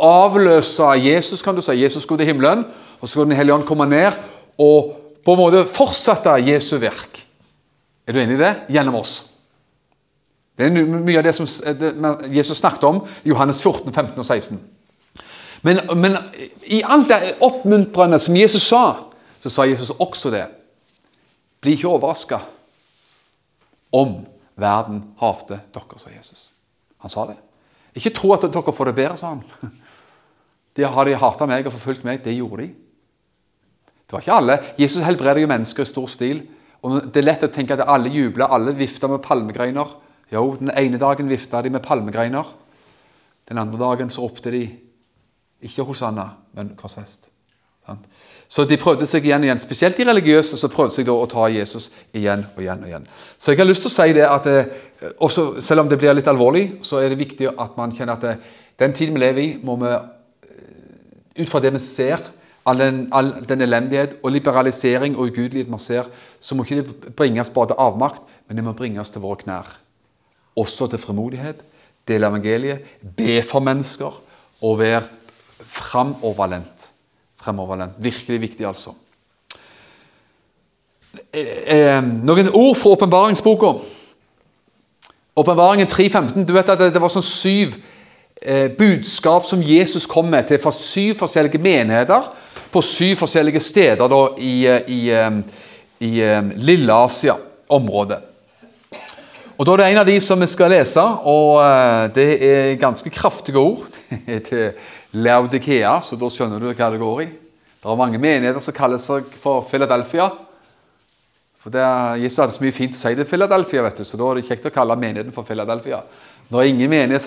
avløse 0.00 0.92
Jesus, 1.00 1.42
kan 1.42 1.56
du 1.56 1.62
si. 1.64 1.78
Jesus 1.80 2.02
skulle 2.02 2.20
til 2.20 2.32
himmelen, 2.32 2.64
og 3.00 3.08
så 3.08 3.12
skulle 3.12 3.30
Den 3.30 3.36
hellige 3.36 3.54
ånd 3.54 3.66
komme 3.68 3.88
ned 3.88 4.12
og 4.60 4.96
på 5.24 5.32
en 5.32 5.40
måte 5.40 5.64
fortsette 5.68 6.32
Jesu 6.44 6.76
verk. 6.80 7.24
Er 8.06 8.12
du 8.12 8.20
enig 8.20 8.36
i 8.36 8.42
det? 8.42 8.54
Gjennom 8.68 9.00
oss. 9.00 9.30
Det 10.56 10.66
er 10.66 10.84
mye 10.84 11.20
av 11.20 11.24
det 11.24 11.32
som 11.36 11.48
Jesus 12.28 12.58
snakket 12.58 12.84
om 12.84 13.00
i 13.24 13.30
Johannes 13.32 13.62
14, 13.62 13.92
15 13.92 14.18
og 14.18 14.26
16. 14.26 14.60
Men, 15.62 15.80
men 15.96 16.16
i 16.68 16.82
alt 16.84 17.08
det 17.08 17.36
oppmuntrende 17.44 18.18
som 18.20 18.36
Jesus 18.36 18.66
sa, 18.68 18.82
så 19.40 19.52
sa 19.52 19.64
Jesus 19.68 19.92
også 19.96 20.32
det. 20.32 20.46
Bli 21.60 21.76
ikke 21.76 21.88
overraska 21.88 22.40
om 23.92 24.18
verden 24.60 25.02
hater 25.20 25.64
dere, 25.74 25.98
sa 25.98 26.12
Jesus. 26.12 26.50
Han 27.00 27.12
sa 27.12 27.26
det. 27.30 27.36
Ikke 27.98 28.12
tro 28.14 28.32
at 28.34 28.44
dere 28.46 28.74
får 28.74 28.90
det 28.90 28.98
bedre, 28.98 29.16
sa 29.18 29.34
han. 29.34 29.44
De 30.76 30.86
har 30.86 31.04
de 31.04 31.16
hata 31.18 31.46
meg 31.50 31.66
og 31.66 31.74
forfulgt 31.74 32.04
meg. 32.06 32.20
Det 32.22 32.36
gjorde 32.36 32.62
de. 32.62 32.68
Det 34.06 34.14
var 34.14 34.22
ikke 34.22 34.36
alle. 34.36 34.54
Jesus 34.78 35.02
helbreder 35.02 35.42
jo 35.42 35.48
mennesker 35.50 35.82
i 35.82 35.90
stor 35.90 36.06
stil. 36.08 36.44
Og 36.86 37.10
Det 37.10 37.20
er 37.20 37.26
lett 37.26 37.42
å 37.44 37.50
tenke 37.52 37.74
at 37.74 37.82
alle 37.90 38.12
jubler, 38.14 38.46
alle 38.46 38.72
vifter 38.78 39.10
med 39.10 39.22
palmegreiner. 39.24 39.96
Jo, 40.30 40.44
den 40.60 40.70
ene 40.78 41.00
dagen 41.02 41.28
vifta 41.28 41.60
de 41.62 41.72
med 41.74 41.82
palmegreiner. 41.82 42.54
Den 43.50 43.58
andre 43.58 43.80
dagen 43.82 44.14
så 44.14 44.22
ropte 44.22 44.52
de 44.54 44.62
ikke 45.66 45.84
Hosanna, 45.84 46.28
men 46.54 46.72
korsfest. 46.78 47.26
Så 48.50 48.64
de 48.66 48.78
prøvde 48.80 49.06
seg 49.06 49.22
igjen 49.22 49.44
og 49.44 49.46
igjen. 49.46 49.62
Spesielt 49.62 49.98
de 49.98 50.04
religiøse 50.08 50.56
så 50.58 50.68
prøvde 50.72 50.96
seg 50.96 51.06
da 51.06 51.14
å 51.14 51.28
ta 51.30 51.46
Jesus 51.54 51.86
igjen 52.10 52.42
og 52.56 52.64
igjen. 52.64 52.80
og 52.82 52.88
igjen. 52.88 53.04
Så 53.38 53.52
jeg 53.52 53.60
har 53.60 53.68
lyst 53.68 53.84
til 53.86 53.92
å 53.92 53.94
si 53.94 54.14
det 54.16 54.26
at 54.26 54.48
eh, 54.50 54.72
også, 55.22 55.60
Selv 55.62 55.84
om 55.84 55.88
det 55.88 55.98
blir 56.00 56.16
litt 56.18 56.28
alvorlig, 56.28 56.80
så 56.82 56.98
er 56.98 57.12
det 57.12 57.20
viktig 57.20 57.46
at 57.54 57.78
man 57.78 57.94
kjenner 57.94 58.18
at 58.18 58.26
det, 58.26 58.34
den 58.82 58.92
tiden 58.92 59.14
vi 59.14 59.22
lever 59.22 59.42
i, 59.44 59.52
må 59.62 59.78
vi 59.78 59.92
eh, 59.94 60.02
ut 61.38 61.48
fra 61.48 61.62
det 61.62 61.72
vi 61.76 61.82
ser, 61.84 62.26
all 62.66 62.82
den, 62.82 63.00
all 63.12 63.32
den 63.46 63.62
elendighet 63.62 64.18
og 64.22 64.34
liberalisering 64.34 65.14
og 65.16 65.30
ugudelighet 65.30 65.70
man 65.70 65.80
ser, 65.80 66.10
så 66.40 66.54
må 66.54 66.66
ikke 66.66 66.82
det 66.82 67.14
bringes 67.16 67.54
bare 67.54 67.70
til 67.70 67.80
avmakt, 67.86 68.22
men 68.48 68.58
det 68.58 68.66
må 68.66 68.74
bringes 68.76 69.14
til 69.14 69.22
våre 69.22 69.40
knær. 69.44 69.70
Også 70.58 70.90
til 70.90 70.98
fremodighet, 70.98 71.62
dele 72.08 72.26
evangeliet, 72.26 72.82
be 73.16 73.42
for 73.46 73.62
mennesker 73.62 74.20
og 74.60 74.78
være 74.82 75.06
framoverlent. 75.62 76.79
Fremoverlent. 77.40 77.96
Virkelig 77.98 78.40
viktig, 78.40 78.66
altså. 78.66 78.94
Eh, 81.32 81.46
eh, 81.66 82.02
noen 82.02 82.50
ord 82.52 82.76
fra 82.76 82.90
åpenbaringsboka. 82.94 83.72
Åpenbaringen 85.40 85.88
3.15. 85.88 86.44
Du 86.44 86.52
vet 86.52 86.68
at 86.68 86.82
det, 86.92 87.00
var 87.02 87.10
sånn 87.10 87.26
syv 87.26 87.74
eh, 88.42 88.68
budskap 88.76 89.48
som 89.48 89.62
Jesus 89.62 90.06
kom 90.10 90.28
med 90.30 90.46
til 90.50 90.60
fra 90.62 90.72
syv 90.74 91.16
forskjellige 91.22 91.62
menigheter 91.62 92.28
på 92.70 92.82
syv 92.86 93.16
forskjellige 93.24 93.62
steder 93.64 94.10
da, 94.10 94.20
i, 94.38 94.54
i, 94.68 95.00
i, 95.10 96.10
i 96.10 96.12
Lille 96.60 96.94
Asia-området. 97.08 98.20
Og 99.58 99.66
Da 99.66 99.72
er 99.74 99.80
det 99.80 99.88
en 99.90 100.00
av 100.00 100.08
de 100.08 100.20
som 100.24 100.40
vi 100.40 100.46
skal 100.48 100.70
lese, 100.72 101.02
og 101.28 101.58
det 102.14 102.28
er 102.40 102.78
ganske 102.80 103.10
kraftige 103.12 103.60
ord. 103.60 103.82
til 104.48 104.70
Laudikea, 105.12 105.96
så 106.04 106.18
da 106.18 106.28
skjønner 106.30 106.62
du 106.62 106.70
hva 106.70 106.90
det 106.92 107.00
går 107.00 107.22
i. 107.24 107.28
Det 107.80 107.88
er 107.88 107.98
mange 107.98 108.20
menigheter 108.20 108.62
som 108.62 108.76
kaller 108.76 109.00
seg 109.02 109.26
for 109.40 109.64
Philadelphia. 109.70 110.28
For 111.60 111.72
det, 111.72 111.84
Jesus 112.22 112.40
hadde 112.40 112.54
så 112.54 112.64
mye 112.64 112.76
fint 112.76 112.96
å 112.96 113.00
si 113.00 113.12
til 113.16 113.28
Philadelphia, 113.28 113.82
vet 113.84 114.00
du, 114.00 114.04
så 114.08 114.20
da 114.20 114.28
er 114.30 114.38
det 114.38 114.46
kjekt 114.48 114.68
å 114.70 114.74
kalle 114.74 114.96
menigheten 115.00 115.34
for 115.34 115.48
Philadelphia. 115.48 116.02
Når 116.50 116.70
ingen 116.70 116.90
menighet, 116.90 117.26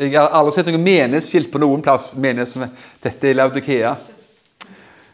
Jeg 0.00 0.14
har 0.16 0.30
aldri 0.34 0.52
sett 0.54 0.66
noen 0.66 0.82
menighetsskilt 0.82 1.52
på 1.52 1.60
noen 1.62 1.82
plass 1.82 2.14
menighet 2.16 2.48
som 2.48 2.64
dette 3.02 3.28
er 3.28 3.34
Laudikea. 3.34 3.96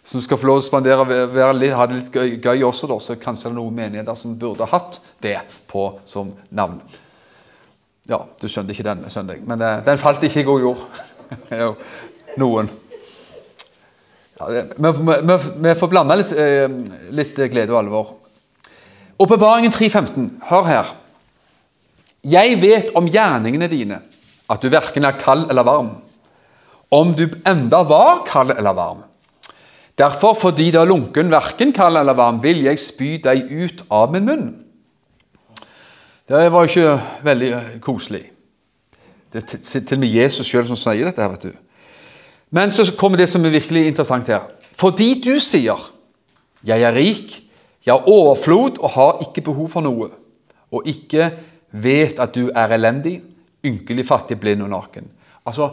Som 0.07 0.23
skal 0.23 0.39
få 0.39 0.47
lov 0.47 0.61
til 0.61 0.67
å 0.67 0.69
spandere 0.71 1.03
og 1.03 1.11
ha 1.11 1.87
det 1.87 1.97
litt 1.97 2.15
gøy, 2.15 2.37
gøy 2.41 2.63
også, 2.63 2.87
da, 2.87 2.99
så 3.03 3.17
kanskje 3.19 3.49
det 3.49 3.53
er 3.53 3.59
noen 3.59 3.75
menigheter 3.75 4.15
som 4.15 4.39
burde 4.39 4.69
hatt 4.71 5.01
det 5.21 5.41
på 5.67 5.89
som 6.07 6.31
navn. 6.51 6.79
Ja, 8.07 8.23
du 8.41 8.47
skjønte 8.47 8.73
ikke 8.73 8.87
den, 8.87 9.03
skjønner. 9.11 9.43
Men 9.43 9.63
uh, 9.63 9.83
den 9.85 9.99
falt 9.99 10.23
ikke 10.23 10.45
i 10.45 10.47
god 10.47 10.63
jord. 10.63 10.87
jo, 11.63 11.73
noen. 12.41 12.69
Ja, 14.37 14.51
vi, 14.77 15.75
får 15.81 15.89
blande 15.89 16.19
litt, 16.21 16.33
uh, 16.37 16.77
litt, 17.17 17.39
glede 17.53 17.73
og 17.73 17.81
alvor. 17.81 18.13
Åpenbaringen 19.23 19.73
3.15. 19.73 20.29
Hør 20.51 20.69
her. 20.69 20.93
Jeg 22.27 22.59
vet 22.61 22.93
om 22.99 23.09
gjerningene 23.09 23.69
dine, 23.71 24.01
at 24.51 24.63
du 24.63 24.69
verken 24.73 25.07
er 25.09 25.17
kald 25.21 25.47
eller 25.51 25.67
varm. 25.67 25.91
Om 26.93 27.15
du 27.17 27.25
enda 27.47 27.81
var 27.87 28.25
kald 28.29 28.53
eller 28.57 28.77
varm. 28.77 29.05
Derfor, 29.97 30.35
fordi 30.37 30.69
du 30.75 30.81
er 30.83 30.89
lunken, 30.91 31.31
verken 31.33 31.73
kald 31.73 31.97
eller 31.97 32.17
varm, 32.19 32.43
vil 32.45 32.61
jeg 32.67 32.83
spy 32.83 33.15
deg 33.25 33.49
ut 33.49 33.85
av 33.89 34.13
min 34.13 34.29
munn. 34.29 34.47
Det 36.29 36.49
var 36.53 36.67
ikke 36.67 36.97
veldig 37.25 37.51
eh, 37.55 37.75
koselig. 37.81 38.25
Det 39.37 39.45
er 39.77 39.81
til 39.85 39.99
og 39.99 40.01
med 40.01 40.09
Jesus 40.09 40.49
sjøl 40.49 40.67
som 40.69 40.79
sier 40.81 41.05
dette. 41.05 41.21
her, 41.21 41.29
vet 41.35 41.43
du. 41.43 41.53
Men 42.51 42.71
så 42.71 42.87
kommer 42.97 43.19
det 43.21 43.29
som 43.29 43.45
er 43.45 43.53
virkelig 43.53 43.87
interessant 43.87 44.29
her. 44.33 44.49
Fordi 44.77 45.21
du 45.21 45.41
sier 45.41 45.93
'Jeg 46.65 46.83
er 46.83 46.95
rik, 46.95 47.43
jeg 47.87 47.93
har 47.95 48.09
overflod 48.09 48.79
og 48.79 48.91
har 48.91 49.19
ikke 49.21 49.45
behov 49.45 49.69
for 49.69 49.81
noe', 49.81 50.11
og 50.73 50.83
ikke 50.87 51.33
vet 51.73 52.19
at 52.19 52.35
du 52.35 52.51
er 52.55 52.69
elendig, 52.69 53.23
ynkelig, 53.65 54.07
fattig, 54.07 54.41
blind 54.41 54.63
og 54.63 54.69
naken. 54.69 55.11
Altså, 55.47 55.71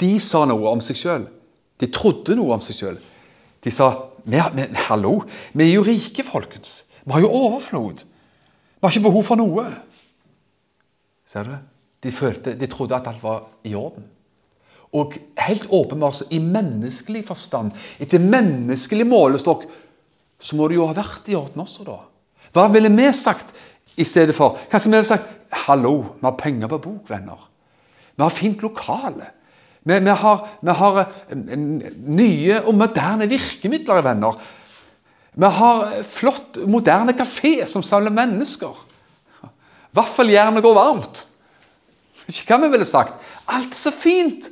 De 0.00 0.20
sa 0.20 0.44
noe 0.44 0.68
om 0.68 0.80
seg 0.80 0.96
sjøl. 0.96 1.26
De 1.80 1.86
trodde 1.86 2.36
noe 2.36 2.54
om 2.54 2.60
seg 2.60 2.76
sjøl. 2.76 2.98
De 3.64 3.70
sa 3.70 3.92
men, 4.24 4.76
'Hallo, 4.76 5.22
vi 5.54 5.64
er 5.64 5.74
jo 5.74 5.82
rike, 5.82 6.22
folkens. 6.22 6.84
Vi 7.04 7.12
har 7.12 7.20
jo 7.20 7.28
overflod.' 7.28 8.04
Vi 8.80 8.86
har 8.86 8.90
ikke 8.90 9.08
behov 9.08 9.24
for 9.24 9.34
noe. 9.34 9.76
Ser 11.26 11.42
du? 11.42 11.56
De, 12.00 12.12
følte, 12.12 12.54
de 12.56 12.68
trodde 12.70 12.96
at 12.96 13.08
alt 13.10 13.22
var 13.22 13.44
i 13.64 13.74
orden. 13.76 14.06
Og 14.96 15.14
helt 15.38 15.66
åpenbart, 15.70 16.22
i 16.34 16.40
menneskelig 16.42 17.24
forstand, 17.28 17.74
etter 18.02 18.22
menneskelig 18.22 19.06
målestokk, 19.06 19.66
så 20.40 20.56
må 20.56 20.68
det 20.68 20.78
jo 20.80 20.88
ha 20.88 20.96
vært 20.96 21.28
i 21.30 21.36
orden 21.38 21.62
også, 21.62 21.84
da. 21.86 21.98
Hva 22.56 22.66
ville 22.72 22.90
vi 22.90 23.10
sagt 23.14 23.52
i 24.00 24.06
stedet 24.08 24.34
for? 24.34 24.58
Kanskje 24.70 24.90
vi 24.90 24.96
ville 24.96 25.10
sagt 25.10 25.36
Hallo, 25.66 25.94
vi 26.18 26.26
har 26.26 26.38
penger 26.38 26.70
på 26.70 26.78
bok, 26.82 27.10
venner. 27.10 27.38
Vi 28.14 28.22
har 28.22 28.34
fint 28.34 28.62
lokale. 28.62 29.32
Vi, 29.82 29.96
vi, 29.98 30.14
har, 30.22 30.42
vi 30.60 30.74
har 30.78 31.00
nye 31.34 32.60
og 32.60 32.76
moderne 32.78 33.26
virkemidler, 33.30 34.02
venner. 34.06 34.38
Vi 35.34 35.50
har 35.56 35.90
flott, 36.06 36.60
moderne 36.70 37.14
kafé 37.18 37.64
som 37.70 37.82
samler 37.86 38.14
mennesker. 38.14 38.78
Vaffeljernet 39.96 40.62
går 40.62 40.76
varmt. 40.76 41.24
Ikke 42.28 42.46
hva 42.52 42.64
vi 42.64 42.72
ville 42.74 42.88
sagt. 42.88 43.14
Alt 43.48 43.72
er 43.72 43.80
så 43.80 43.92
fint! 43.94 44.48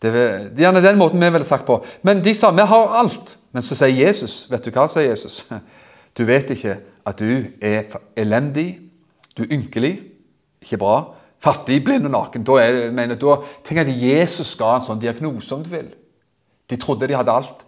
Det 0.00 0.10
er 0.16 0.46
gjerne 0.56 0.80
den 0.80 0.96
måten 0.96 1.20
vi 1.20 1.28
ville 1.28 1.44
sagt 1.44 1.66
på. 1.68 1.80
Men 2.02 2.22
de 2.24 2.34
sa 2.34 2.50
vi 2.56 2.64
har 2.66 2.94
alt. 3.02 3.36
Men 3.52 3.64
så 3.66 3.76
sier 3.76 3.92
Jesus 4.06 4.46
Vet 4.50 4.64
du 4.64 4.72
hva, 4.74 4.88
sier 4.88 5.10
Jesus? 5.10 5.42
Du 6.18 6.24
vet 6.26 6.48
ikke 6.50 6.74
at 7.06 7.20
du 7.20 7.46
er 7.62 7.92
elendig, 8.18 8.80
du 9.38 9.44
er 9.44 9.52
ynkelig, 9.54 9.92
ikke 10.60 10.80
bra, 10.82 10.96
fattig, 11.40 11.78
blind 11.86 12.08
og 12.08 12.12
naken. 12.12 12.42
Da, 12.44 12.56
er, 12.58 12.90
mener, 12.92 13.14
da 13.14 13.36
tenker 13.64 13.86
jeg 13.86 13.94
at 13.94 14.02
Jesus 14.18 14.50
ha 14.58 14.72
en 14.74 14.84
sånn 14.84 15.00
diagnose, 15.00 15.54
om 15.54 15.62
du 15.62 15.70
vil. 15.70 15.86
De 16.68 16.76
trodde 16.82 17.06
de 17.08 17.16
hadde 17.16 17.32
alt. 17.32 17.62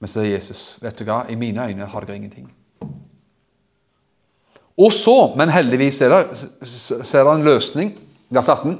Men 0.00 0.10
så 0.10 0.22
sier 0.22 0.32
Jesus, 0.38 0.62
vet 0.82 0.96
du 0.98 1.04
hva, 1.06 1.26
i 1.28 1.36
mine 1.38 1.68
øyne 1.68 1.90
har 1.92 2.08
dere 2.08 2.16
ingenting. 2.18 2.48
Og 4.78 4.92
så, 4.92 5.34
men 5.38 5.52
heldigvis 5.54 6.00
er 6.02 6.10
det, 6.14 6.38
så 6.66 7.18
er 7.18 7.24
det 7.24 7.34
en 7.34 7.46
løsning. 7.46 7.92
Vers 8.34 8.48
18. 8.48 8.78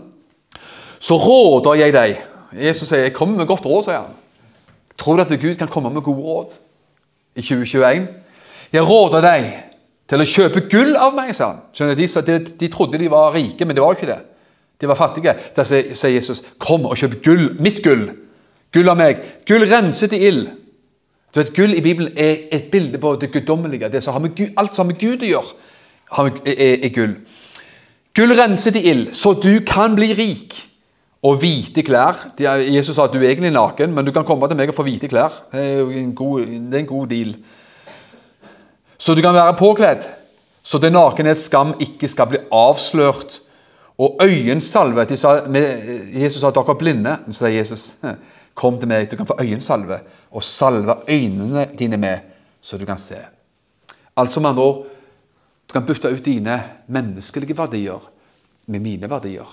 Så 0.99 1.19
råder 1.21 1.75
jeg 1.75 1.95
deg 1.95 2.17
Jesus 2.55 2.89
sier 2.89 3.09
jeg 3.09 3.15
kommer 3.15 3.39
med 3.39 3.49
godt 3.51 3.67
råd. 3.67 3.83
sier 3.85 4.03
han. 4.03 4.15
Tror 4.99 5.17
du 5.17 5.25
at 5.25 5.41
Gud 5.41 5.55
kan 5.59 5.69
komme 5.71 5.91
med 5.91 6.03
gode 6.07 6.23
råd 6.23 6.53
i 7.35 7.43
2021? 7.43 8.07
Jeg 8.73 8.87
råder 8.87 9.25
deg 9.25 9.49
til 10.09 10.23
å 10.23 10.29
kjøpe 10.29 10.63
gull 10.71 10.95
av 10.97 11.17
meg, 11.17 11.33
sa 11.35 11.49
han. 11.51 11.63
Skjønner 11.75 11.99
De, 11.99 12.07
de, 12.07 12.39
de 12.61 12.69
trodde 12.71 13.01
de 13.01 13.11
var 13.11 13.35
rike, 13.35 13.67
men 13.67 13.75
det 13.75 13.83
var 13.83 13.95
jo 13.95 13.99
ikke 13.99 14.13
det. 14.13 14.21
De 14.81 14.91
var 14.91 14.99
fattige. 14.99 15.35
Da 15.57 15.65
sier 15.65 16.15
Jesus, 16.15 16.43
'Kom 16.59 16.87
og 16.87 16.97
kjøp 16.97 17.23
gull, 17.25 17.57
mitt 17.59 17.83
gull.' 17.83 18.11
Gull 18.75 18.89
av 18.91 18.97
meg. 18.99 19.21
Gull 19.47 19.63
renset 19.71 20.13
i 20.13 20.27
ild. 20.27 20.49
Du 21.35 21.41
vet, 21.41 21.55
Gull 21.55 21.75
i 21.75 21.83
Bibelen 21.83 22.13
er 22.19 22.49
et 22.53 22.71
bilde 22.71 22.99
på 22.99 23.17
det 23.21 23.33
guddommelige. 23.33 23.85
Alt 23.85 24.03
som 24.05 24.15
har 24.15 24.21
med 24.87 24.99
Gud 24.99 25.23
å 25.23 25.27
gjøre, 25.27 25.55
er, 26.19 26.79
er 26.85 26.93
gull. 26.95 27.17
Gull 28.15 28.35
renset 28.39 28.77
i 28.79 28.85
ild, 28.91 29.09
så 29.17 29.33
du 29.35 29.59
kan 29.67 29.97
bli 29.97 30.13
rik. 30.15 30.55
Og 31.25 31.39
hvite 31.41 31.81
klær. 31.83 32.19
Jesus 32.37 32.99
sa 32.99 33.07
at 33.07 33.15
du 33.15 33.23
er 33.23 33.31
egentlig 33.31 33.55
naken, 33.55 33.95
men 33.97 34.05
du 34.05 34.13
kan 34.13 34.27
komme 34.29 34.49
til 34.49 34.59
meg 34.59 34.69
og 34.69 34.77
få 34.77 34.85
hvite 34.85 35.09
klær. 35.09 35.33
Det 35.53 35.63
er, 35.79 35.95
en 36.03 36.13
god, 36.15 36.45
det 36.45 36.77
er 36.77 36.83
en 36.83 36.91
god 36.91 37.07
deal. 37.09 37.33
Så 38.99 39.17
du 39.17 39.23
kan 39.25 39.35
være 39.35 39.57
påkledd. 39.57 40.05
så 40.63 40.79
det 40.79 40.93
nakenhets 40.93 41.45
skam 41.45 41.75
ikke 41.81 42.09
skal 42.09 42.29
bli 42.29 42.39
avslørt. 42.53 43.41
Og 43.99 44.19
øyensalve 44.23 45.05
de 45.05 45.17
sa, 45.17 45.35
Jesus 46.15 46.41
sa 46.41 46.51
dere 46.51 46.71
er 46.73 46.79
blinde. 46.79 47.17
Så 47.33 47.39
sa 47.39 47.53
Jesus 47.53 47.95
kom 48.61 48.79
til 48.79 48.89
meg, 48.89 49.11
du 49.11 49.17
kan 49.17 49.27
få 49.27 49.37
øyensalve 49.41 49.99
og 50.31 50.45
salve 50.45 50.97
øynene 51.09 51.67
dine 51.79 51.97
med, 51.97 52.19
så 52.61 52.79
du 52.79 52.85
kan 52.87 52.99
se. 52.99 53.17
Altså 54.17 54.41
med 54.41 54.51
andre 54.51 54.63
ord, 54.63 54.87
du 55.75 55.81
kan 55.81 55.87
bytte 55.87 56.09
ut 56.09 56.23
dine 56.23 56.55
menneskelige 56.87 57.57
verdier 57.59 57.99
med 58.71 58.81
mine 58.81 59.09
verdier. 59.11 59.49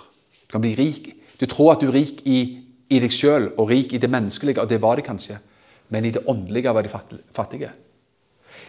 Du 0.46 0.52
kan 0.54 0.62
bli 0.62 0.76
rik. 0.78 1.08
Du 1.40 1.48
tror 1.50 1.72
at 1.74 1.82
du 1.82 1.88
er 1.88 1.96
rik 1.96 2.22
i, 2.30 2.62
i 2.94 3.00
deg 3.02 3.10
sjøl 3.10 3.48
og 3.58 3.72
rik 3.72 3.96
i 3.98 4.02
det 4.04 4.10
menneskelige, 4.14 4.62
og 4.62 4.70
det 4.70 4.78
var 4.84 5.02
det 5.02 5.08
kanskje. 5.08 5.40
Men 5.90 6.06
i 6.06 6.12
det 6.14 6.22
åndelige 6.30 6.76
var 6.78 6.86
de 6.86 6.94
fattige. 6.94 7.72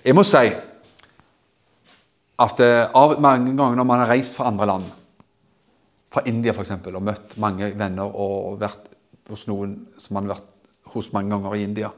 Jeg 0.01 0.17
må 0.17 0.25
si 0.25 0.49
at 2.41 2.65
eh, 2.65 2.89
av 2.89 3.19
mange 3.21 3.53
ganger 3.53 3.77
når 3.77 3.91
man 3.91 4.01
har 4.01 4.15
reist 4.15 4.33
fra 4.41 4.49
andre 4.49 4.73
land, 4.73 4.89
fra 6.09 6.25
India 6.25 6.57
f.eks., 6.57 6.73
og 6.89 7.05
møtt 7.05 7.37
mange 7.37 7.69
venner 7.77 8.17
og 8.17 8.61
vært 8.65 8.89
hos 9.29 9.45
noen 9.45 9.77
som 10.01 10.17
man 10.17 10.31
har 10.31 10.39
vært 10.39 10.95
hos 10.97 11.13
mange 11.13 11.37
ganger 11.37 11.61
i 11.61 11.69
India, 11.69 11.93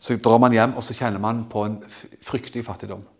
så 0.00 0.16
drar 0.16 0.40
man 0.40 0.56
hjem 0.56 0.78
og 0.80 0.82
så 0.88 0.96
kjenner 0.96 1.20
man 1.20 1.44
på 1.52 1.68
en 1.68 1.82
fryktelig 2.24 2.64
fattigdom. 2.64 3.11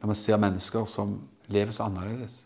Når 0.00 0.06
man 0.12 0.18
ser 0.18 0.40
mennesker 0.40 0.84
som 0.90 1.20
lever 1.48 1.72
så 1.72 1.86
annerledes. 1.86 2.44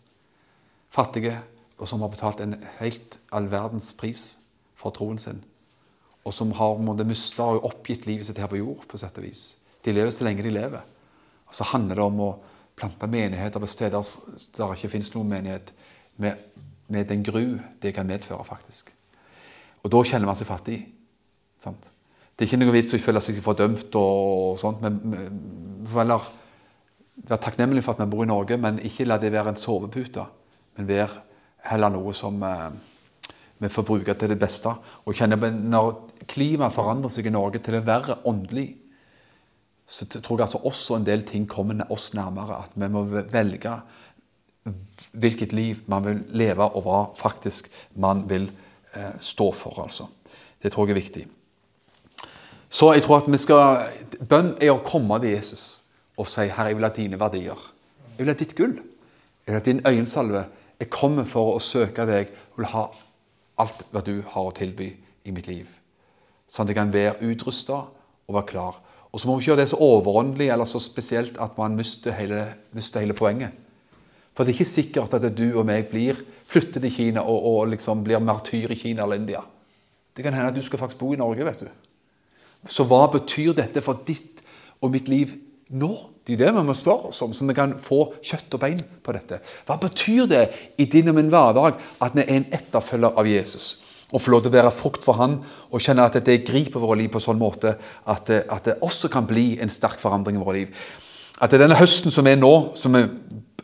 Fattige, 0.91 1.39
og 1.77 1.87
som 1.87 2.01
har 2.01 2.11
betalt 2.13 2.41
en 2.43 2.55
helt 2.79 3.17
all 3.31 3.49
verdens 3.51 3.93
pris 3.97 4.35
for 4.77 4.93
troen 4.93 5.19
sin. 5.19 5.41
Og 6.25 6.33
som 6.33 6.51
har 6.53 6.77
mista 7.03 7.43
og 7.43 7.65
oppgitt 7.65 8.05
livet 8.05 8.27
sitt 8.27 8.37
her 8.37 8.47
på 8.47 8.59
jord. 8.61 8.87
på 8.87 8.97
sett 8.97 9.17
og 9.17 9.23
vis. 9.23 9.57
De 9.85 9.91
lever 9.91 10.11
så 10.11 10.23
lenge 10.23 10.43
de 10.43 10.49
lever. 10.49 10.81
Og 11.47 11.55
Så 11.55 11.63
handler 11.63 11.95
det 11.95 12.03
om 12.03 12.19
å 12.19 12.35
plante 12.75 13.07
menigheter 13.07 13.59
på 13.59 13.67
steder 13.67 14.05
der 14.57 14.73
ikke 14.73 14.89
finnes 14.89 15.13
noen 15.13 15.29
menighet, 15.29 15.71
med, 16.17 16.37
med 16.87 17.07
den 17.07 17.23
gru 17.23 17.59
det 17.81 17.93
kan 17.93 18.07
medføre, 18.07 18.45
faktisk. 18.45 18.91
Og 19.83 19.91
da 19.91 20.03
kjenner 20.03 20.29
man 20.29 20.37
seg 20.37 20.47
fattig. 20.47 20.85
Sant? 21.59 21.83
Det 22.35 22.45
er 22.45 22.49
ikke 22.49 22.61
noe 22.61 22.73
vits 22.73 22.93
å 22.93 22.99
føle 23.01 23.21
seg 23.21 23.41
fordømt 23.43 23.95
og 23.95 24.59
sånt, 24.61 24.81
men 24.81 25.87
heller 25.93 26.29
være 27.27 27.41
takknemlig 27.43 27.83
for 27.85 27.93
at 27.93 28.03
vi 28.03 28.11
bor 28.11 28.23
i 28.25 28.29
Norge, 28.29 28.57
men 28.57 28.79
ikke 28.85 29.05
la 29.05 29.17
det 29.21 29.31
være 29.33 29.53
en 29.53 29.59
sovepute, 29.59 30.25
men 30.77 30.87
være 30.87 31.21
heller 31.69 31.93
noe 31.93 32.13
som 32.17 32.41
eh, 32.43 32.69
vi 33.61 33.69
får 33.69 33.85
bruke 33.85 34.13
til 34.17 34.31
det 34.33 34.39
beste. 34.41 34.73
Og 35.05 35.15
kjenne 35.15 35.37
Når 35.37 35.91
klimaet 36.27 36.73
forandrer 36.73 37.13
seg 37.13 37.27
i 37.29 37.33
Norge 37.33 37.59
til 37.59 37.77
det 37.77 37.85
verre 37.85 38.17
åndelig, 38.25 38.75
så 39.91 40.07
tror 40.07 40.39
jeg 40.39 40.47
altså 40.47 40.61
også 40.63 40.95
en 40.95 41.05
del 41.05 41.25
ting 41.27 41.47
kommer 41.49 41.83
oss 41.91 42.13
nærmere. 42.13 42.63
At 42.63 42.71
vi 42.75 42.87
må 42.87 43.03
velge 43.03 43.75
hvilket 45.11 45.53
liv 45.53 45.81
man 45.87 46.05
vil 46.05 46.23
leve, 46.29 46.63
og 46.63 46.85
hva 46.85 47.01
faktisk 47.17 47.67
man 47.95 48.23
vil 48.29 48.49
eh, 48.95 49.19
stå 49.19 49.51
for. 49.51 49.83
altså. 49.83 50.07
Det 50.63 50.71
tror 50.71 50.87
jeg 50.87 50.95
er 50.95 51.01
viktig. 51.01 51.27
Så 52.69 52.93
jeg 52.93 53.03
tror 53.03 53.17
at 53.17 53.31
vi 53.31 53.37
skal, 53.37 53.89
Bønn 54.29 54.55
er 54.61 54.71
å 54.71 54.83
komme 54.85 55.19
til 55.19 55.35
Jesus 55.35 55.80
og 56.21 56.29
si 56.29 56.47
'Herre, 56.47 56.67
jeg 56.71 56.77
vil 56.77 56.85
ha 56.85 56.93
dine 56.95 57.19
verdier'. 57.19 57.67
Jeg 58.17 58.25
vil 58.25 58.33
ha 58.33 58.37
ditt 58.37 58.55
gull. 58.55 58.75
Jeg 59.47 59.53
vil 59.53 59.59
ha 59.59 59.65
din 59.65 59.81
øyensalve. 59.85 60.45
Jeg 60.79 60.89
kommer 60.89 61.25
for 61.25 61.55
å 61.55 61.59
søke 61.59 62.05
deg 62.05 62.29
og 62.53 62.57
vil 62.61 62.71
ha 62.73 62.87
alt 63.61 63.85
hva 63.91 64.01
du 64.05 64.21
har 64.21 64.49
å 64.49 64.53
tilby 64.55 64.93
i 65.25 65.31
mitt 65.31 65.47
liv. 65.47 65.67
Sånn 66.47 66.65
at 66.65 66.73
jeg 66.73 66.79
kan 66.79 66.93
være 66.93 67.21
utrusta 67.21 67.73
og 68.27 68.35
være 68.35 68.49
klar. 68.49 68.79
Og 69.11 69.19
så 69.19 69.27
må 69.27 69.35
vi 69.35 69.43
ikke 69.43 69.51
gjøre 69.51 69.61
det 69.61 69.69
så 69.69 69.79
overåndelig 69.83 70.49
eller 70.49 70.65
så 70.65 70.79
spesielt 70.79 71.37
at 71.41 71.57
man 71.57 71.75
mister 71.75 72.15
hele, 72.15 72.45
mister 72.71 73.03
hele 73.03 73.13
poenget. 73.13 73.51
For 74.33 74.43
det 74.43 74.53
er 74.53 74.61
ikke 74.61 74.71
sikkert 74.71 75.13
at 75.13 75.25
du 75.35 75.47
og 75.59 75.65
meg 75.67 75.89
blir 75.91 76.19
flyttet 76.47 76.81
til 76.81 76.93
Kina 76.93 77.25
og, 77.27 77.43
og 77.43 77.71
liksom 77.73 78.03
blir 78.03 78.23
martyr 78.23 78.71
i 78.71 78.79
Kina 78.79 79.03
eller 79.03 79.19
India. 79.19 79.41
Det 80.15 80.23
kan 80.23 80.33
hende 80.33 80.51
at 80.51 80.55
du 80.55 80.63
skal 80.63 80.79
faktisk 80.79 80.99
bo 80.99 81.11
i 81.13 81.19
Norge. 81.19 81.45
vet 81.45 81.59
du. 81.59 81.67
Så 82.67 82.85
hva 82.87 83.07
betyr 83.11 83.53
dette 83.57 83.81
for 83.81 83.99
ditt 84.07 84.43
og 84.81 84.91
mitt 84.91 85.07
liv 85.11 85.33
nå? 85.69 85.91
Det 86.27 86.35
er 86.35 86.43
det 86.45 86.53
vi 86.53 86.63
må 86.65 86.73
spørre 86.77 87.09
oss 87.09 87.21
om, 87.25 87.33
så 87.33 87.45
vi 87.47 87.55
kan 87.57 87.73
få 87.81 88.03
kjøtt 88.21 88.53
og 88.53 88.61
bein 88.61 88.81
på 89.03 89.13
dette. 89.15 89.39
Hva 89.65 89.77
betyr 89.81 90.27
det 90.29 90.43
i 90.77 90.85
din 90.85 91.09
og 91.09 91.17
min 91.17 91.31
hverdag 91.33 91.79
at 92.01 92.17
vi 92.17 92.21
er 92.21 92.35
en 92.35 92.45
etterfølger 92.53 93.17
av 93.17 93.29
Jesus? 93.29 93.71
Og 94.11 94.21
få 94.21 94.33
lov 94.33 94.43
til 94.43 94.51
å 94.51 94.57
være 94.57 94.73
frukt 94.75 95.05
for 95.05 95.17
Han 95.17 95.39
og 95.71 95.81
kjenne 95.81 96.05
at 96.05 96.19
det 96.25 96.43
griper 96.45 96.83
våre 96.83 96.99
liv 96.99 97.09
på 97.13 97.21
sånn 97.23 97.39
måte 97.39 97.77
at 98.05 98.27
det, 98.27 98.43
at 98.51 98.67
det 98.67 98.77
også 98.83 99.09
kan 99.09 99.25
bli 99.25 99.55
en 99.63 99.71
sterk 99.71 100.01
forandring 100.01 100.37
i 100.37 100.43
våre 100.43 100.57
liv. 100.59 100.75
At 101.41 101.49
det 101.49 101.57
er 101.57 101.65
denne 101.65 101.79
høsten 101.79 102.13
som 102.13 102.27
er 102.27 102.37
nå, 102.37 102.53
som 102.77 102.93
vi 102.93 103.05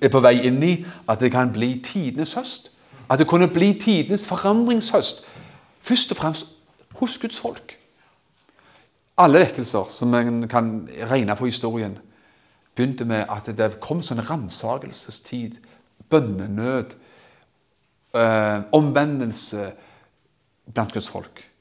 er 0.01 0.13
på 0.13 0.21
vei 0.23 0.39
inn 0.47 0.57
i, 0.63 0.73
at 1.05 1.21
det 1.21 1.29
kan 1.35 1.51
bli 1.53 1.75
tidenes 1.85 2.33
høst. 2.39 2.71
At 3.09 3.19
det 3.19 3.27
kunne 3.29 3.51
bli 3.51 3.73
tidenes 3.79 4.25
forandringshøst. 4.27 5.21
Først 5.85 6.15
og 6.15 6.17
fremst 6.17 6.49
hos 6.97 7.19
Guds 7.21 7.39
folk. 7.39 7.75
Alle 9.17 9.45
vekkelser 9.45 9.91
som 9.93 10.13
en 10.13 10.47
kan 10.49 10.87
regne 11.09 11.35
på 11.37 11.49
historien, 11.49 11.97
begynte 12.77 13.07
med 13.09 13.25
at 13.33 13.49
det 13.57 13.79
kom 13.81 14.03
sånn 14.05 14.21
ransakelsestid, 14.23 15.57
bønnenød, 16.13 16.93
Eh, 18.17 18.61
omvendelse 18.71 19.71
blant 20.73 20.93
Guds 20.93 21.09
folk. 21.09 21.51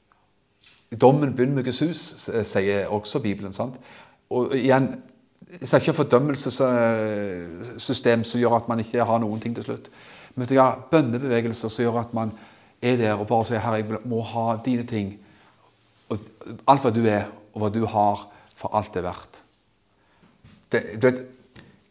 Dommen 1.01 1.35
begynner 1.35 1.55
med 1.55 1.63
Guds 1.63 1.79
hus, 1.79 2.29
sier 2.43 2.87
også 2.87 3.19
Bibelen. 3.19 3.53
sant? 3.53 3.75
Og 4.29 4.55
igjen, 4.55 5.03
Jeg 5.49 5.73
er 5.73 5.79
ikke 5.79 5.93
fordømmelsessystem 5.93 8.23
som 8.23 8.39
gjør 8.39 8.55
at 8.55 8.67
man 8.67 8.79
ikke 8.79 9.05
har 9.05 9.19
noen 9.19 9.39
ting 9.39 9.55
til 9.55 9.63
slutt. 9.63 9.89
Men 10.35 10.47
ja, 10.51 10.71
bønnebevegelser 10.91 11.69
som 11.69 11.83
gjør 11.83 11.99
at 11.99 12.13
man 12.13 12.31
er 12.81 12.97
der 12.97 13.13
og 13.13 13.27
bare 13.27 13.45
sier 13.45 13.59
'Herre, 13.59 13.73
jeg 13.73 13.85
må 14.05 14.21
ha 14.21 14.57
dine 14.65 14.83
ting'. 14.83 15.17
Og 16.09 16.17
alt 16.67 16.81
hva 16.81 16.89
du 16.89 17.05
er, 17.05 17.23
og 17.53 17.61
hva 17.61 17.69
du 17.69 17.85
har, 17.85 18.27
for 18.55 18.75
alt 18.75 18.93
det 18.93 18.99
er 18.99 19.03
verdt. 19.03 19.43
Det, 20.71 20.83
du 21.01 21.07
vet, 21.07 21.25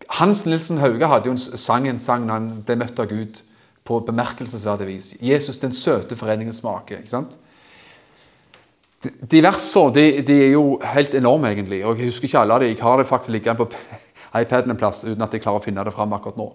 Hans 0.08 0.44
Nilsen 0.46 0.78
Hauge 0.78 1.08
hadde 1.10 1.30
jo 1.30 1.34
en 1.34 1.58
sang 1.58 1.88
en 1.88 1.98
sang 1.98 2.26
når 2.26 2.38
han 2.38 2.48
ble 2.66 2.76
møtt 2.78 3.00
av 3.02 3.08
Gud 3.10 3.40
på 3.86 3.98
bemerkelsesverdig 4.06 4.86
vis. 4.88 5.10
Jesus, 5.22 5.58
den 5.62 5.74
søte 5.74 6.16
foreningens 6.18 6.60
smake. 6.62 6.98
ikke 7.00 7.10
sant? 7.10 7.36
De 9.02 9.42
versene 9.42 9.94
de, 9.94 10.06
de, 10.26 10.36
er 10.48 10.54
jo 10.54 10.78
helt 10.82 11.14
enorme, 11.14 11.50
egentlig. 11.52 11.84
og 11.86 11.98
Jeg 11.98 12.10
husker 12.10 12.28
ikke 12.28 12.38
alle 12.38 12.54
av 12.54 12.62
dem. 12.62 12.72
Jeg 12.74 12.82
har 12.82 12.98
det 12.98 13.06
faktisk 13.06 13.34
liggende 13.34 13.66
på 13.66 13.70
iPaden 14.40 14.70
en 14.70 14.80
plass 14.80 15.04
uten 15.04 15.22
at 15.22 15.34
jeg 15.34 15.44
klarer 15.44 15.62
å 15.62 15.64
finne 15.64 15.84
det 15.86 15.94
fram 15.94 16.14
akkurat 16.16 16.38
nå. 16.40 16.48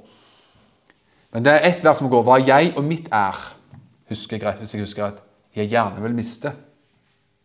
Men 1.31 1.45
det 1.45 1.53
er 1.53 1.67
ett 1.69 1.83
vers 1.83 2.01
som 2.01 2.09
går 2.11 2.25
Hva 2.27 2.41
jeg 2.43 2.73
og 2.75 2.83
mitt 2.83 3.07
er, 3.15 3.37
husker 4.11 4.41
jeg 4.41 4.59
hvis 4.59 4.73
jeg 4.75 4.83
husker 4.83 5.07
at 5.07 5.21
jeg 5.55 5.71
gjerne 5.71 6.03
vil 6.03 6.15
miste. 6.15 6.51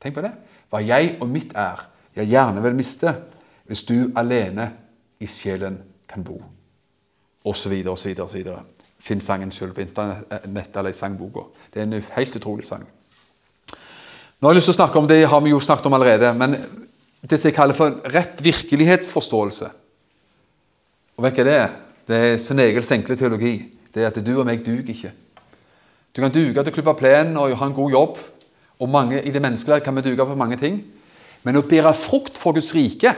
Tenk 0.02 0.16
på 0.16 0.24
det. 0.24 0.32
Hva 0.70 0.82
jeg 0.82 1.14
og 1.20 1.30
mitt 1.30 1.54
er, 1.54 1.86
jeg 2.16 2.30
gjerne 2.32 2.62
vil 2.64 2.74
miste, 2.74 3.14
hvis 3.66 3.84
du 3.86 4.12
alene 4.16 4.70
i 5.20 5.26
sjelen 5.26 5.78
kan 6.08 6.24
bo. 6.24 6.40
Og 7.46 7.56
så 7.56 7.70
videre 7.70 7.94
og 7.94 7.98
så 7.98 8.08
videre. 8.08 8.24
og 8.24 8.30
så 8.30 8.36
videre. 8.36 8.62
Finn 8.98 9.20
sangen 9.20 9.52
sjøl 9.54 9.74
på 9.74 9.84
internett 9.84 10.76
eller 10.76 10.90
i 10.90 10.96
sangboka. 10.96 11.46
Det 11.72 11.82
er 11.82 11.86
en 11.86 12.02
helt 12.16 12.36
utrolig 12.36 12.66
sang. 12.66 12.86
Nå 14.36 14.48
har 14.48 14.52
jeg 14.52 14.58
lyst 14.58 14.68
til 14.68 14.74
å 14.74 14.80
snakke 14.82 14.98
om 14.98 15.08
det 15.08 15.22
har 15.30 15.40
vi 15.40 15.52
jo 15.54 15.60
snakket 15.60 15.86
om 15.86 15.94
allerede, 15.96 16.32
men 16.36 16.56
det 17.22 17.38
som 17.40 17.48
jeg 17.48 17.56
kaller 17.56 17.76
for 17.76 18.00
rett 18.12 18.42
virkelighetsforståelse. 18.44 19.70
Og 21.16 21.24
hva 21.24 21.30
er 21.32 21.48
det? 21.48 21.60
Det 22.06 22.16
er 22.16 22.36
sin 22.38 22.60
egen 22.60 22.84
enkle 22.98 23.16
teologi. 23.16 23.54
Det 23.94 24.02
er 24.02 24.10
at 24.10 24.18
du 24.20 24.34
og 24.36 24.44
meg 24.46 24.60
duger 24.66 24.92
ikke. 24.92 25.12
Du 26.12 26.20
kan 26.20 26.32
duge 26.32 26.54
til 26.60 26.72
å 26.72 26.74
klippe 26.74 26.94
plenen 26.98 27.38
og 27.40 27.54
ha 27.56 27.66
en 27.66 27.76
god 27.76 27.94
jobb. 27.94 28.18
Og 28.80 28.90
mange, 28.92 29.22
I 29.22 29.32
det 29.32 29.40
menneskelige 29.40 29.84
kan 29.84 29.96
vi 29.96 30.04
duge 30.04 30.26
på 30.26 30.36
mange 30.36 30.58
ting. 30.60 30.82
Men 31.44 31.56
å 31.56 31.64
bære 31.64 31.94
frukt 31.96 32.36
for 32.36 32.52
Guds 32.52 32.74
rike, 32.76 33.14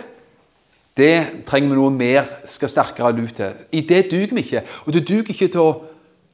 det 0.98 1.44
trenger 1.46 1.70
vi 1.70 1.78
noe 1.78 1.94
mer 1.94 2.26
skal 2.50 2.70
sterkere 2.72 3.14
lut 3.14 3.36
til. 3.38 3.54
I 3.72 3.84
det 3.86 4.08
duger 4.10 4.34
vi 4.34 4.42
ikke. 4.42 4.64
Og 4.86 4.94
du 4.94 4.98
duger 4.98 5.30
ikke 5.30 5.48
til 5.52 5.62
å 5.62 5.76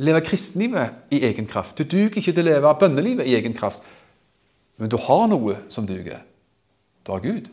leve 0.03 0.23
kristenlivet 0.25 1.13
i 1.15 1.21
egen 1.29 1.47
kraft. 1.47 1.77
Du 1.79 1.85
duger 1.85 2.17
ikke 2.19 2.33
til 2.33 2.47
å 2.47 2.49
leve 2.49 2.73
bønnelivet 2.81 3.29
i 3.29 3.37
egen 3.37 3.55
kraft. 3.57 3.85
Men 4.81 4.91
du 4.91 4.97
har 4.99 5.29
noe 5.31 5.59
som 5.69 5.87
duger. 5.87 6.25
Du 7.05 7.13
har 7.13 7.21
Gud. 7.21 7.51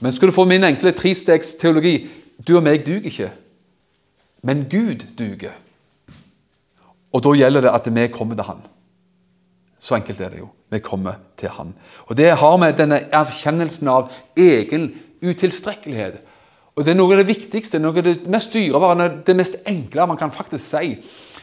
Men 0.00 0.16
skal 0.16 0.30
du 0.30 0.34
få 0.34 0.46
min 0.48 0.64
enkle 0.64 0.94
trestegs 0.96 1.54
teologi 1.60 2.08
Du 2.40 2.54
og 2.56 2.64
meg 2.64 2.86
duger 2.86 3.10
ikke. 3.10 3.28
Men 4.42 4.64
Gud 4.70 5.04
duger. 5.18 5.52
Og 7.12 7.20
da 7.20 7.34
gjelder 7.36 7.66
det 7.66 7.74
at 7.74 7.88
vi 7.92 8.06
kommer 8.08 8.38
til 8.38 8.48
Han. 8.48 8.62
Så 9.80 9.98
enkelt 9.98 10.20
er 10.20 10.32
det 10.32 10.38
jo. 10.38 10.48
Vi 10.72 10.78
kommer 10.78 11.20
til 11.36 11.52
Han. 11.52 11.74
Og 12.06 12.16
Det 12.16 12.32
har 12.32 12.56
med 12.56 12.78
denne 12.78 13.02
erkjennelsen 13.12 13.88
av 13.88 14.08
egen 14.36 14.94
utilstrekkelighet 15.20 16.29
Og 16.76 16.84
Det 16.84 16.92
er 16.92 16.96
noe 16.96 17.12
av 17.12 17.20
det 17.20 17.28
viktigste, 17.28 17.78
noe 17.82 17.98
av 17.98 18.04
det 18.06 18.28
mest 18.30 18.52
dyrebare, 18.54 19.08
det 19.26 19.36
mest 19.36 19.66
enkle 19.68 20.06
man 20.06 20.18
kan 20.20 20.32
faktisk 20.32 20.64
si 20.64 20.94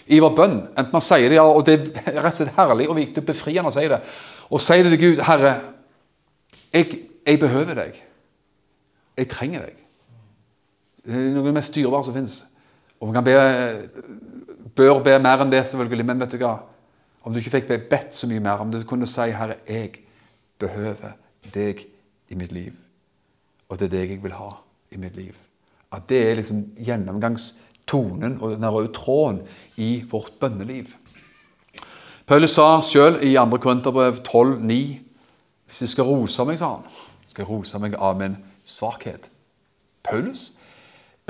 i 0.07 0.19
vår 0.23 0.36
bønn. 0.36 0.57
Enten 0.71 0.93
man 0.95 1.03
sier 1.03 1.30
det, 1.30 1.39
og 1.41 1.65
det 1.67 1.75
er 2.05 2.21
rett 2.21 2.32
og 2.32 2.38
slett 2.39 2.55
herlig 2.55 2.88
og 2.88 2.95
viktig 2.97 3.21
og 3.21 3.28
befriende 3.28 3.71
å 3.71 3.75
si 3.75 3.88
det 3.91 4.01
og 4.47 4.61
sier 4.63 4.84
det 4.84 4.93
til 4.93 5.01
Gud 5.01 5.23
'Herre, 5.23 5.55
jeg, 6.73 6.99
jeg 7.25 7.39
behøver 7.39 7.73
deg. 7.73 8.03
Jeg 9.17 9.30
trenger 9.30 9.65
deg.' 9.65 9.84
Det 11.05 11.15
er 11.15 11.30
noe 11.32 11.39
av 11.39 11.45
det 11.45 11.53
mest 11.53 11.75
dyrebare 11.75 12.05
som 12.05 12.13
fins. 12.13 12.45
Og 12.99 13.07
man 13.07 13.13
kan 13.13 13.23
be, 13.23 13.89
bør 14.75 15.03
be 15.03 15.19
mer 15.19 15.43
enn 15.43 15.51
det, 15.51 15.67
selvfølgelig, 15.67 16.05
men 16.05 16.19
vet 16.19 16.32
du 16.32 16.38
hva? 16.38 16.57
Om 17.23 17.34
du 17.34 17.39
ikke 17.39 17.59
fikk 17.59 17.89
bedt 17.89 18.15
så 18.15 18.28
mye 18.28 18.39
mer, 18.39 18.63
om 18.63 18.71
du 18.71 18.84
kunne 18.84 19.07
si 19.07 19.32
'Herre, 19.32 19.59
jeg 19.67 19.99
behøver 20.59 21.11
deg 21.53 21.86
i 22.30 22.36
mitt 22.36 22.51
liv', 22.51 22.80
og 23.69 23.80
det 23.80 23.86
er 23.86 23.97
deg 23.97 24.09
jeg 24.09 24.23
vil 24.23 24.32
ha 24.32 24.66
i 24.91 24.97
mitt 24.97 25.15
liv. 25.15 25.35
At 25.91 26.07
det 26.09 26.21
er 26.23 26.39
liksom 26.39 26.63
gjennomgangstonen 26.83 28.38
og 28.41 28.55
den 28.55 28.69
røde 28.69 28.93
tråden 28.95 29.41
i 29.75 30.03
vårt 30.09 30.35
bønneliv. 30.39 30.91
Paulus 32.27 32.57
sa 32.57 32.81
sjøl 32.83 33.21
i 33.23 33.35
2. 33.39 33.57
Korinterbrev 33.63 34.19
12,9.: 34.27 34.99
Hvis 35.67 35.81
jeg 35.81 35.89
skal 35.89 36.07
rose 36.07 36.45
meg, 36.45 36.59
sa 36.59 36.73
han, 36.75 36.83
skal 37.27 37.43
jeg 37.43 37.49
rose 37.49 37.79
meg 37.79 37.95
av 37.95 38.19
min 38.19 38.38
svakhet. 38.65 39.29
Paulus 40.03 40.51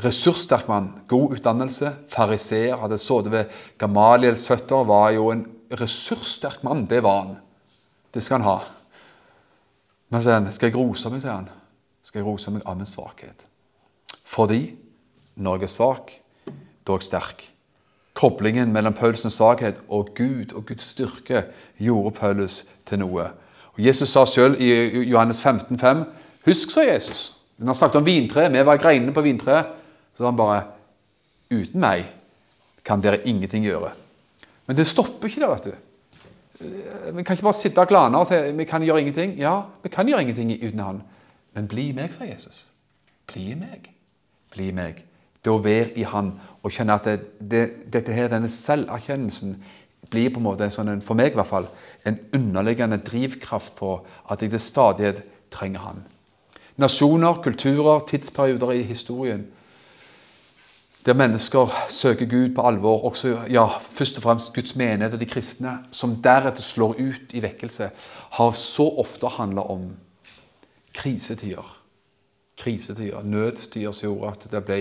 ressurssterk 0.04 0.68
mann, 0.68 0.92
god 1.08 1.38
utdannelse, 1.38 1.92
fariseer, 2.14 2.78
hadde 2.78 3.00
sittet 3.02 3.32
ved 3.34 3.54
Gamaliels 3.82 4.48
føtter, 4.48 4.86
var 4.86 5.12
jo 5.16 5.32
en 5.34 5.46
ressurssterk 5.74 6.64
mann. 6.64 6.86
Det 6.90 7.02
var 7.04 7.22
han. 7.24 7.36
Det 8.14 8.24
skal 8.24 8.42
han 8.42 8.50
ha. 8.50 8.58
Men 10.10 10.22
så 10.22 10.30
sier 10.30 10.40
han, 10.40 10.52
skal 10.54 10.70
jeg 10.70 10.78
rose 10.78 11.12
meg, 11.12 11.24
sier 11.24 11.34
han, 11.34 11.50
skal 12.06 12.22
jeg 12.22 12.28
rose 12.30 12.54
meg 12.54 12.66
av 12.66 12.78
min 12.78 12.90
svakhet. 12.90 13.47
Fordi 14.28 14.76
når 15.36 15.56
jeg 15.56 15.64
er 15.64 15.72
svak, 15.72 16.12
da 16.88 16.94
er 16.94 17.00
jeg 17.00 17.08
sterk. 17.08 17.46
Koblingen 18.18 18.74
mellom 18.74 18.94
Paulus' 18.98 19.30
svakhet 19.30 19.80
og 19.88 20.10
Gud 20.18 20.54
og 20.54 20.66
Guds 20.66 20.84
styrke 20.84 21.44
gjorde 21.78 22.16
Paulus 22.18 22.66
til 22.86 23.00
noe. 23.00 23.30
Og 23.78 23.86
Jesus 23.86 24.10
sa 24.10 24.26
selv 24.26 24.62
i 24.62 24.72
Johannes 25.12 25.42
15, 25.42 25.80
5, 25.80 26.04
Husk, 26.46 26.72
sa 26.72 26.82
Jesus. 26.82 27.38
Når 27.58 27.68
han 27.68 27.76
snakket 27.76 28.00
om 28.00 28.06
vintre, 28.06 28.50
vi 28.52 28.66
var 28.66 28.78
greinene 28.82 29.14
på 29.14 29.22
vintreet, 29.22 29.70
så 30.16 30.24
sa 30.24 30.32
han 30.32 30.40
bare 30.40 30.64
Uten 31.48 31.80
meg 31.80 32.10
kan 32.84 33.00
dere 33.00 33.22
ingenting 33.24 33.64
gjøre. 33.64 33.94
Men 34.68 34.76
det 34.76 34.88
stopper 34.88 35.30
ikke 35.30 35.42
der, 35.42 35.54
vet 35.54 35.64
du. 35.64 35.76
Vi 37.16 37.24
kan 37.24 37.38
ikke 37.38 37.46
bare 37.46 37.56
sitte 37.56 37.80
og 37.80 37.88
glane 37.88 38.20
og 38.20 38.28
si 38.28 38.36
vi 38.58 38.66
kan 38.68 38.84
gjøre 38.84 39.00
ingenting. 39.06 39.38
Ja, 39.40 39.62
vi 39.84 39.90
kan 39.94 40.08
gjøre 40.08 40.26
ingenting 40.26 40.52
uten 40.58 40.80
Han. 40.80 41.02
Men 41.54 41.68
bli 41.68 41.92
meg, 41.96 42.12
sa 42.14 42.26
Jesus. 42.26 42.66
Bli 43.32 43.54
meg. 43.56 43.88
Bli 44.54 44.72
meg. 44.76 45.04
Å 45.48 45.62
være 45.64 45.94
i 45.96 46.04
Han 46.04 46.34
og 46.60 46.74
kjenne 46.76 46.98
at 47.00 47.06
det, 47.08 47.20
det, 47.40 47.62
dette 47.94 48.12
her, 48.12 48.28
denne 48.28 48.50
selverkjennelsen 48.52 49.54
blir 50.12 50.34
på 50.34 50.42
en 50.42 50.48
måte 50.50 50.68
sånn, 50.72 51.00
for 51.06 51.16
meg 51.16 51.32
i 51.32 51.40
hvert 51.40 51.48
fall, 51.48 51.70
en 52.04 52.18
underliggende 52.36 53.00
drivkraft 53.08 53.78
på 53.80 53.94
at 54.28 54.44
jeg 54.44 54.52
til 54.52 54.64
stadighet 54.64 55.22
trenger 55.56 55.86
Han. 55.86 56.02
Nasjoner, 56.84 57.40
kulturer, 57.46 58.04
tidsperioder 58.10 58.76
i 58.76 58.84
historien 58.90 59.48
der 61.08 61.14
mennesker 61.14 61.72
søker 61.90 62.26
Gud 62.26 62.56
på 62.56 62.62
alvor, 62.68 63.06
også 63.08 63.38
ja, 63.50 63.68
først 63.92 64.18
og 64.18 64.24
fremst 64.24 64.54
Guds 64.54 64.76
menighet 64.76 65.14
og 65.14 65.20
de 65.20 65.26
kristne, 65.26 65.78
som 65.92 66.18
deretter 66.24 66.62
slår 66.62 66.98
ut 67.00 67.32
i 67.32 67.40
vekkelse, 67.40 67.88
har 68.32 68.52
så 68.52 68.90
ofte 69.00 69.32
handla 69.38 69.64
om 69.72 69.86
krisetider. 70.94 71.77
Krisetider, 72.58 73.24
nødstider 73.24 73.92
som 73.92 74.10
gjorde 74.10 74.34
at 74.34 74.48
det 74.52 74.64
ble 74.66 74.80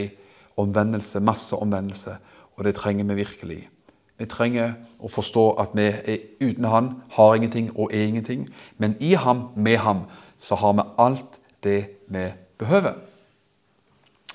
omvendelse, 0.56 1.20
masse 1.20 1.56
omvendelse. 1.56 2.16
Og 2.56 2.64
det 2.64 2.74
trenger 2.74 3.04
vi 3.04 3.14
virkelig. 3.14 3.68
Vi 4.16 4.26
trenger 4.26 4.72
å 5.04 5.10
forstå 5.12 5.44
at 5.60 5.74
vi 5.76 5.90
er 5.92 6.22
uten 6.40 6.64
Han 6.64 6.90
har 7.12 7.34
ingenting 7.36 7.70
og 7.76 7.92
er 7.92 8.08
ingenting. 8.08 8.48
Men 8.78 8.96
i 9.00 9.12
ham, 9.12 9.48
med 9.56 9.76
ham, 9.76 10.06
så 10.38 10.56
har 10.56 10.72
vi 10.72 10.88
alt 10.98 11.40
det 11.64 11.80
vi 12.08 12.30
behøver. 12.58 12.96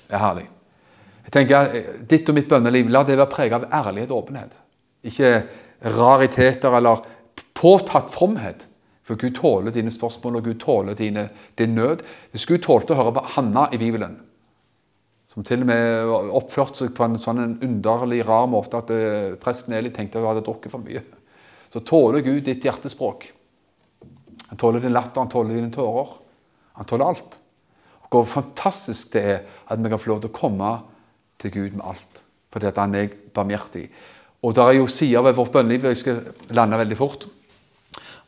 Det 0.06 0.14
er 0.14 0.22
herlig. 0.22 0.48
Jeg 1.24 1.32
tenker, 1.32 1.74
eh, 1.74 2.06
Ditt 2.10 2.28
og 2.28 2.34
mitt 2.34 2.48
bønneliv, 2.48 2.88
la 2.88 3.02
det 3.02 3.18
være 3.18 3.30
preget 3.30 3.52
av 3.52 3.86
ærlighet 3.86 4.10
og 4.10 4.22
åpenhet. 4.22 4.58
Ikke 5.02 5.42
rariteter 5.84 6.76
eller 6.76 7.04
påtatt 7.54 8.10
fromhet. 8.10 8.66
For 9.02 9.18
Gud 9.18 9.34
tåler 9.34 9.74
dine 9.74 9.90
spørsmål, 9.90 10.38
og 10.38 10.44
Gud 10.46 10.60
tåler 10.62 10.98
dine, 10.98 11.28
din 11.58 11.74
nød. 11.74 12.04
Hvis 12.30 12.46
Gud 12.46 12.62
tålte 12.62 12.94
å 12.94 13.00
høre 13.00 13.14
på 13.16 13.24
Hanna 13.34 13.66
i 13.74 13.80
Bibelen, 13.80 14.20
som 15.32 15.44
til 15.48 15.64
og 15.64 15.68
med 15.70 16.10
oppførte 16.36 16.82
seg 16.82 16.92
på 16.94 17.06
en 17.06 17.16
sånn 17.18 17.56
underlig, 17.64 18.20
rar 18.28 18.50
måte 18.52 18.78
at 18.82 18.90
eh, 18.92 19.34
presten 19.40 19.74
Eli 19.74 19.90
tenkte 19.90 20.20
at 20.20 20.22
hun 20.22 20.30
hadde 20.34 20.44
drukket 20.44 20.74
for 20.74 20.84
mye, 20.84 21.02
så 21.72 21.80
tåler 21.88 22.24
Gud 22.24 22.44
ditt 22.46 22.66
hjertespråk. 22.68 23.30
Han 24.50 24.60
tåler 24.60 24.84
din 24.84 24.92
latter, 24.92 25.22
han 25.22 25.32
tåler 25.32 25.56
dine 25.56 25.72
tårer. 25.72 26.10
Han 26.76 26.88
tåler 26.88 27.08
alt. 27.08 27.38
Og 28.04 28.10
Hvor 28.12 28.26
fantastisk 28.28 29.14
det 29.14 29.22
er 29.24 29.38
at 29.72 29.80
vi 29.80 29.88
kan 29.88 30.00
få 30.00 30.12
lov 30.12 30.20
til 30.20 30.28
å 30.28 30.36
komme 30.36 30.72
til 31.40 31.54
Gud 31.54 31.78
med 31.78 31.86
alt. 31.88 32.20
Fordi 32.52 32.68
at 32.68 32.80
han 32.82 32.94
er 32.94 33.14
barmhjertig. 33.32 33.86
Og 34.44 34.52
der 34.54 34.68
er 34.68 34.76
jo 34.76 34.90
sider 34.90 35.24
ved 35.24 35.38
vårt 35.38 35.54
bønneliv 35.54 35.86
jeg 35.88 36.02
skal 36.02 36.20
lande 36.52 36.80
veldig 36.82 36.98
fort, 36.98 37.24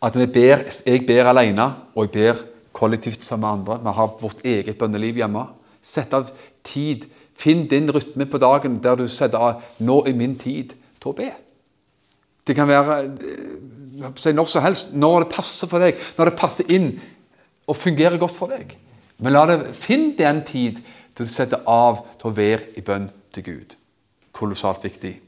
at 0.05 0.16
vi 0.18 0.26
ber, 0.26 0.66
jeg 0.86 1.07
ber 1.07 1.30
alene, 1.30 1.70
og 1.94 2.07
jeg 2.07 2.12
ber 2.12 2.42
kollektivt 2.76 3.24
sammen 3.24 3.46
med 3.46 3.52
andre. 3.52 3.78
Vi 3.84 3.96
har 3.96 4.16
vårt 4.20 4.44
eget 4.44 4.78
bønneliv 4.78 5.22
hjemme. 5.22 5.46
Sett 5.82 6.12
av 6.14 6.28
tid. 6.64 7.07
Finn 7.34 7.66
din 7.70 7.90
rytme 7.90 8.26
på 8.30 8.38
dagen 8.38 8.78
der 8.82 8.94
du 8.94 9.09
setter 9.09 9.38
av 9.38 9.62
'Nå 9.78 10.05
er 10.07 10.14
min 10.14 10.36
tid' 10.38 10.74
til 11.00 11.09
å 11.11 11.12
be. 11.12 11.32
Det 12.46 12.55
kan 12.57 12.68
være 12.68 13.05
eh, 13.05 14.32
når 14.34 14.44
som 14.44 14.62
helst, 14.62 14.94
når 14.94 15.24
det 15.24 15.28
passer 15.32 15.66
for 15.66 15.78
deg, 15.78 15.94
når 16.18 16.24
det 16.24 16.38
passer 16.38 16.64
inn 16.68 17.00
og 17.66 17.76
fungerer 17.76 18.18
godt 18.18 18.34
for 18.34 18.46
deg. 18.46 18.76
Men 19.18 19.32
la 19.32 19.46
det, 19.46 19.74
finn 19.74 20.16
den 20.18 20.42
tid 20.42 20.82
til 21.16 21.26
å 21.26 21.28
sette 21.28 21.61
av 21.66 22.05
til 22.20 22.30
å 22.30 22.34
være 22.36 22.61
i 22.76 22.80
bønn 22.80 23.11
til 23.32 23.42
Gud. 23.42 23.76
Kolossalt 24.32 24.84
viktig. 24.84 25.20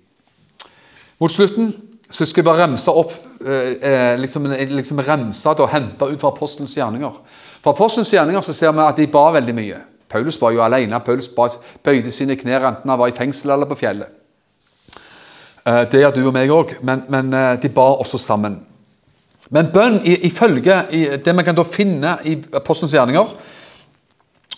Mot 1.18 1.32
slutten 1.32 1.72
så 2.10 2.26
skal 2.26 2.42
jeg 2.42 2.44
bare 2.44 2.66
remse 2.66 2.90
opp 2.90 3.12
eh, 3.44 3.72
eh 3.82 4.18
liksom, 4.18 4.46
remsa 4.46 5.04
remse 5.06 5.48
og 5.48 5.68
hente 5.68 6.04
ut 6.04 6.20
fra 6.20 6.28
apostelens 6.28 6.76
gjerninger. 6.76 7.12
Fra 7.62 7.70
apostelens 7.70 8.12
gjerninger 8.12 8.40
så 8.40 8.52
ser 8.52 8.72
vi 8.72 8.84
at 8.84 8.96
de 8.96 9.06
ba 9.06 9.30
veldig 9.32 9.54
mye. 9.54 9.80
Paulus 10.08 10.40
var 10.40 10.52
jo 10.52 10.62
alene. 10.62 11.00
Paulus 11.00 11.28
bøyde 11.82 12.10
sine 12.10 12.36
knær 12.36 12.68
enten 12.68 12.90
han 12.90 12.98
var 12.98 13.08
i 13.08 13.16
fengsel 13.16 13.50
eller 13.50 13.66
på 13.66 13.78
fjellet. 13.80 14.08
Eh, 15.66 15.82
det 15.90 16.00
gjør 16.00 16.14
du 16.14 16.22
og 16.26 16.34
meg 16.34 16.50
òg, 16.50 16.76
men, 16.82 17.02
men, 17.08 17.32
de 17.62 17.68
ba 17.68 17.88
også 17.96 18.18
sammen. 18.18 18.60
Men 19.50 19.70
bønn, 19.72 20.00
ifølge 20.04 20.82
det 21.24 21.36
vi 21.36 21.42
kan 21.46 21.54
da 21.54 21.62
finne 21.62 22.18
i 22.24 22.38
apostelens 22.52 22.94
gjerninger, 22.94 23.34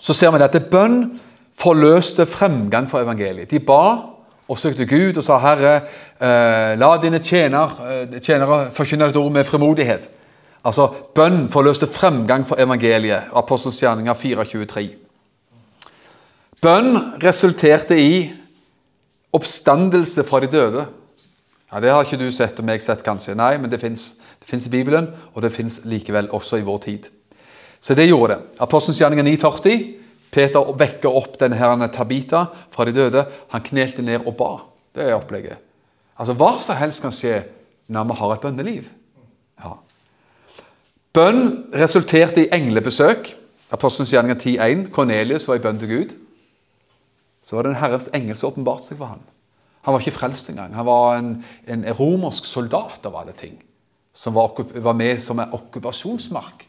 så 0.01 0.14
ser 0.14 0.33
vi 0.33 0.45
at 0.45 0.70
bønn 0.70 1.03
forløste 1.59 2.26
fremgang 2.26 2.87
for 2.91 3.03
evangeliet. 3.03 3.51
De 3.51 3.59
ba 3.61 4.18
og 4.49 4.59
søkte 4.59 4.87
Gud 4.87 5.17
og 5.17 5.25
sa, 5.25 5.39
'Herre, 5.39 5.75
eh, 6.21 6.79
la 6.79 6.97
dine 7.03 7.19
tjener, 7.19 7.69
eh, 7.91 8.21
tjenere 8.21 8.71
forkynne 8.73 9.07
ditt 9.07 9.17
ord 9.17 9.33
med 9.33 9.45
fremodighet'. 9.45 10.09
Altså, 10.65 10.89
Bønn 11.15 11.49
forløste 11.49 11.87
fremgang 11.87 12.47
for 12.47 12.57
evangeliet. 12.59 13.23
Apostelens 13.35 13.81
gjerninger 13.81 14.15
423. 14.15 14.91
Bønn 16.63 16.97
resulterte 17.23 17.99
i 18.01 18.33
oppstandelse 19.33 20.25
fra 20.25 20.41
de 20.41 20.47
døde. 20.47 20.87
Ja, 21.73 21.81
Det 21.81 21.91
har 21.91 22.05
ikke 22.05 22.19
du 22.19 22.33
sett, 22.33 22.59
og 22.59 22.65
meg 22.65 22.83
sett 22.83 23.05
kanskje. 23.05 23.35
Nei, 23.35 23.57
men 23.57 23.71
det 23.71 23.81
fins 23.81 24.67
i 24.67 24.71
Bibelen, 24.71 25.09
og 25.35 25.43
det 25.43 25.53
fins 25.53 25.81
likevel 25.85 26.29
også 26.29 26.57
i 26.57 26.65
vår 26.65 26.79
tid. 26.79 27.09
Så 27.81 27.95
det 27.95 28.09
gjorde 28.09 28.35
det. 28.35 28.43
Apostelens 28.61 28.99
gjerninger 28.99 29.25
940. 29.25 29.95
Peter 30.31 30.72
vekker 30.79 31.14
opp 31.14 31.39
denne 31.41 31.89
Tabita 31.93 32.45
fra 32.74 32.85
de 32.85 32.93
døde. 32.93 33.24
Han 33.53 33.64
knelte 33.64 34.05
ned 34.05 34.26
og 34.26 34.37
ba. 34.37 34.51
Det 34.95 35.07
er 35.07 35.16
opplegget. 35.16 35.57
Altså, 36.18 36.35
Hva 36.35 36.59
som 36.61 36.76
helst 36.76 37.03
kan 37.03 37.14
skje 37.14 37.43
når 37.89 38.09
vi 38.11 38.16
har 38.18 38.33
et 38.35 38.43
bønneliv. 38.45 38.89
Ja. 39.64 39.74
Bønn 41.16 41.45
resulterte 41.72 42.45
i 42.45 42.51
englebesøk. 42.53 43.33
Apostelens 43.72 44.12
gjerninger 44.12 44.41
10.1. 44.41 44.91
Kornelius 44.93 45.49
var 45.49 45.59
i 45.59 45.64
bønn 45.64 45.81
til 45.81 45.93
Gud. 45.93 46.14
Så 47.45 47.57
var 47.57 47.64
det 47.64 47.72
en 47.72 47.81
Herrens 47.81 48.11
engel 48.16 48.37
som 48.37 48.53
åpenbarte 48.53 48.91
seg 48.91 49.01
for 49.01 49.14
ham. 49.14 49.22
Han 49.87 49.95
var 49.95 50.05
ikke 50.05 50.18
frelst 50.18 50.51
engang. 50.53 50.74
Han 50.76 50.87
var 50.89 51.16
en, 51.16 51.31
en 51.64 51.87
romersk 51.97 52.45
soldat 52.45 53.07
av 53.09 53.16
alle 53.16 53.33
ting. 53.33 53.57
Som 54.12 54.35
var, 54.37 54.59
var 54.85 54.97
med 54.99 55.22
som 55.24 55.41
en 55.41 55.55
okkupasjonsmakt 55.57 56.66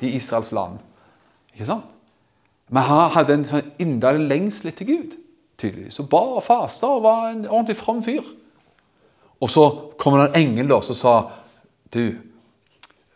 i 0.00 0.14
Israels 0.14 0.52
land. 0.56 0.78
Ikke 1.52 1.68
sant? 1.68 1.95
Men 2.70 2.88
han 2.88 3.12
hadde 3.14 3.36
en 3.36 3.46
sånn 3.46 3.72
inderlig 3.82 4.26
lengsel 4.30 4.72
etter 4.72 4.88
Gud. 4.88 5.16
tydeligvis. 5.56 6.00
Og 6.02 6.08
ba 6.12 6.20
og 6.36 6.42
fasta 6.44 6.86
og 6.86 7.02
var 7.02 7.30
en 7.30 7.46
ordentlig 7.46 7.76
from 7.76 8.02
fyr. 8.04 8.24
Og 9.40 9.50
så 9.50 9.62
kom 9.98 10.18
det 10.18 10.26
en 10.28 10.40
engel 10.42 10.82
som 10.82 10.94
sa 10.94 11.14
Du, 11.92 12.18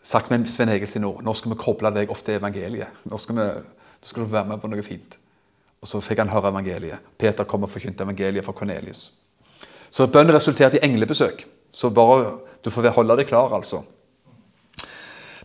sagt 0.03 0.31
med 0.31 0.49
Sven 0.49 0.69
Egil 0.69 0.89
sin 0.89 1.05
ord, 1.05 1.23
nå 1.23 1.35
skal 1.35 1.53
vi 1.53 1.59
koble 1.59 1.91
deg 1.91 2.11
opp 2.11 2.23
til 2.25 2.39
evangeliet. 2.39 2.89
Nå 3.05 3.19
skal, 3.19 3.37
vi, 3.37 3.43
nå 3.43 4.07
skal 4.07 4.23
du 4.23 4.31
være 4.31 4.47
med 4.47 4.61
på 4.63 4.69
noe 4.71 4.83
fint. 4.83 5.19
Og 5.83 5.89
så 5.89 6.01
fikk 6.01 6.23
han 6.23 6.31
høre 6.31 6.53
evangeliet. 6.53 7.03
Peter 7.19 7.45
kom 7.45 7.67
og 7.67 7.71
forkynte 7.73 8.07
evangeliet 8.07 8.47
for 8.47 8.57
Kornelius. 8.57 9.11
Så 9.91 10.07
bønnen 10.07 10.35
resulterte 10.35 10.79
i 10.79 10.85
englebesøk. 10.87 11.45
Så 11.73 11.91
bare, 11.91 12.37
du 12.65 12.71
får 12.71 12.93
holde 12.95 13.17
deg 13.19 13.27
klar, 13.27 13.53
altså. 13.53 13.83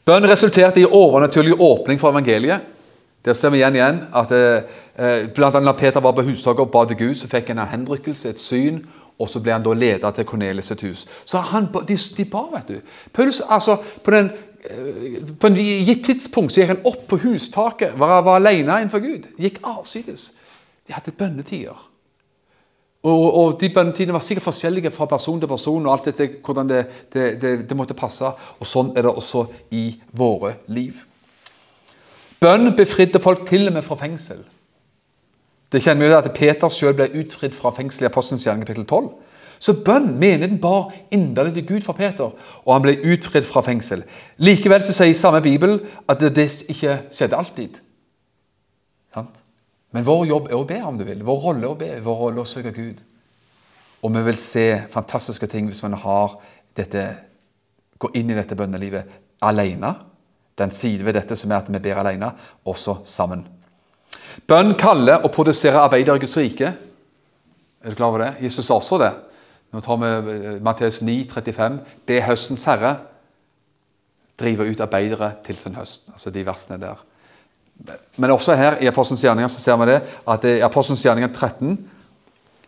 Bønnen 0.06 0.30
resulterte 0.30 0.80
i 0.80 0.86
overnaturlig 0.86 1.58
åpning 1.60 2.00
for 2.00 2.14
evangeliet. 2.14 2.75
Der 3.26 3.34
ser 3.34 3.50
vi 3.50 3.58
igjen 3.58 3.76
igjen 3.76 4.04
at 4.14 4.32
eh, 4.32 5.30
blant 5.34 5.56
annet 5.56 5.66
når 5.72 5.80
Peter 5.80 6.04
var 6.04 6.14
på 6.14 6.26
hustaket 6.28 6.62
og 6.62 6.72
ba 6.72 6.86
til 6.86 6.98
Gud, 7.00 7.16
så 7.18 7.30
fikk 7.32 7.50
han 7.50 7.60
en 7.64 7.72
henrykkelse, 7.72 8.30
et 8.30 8.40
syn, 8.40 8.84
og 9.20 9.30
så 9.32 9.40
ble 9.40 9.56
han 9.56 9.64
da 9.64 9.74
leder 9.74 10.12
til 10.12 10.28
Kornelis 10.28 10.70
sitt 10.70 10.84
hus. 10.86 11.06
Så 11.26 11.42
han, 11.52 11.70
de, 11.88 11.98
de 12.18 12.26
ba, 12.30 12.44
vet 12.54 12.70
du. 12.70 13.00
Paulus, 13.14 13.42
altså, 13.50 13.78
på, 14.04 14.12
den, 14.12 14.30
eh, 14.64 15.18
på 15.40 15.50
en 15.50 15.58
gitt 15.58 16.06
tidspunkt 16.06 16.54
så 16.54 16.62
gikk 16.62 16.76
han 16.76 16.86
opp 16.86 17.08
på 17.10 17.22
hustaket, 17.24 17.98
var, 18.00 18.22
var 18.28 18.42
alene 18.42 18.82
innenfor 18.84 19.04
Gud. 19.04 19.30
Gikk 19.40 19.62
avsides. 19.64 20.34
De 20.86 20.94
hadde 20.94 21.16
bønnetider. 21.18 21.82
Og, 23.06 23.26
og 23.38 23.58
De 23.62 23.70
bønnetidene 23.70 24.14
var 24.14 24.24
sikkert 24.26 24.48
forskjellige 24.48 24.92
fra 24.94 25.06
person 25.06 25.40
til 25.40 25.50
person. 25.50 25.86
og 25.86 25.94
alt 25.94 26.06
dette, 26.10 26.30
hvordan 26.46 26.70
det, 26.70 26.86
det, 27.14 27.42
det, 27.42 27.58
det, 27.70 27.78
måtte 27.78 27.98
passe. 27.98 28.32
Og 28.60 28.68
Sånn 28.68 28.94
er 28.98 29.06
det 29.06 29.14
også 29.14 29.46
i 29.72 29.88
våre 30.14 30.56
liv. 30.68 31.04
Bønn 32.42 32.76
befridde 32.76 33.20
folk 33.20 33.48
til 33.50 33.68
og 33.68 33.74
med 33.74 33.86
fra 33.86 33.98
fengsel. 34.00 34.44
Det 35.72 35.82
kjenner 35.84 36.06
vi 36.06 36.12
jo 36.12 36.18
at 36.18 36.34
Peter 36.36 36.70
selv 36.70 36.98
ble 37.00 37.10
utfridd 37.20 37.56
fra 37.58 37.72
fengsel 37.76 38.06
i 38.06 38.10
Apostelens 38.10 38.46
gjerning 38.46 38.68
kapittel 38.68 38.86
12. 38.86 39.10
Så 39.60 39.74
bønn 39.86 40.12
menigheten 40.20 40.60
bar 40.62 40.92
inderlig 41.16 41.54
til 41.56 41.68
Gud 41.68 41.82
for 41.82 41.98
Peter, 41.98 42.36
og 42.66 42.74
han 42.74 42.84
ble 42.84 42.98
utfridd 43.14 43.48
fra 43.48 43.64
fengsel. 43.66 44.04
Likevel 44.38 44.84
så 44.84 44.94
sier 44.94 45.16
samme 45.18 45.42
bibel 45.42 45.80
at 46.12 46.22
det, 46.22 46.50
ikke 46.70 47.00
skjedde 47.12 47.40
alltid. 47.40 47.80
Men 49.96 50.06
vår 50.06 50.26
jobb 50.28 50.50
er 50.52 50.58
å 50.60 50.68
be, 50.68 50.80
om 50.84 50.98
du 51.00 51.06
vil. 51.08 51.24
Vår 51.24 51.40
rolle 51.48 51.64
er 51.64 51.72
å 51.72 51.80
be, 51.80 51.92
vår 52.04 52.20
rolle 52.20 52.42
er 52.42 52.44
å 52.44 52.50
søke 52.50 52.74
Gud. 52.76 53.00
Og 54.04 54.12
vi 54.14 54.26
vil 54.28 54.38
se 54.38 54.66
fantastiske 54.94 55.48
ting 55.50 55.70
hvis 55.72 55.82
man 55.86 55.96
har 56.04 56.36
dette, 56.78 57.06
går 57.98 58.20
inn 58.20 58.30
i 58.30 58.38
dette 58.38 58.58
bønnelivet 58.60 59.16
alene. 59.48 59.94
Den 60.58 60.72
side 60.72 61.06
ved 61.06 61.14
dette 61.18 61.36
som 61.36 61.52
er 61.52 61.58
at 61.64 61.72
vi 61.72 61.80
ber 61.80 62.00
alene, 62.00 62.32
også 62.66 63.02
sammen. 63.06 63.46
Bønn 64.48 64.76
kaller 64.80 65.24
og 65.24 65.32
produserer 65.32 65.80
arbeidere 65.80 66.16
i 66.16 66.20
Guds 66.20 66.38
rike. 66.38 66.74
Er 67.84 67.90
du 67.90 67.96
klar 67.96 68.08
over 68.08 68.24
det? 68.24 68.34
Jesus 68.44 68.66
sa 68.66 68.78
også 68.80 69.00
det. 69.00 69.12
Nå 69.72 69.82
tar 69.84 70.00
vi 70.00 70.12
eh, 70.32 70.64
Matteus 70.64 71.02
9, 71.02 71.28
35. 71.32 71.80
Be 72.08 72.22
høstens 72.22 72.64
herre 72.68 72.96
drive 74.40 74.68
ut 74.68 74.80
arbeidere 74.80 75.32
til 75.46 75.58
sin 75.58 75.76
høst. 75.76 76.10
Altså 76.14 76.30
de 76.30 76.46
versene 76.46 76.80
der. 76.82 77.04
Men 78.18 78.32
også 78.32 78.56
her 78.56 78.78
i 78.82 78.88
Apostelens 78.88 79.22
gjerninger 79.22 79.48
så 79.48 79.62
ser 79.62 79.78
vi 79.80 79.92
det, 79.92 80.02
at 80.28 80.44
i 80.44 80.60
Apostelens 80.64 81.04
gjerninger 81.04 81.34
13 81.34 81.92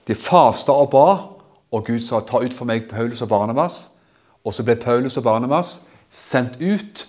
De 0.07 0.15
fasta 0.15 0.71
og 0.71 0.89
ba, 0.89 1.07
og 1.71 1.85
Gud 1.85 1.99
sa 1.99 2.19
'ta 2.19 2.38
ut 2.39 2.53
for 2.53 2.65
meg 2.65 2.89
Paulus 2.89 3.21
og 3.21 3.27
Barnabas'. 3.27 3.89
Og 4.45 4.53
så 4.53 4.63
ble 4.63 4.75
Paulus 4.75 5.17
og 5.17 5.23
Barnabas 5.23 5.89
sendt 6.11 6.61
ut 6.61 7.07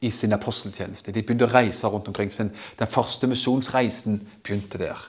i 0.00 0.10
sin 0.10 0.32
aposteltjeneste. 0.32 1.12
De 1.12 1.22
begynte 1.22 1.48
å 1.48 1.52
reise 1.52 1.88
rundt 1.90 2.08
omkring. 2.08 2.30
Sin, 2.30 2.52
den 2.78 2.90
første 2.90 3.26
misjonsreisen 3.26 4.20
begynte 4.46 4.78
der. 4.78 5.00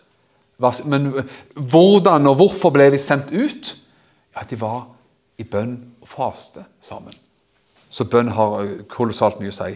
Men 0.86 1.12
hvordan 1.56 2.28
og 2.28 2.40
hvorfor 2.42 2.74
ble 2.76 2.90
de 2.92 3.00
sendt 3.00 3.32
ut? 3.32 3.76
Ja, 4.36 4.44
De 4.50 4.60
var 4.60 4.88
i 5.40 5.44
bønn 5.44 5.78
og 6.02 6.08
faste 6.10 6.66
sammen. 6.82 7.14
Så 7.90 8.06
bønn 8.06 8.34
har 8.36 8.66
kolossalt 8.92 9.40
mye 9.40 9.54
å 9.54 9.56
si. 9.56 9.76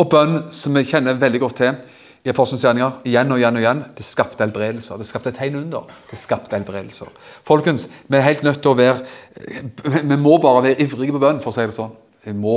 Og 0.00 0.08
bønn, 0.10 0.40
som 0.52 0.74
vi 0.74 0.84
kjenner 0.88 1.20
veldig 1.20 1.40
godt 1.40 1.60
til, 1.62 1.76
i 2.24 2.32
Apostelens 2.32 2.64
gjerninger 2.64 3.02
igjen 3.04 3.32
og 3.34 3.40
igjen 3.40 3.58
og 3.58 3.60
igjen. 3.60 3.80
Det 3.98 4.04
skapte 4.08 4.40
helbredelser. 4.46 4.96
Det 4.96 5.06
skapte 5.06 5.32
tegn 5.36 5.58
under. 5.60 5.90
Det 6.08 6.16
skapte 6.18 6.56
helbredelser. 6.56 7.10
Folkens, 7.44 7.90
vi 8.08 8.16
er 8.16 8.24
helt 8.24 8.42
nødt 8.46 8.62
til 8.64 8.72
å 8.72 8.78
være 8.78 10.00
Vi 10.08 10.16
må 10.16 10.38
bare 10.40 10.62
være 10.64 10.80
ivrige 10.86 11.12
på 11.12 11.20
bønn, 11.20 11.42
for 11.44 11.52
å 11.52 11.56
si 11.56 11.66
det 11.68 11.76
sånn. 11.76 11.92
Vi 12.24 12.32
må. 12.32 12.56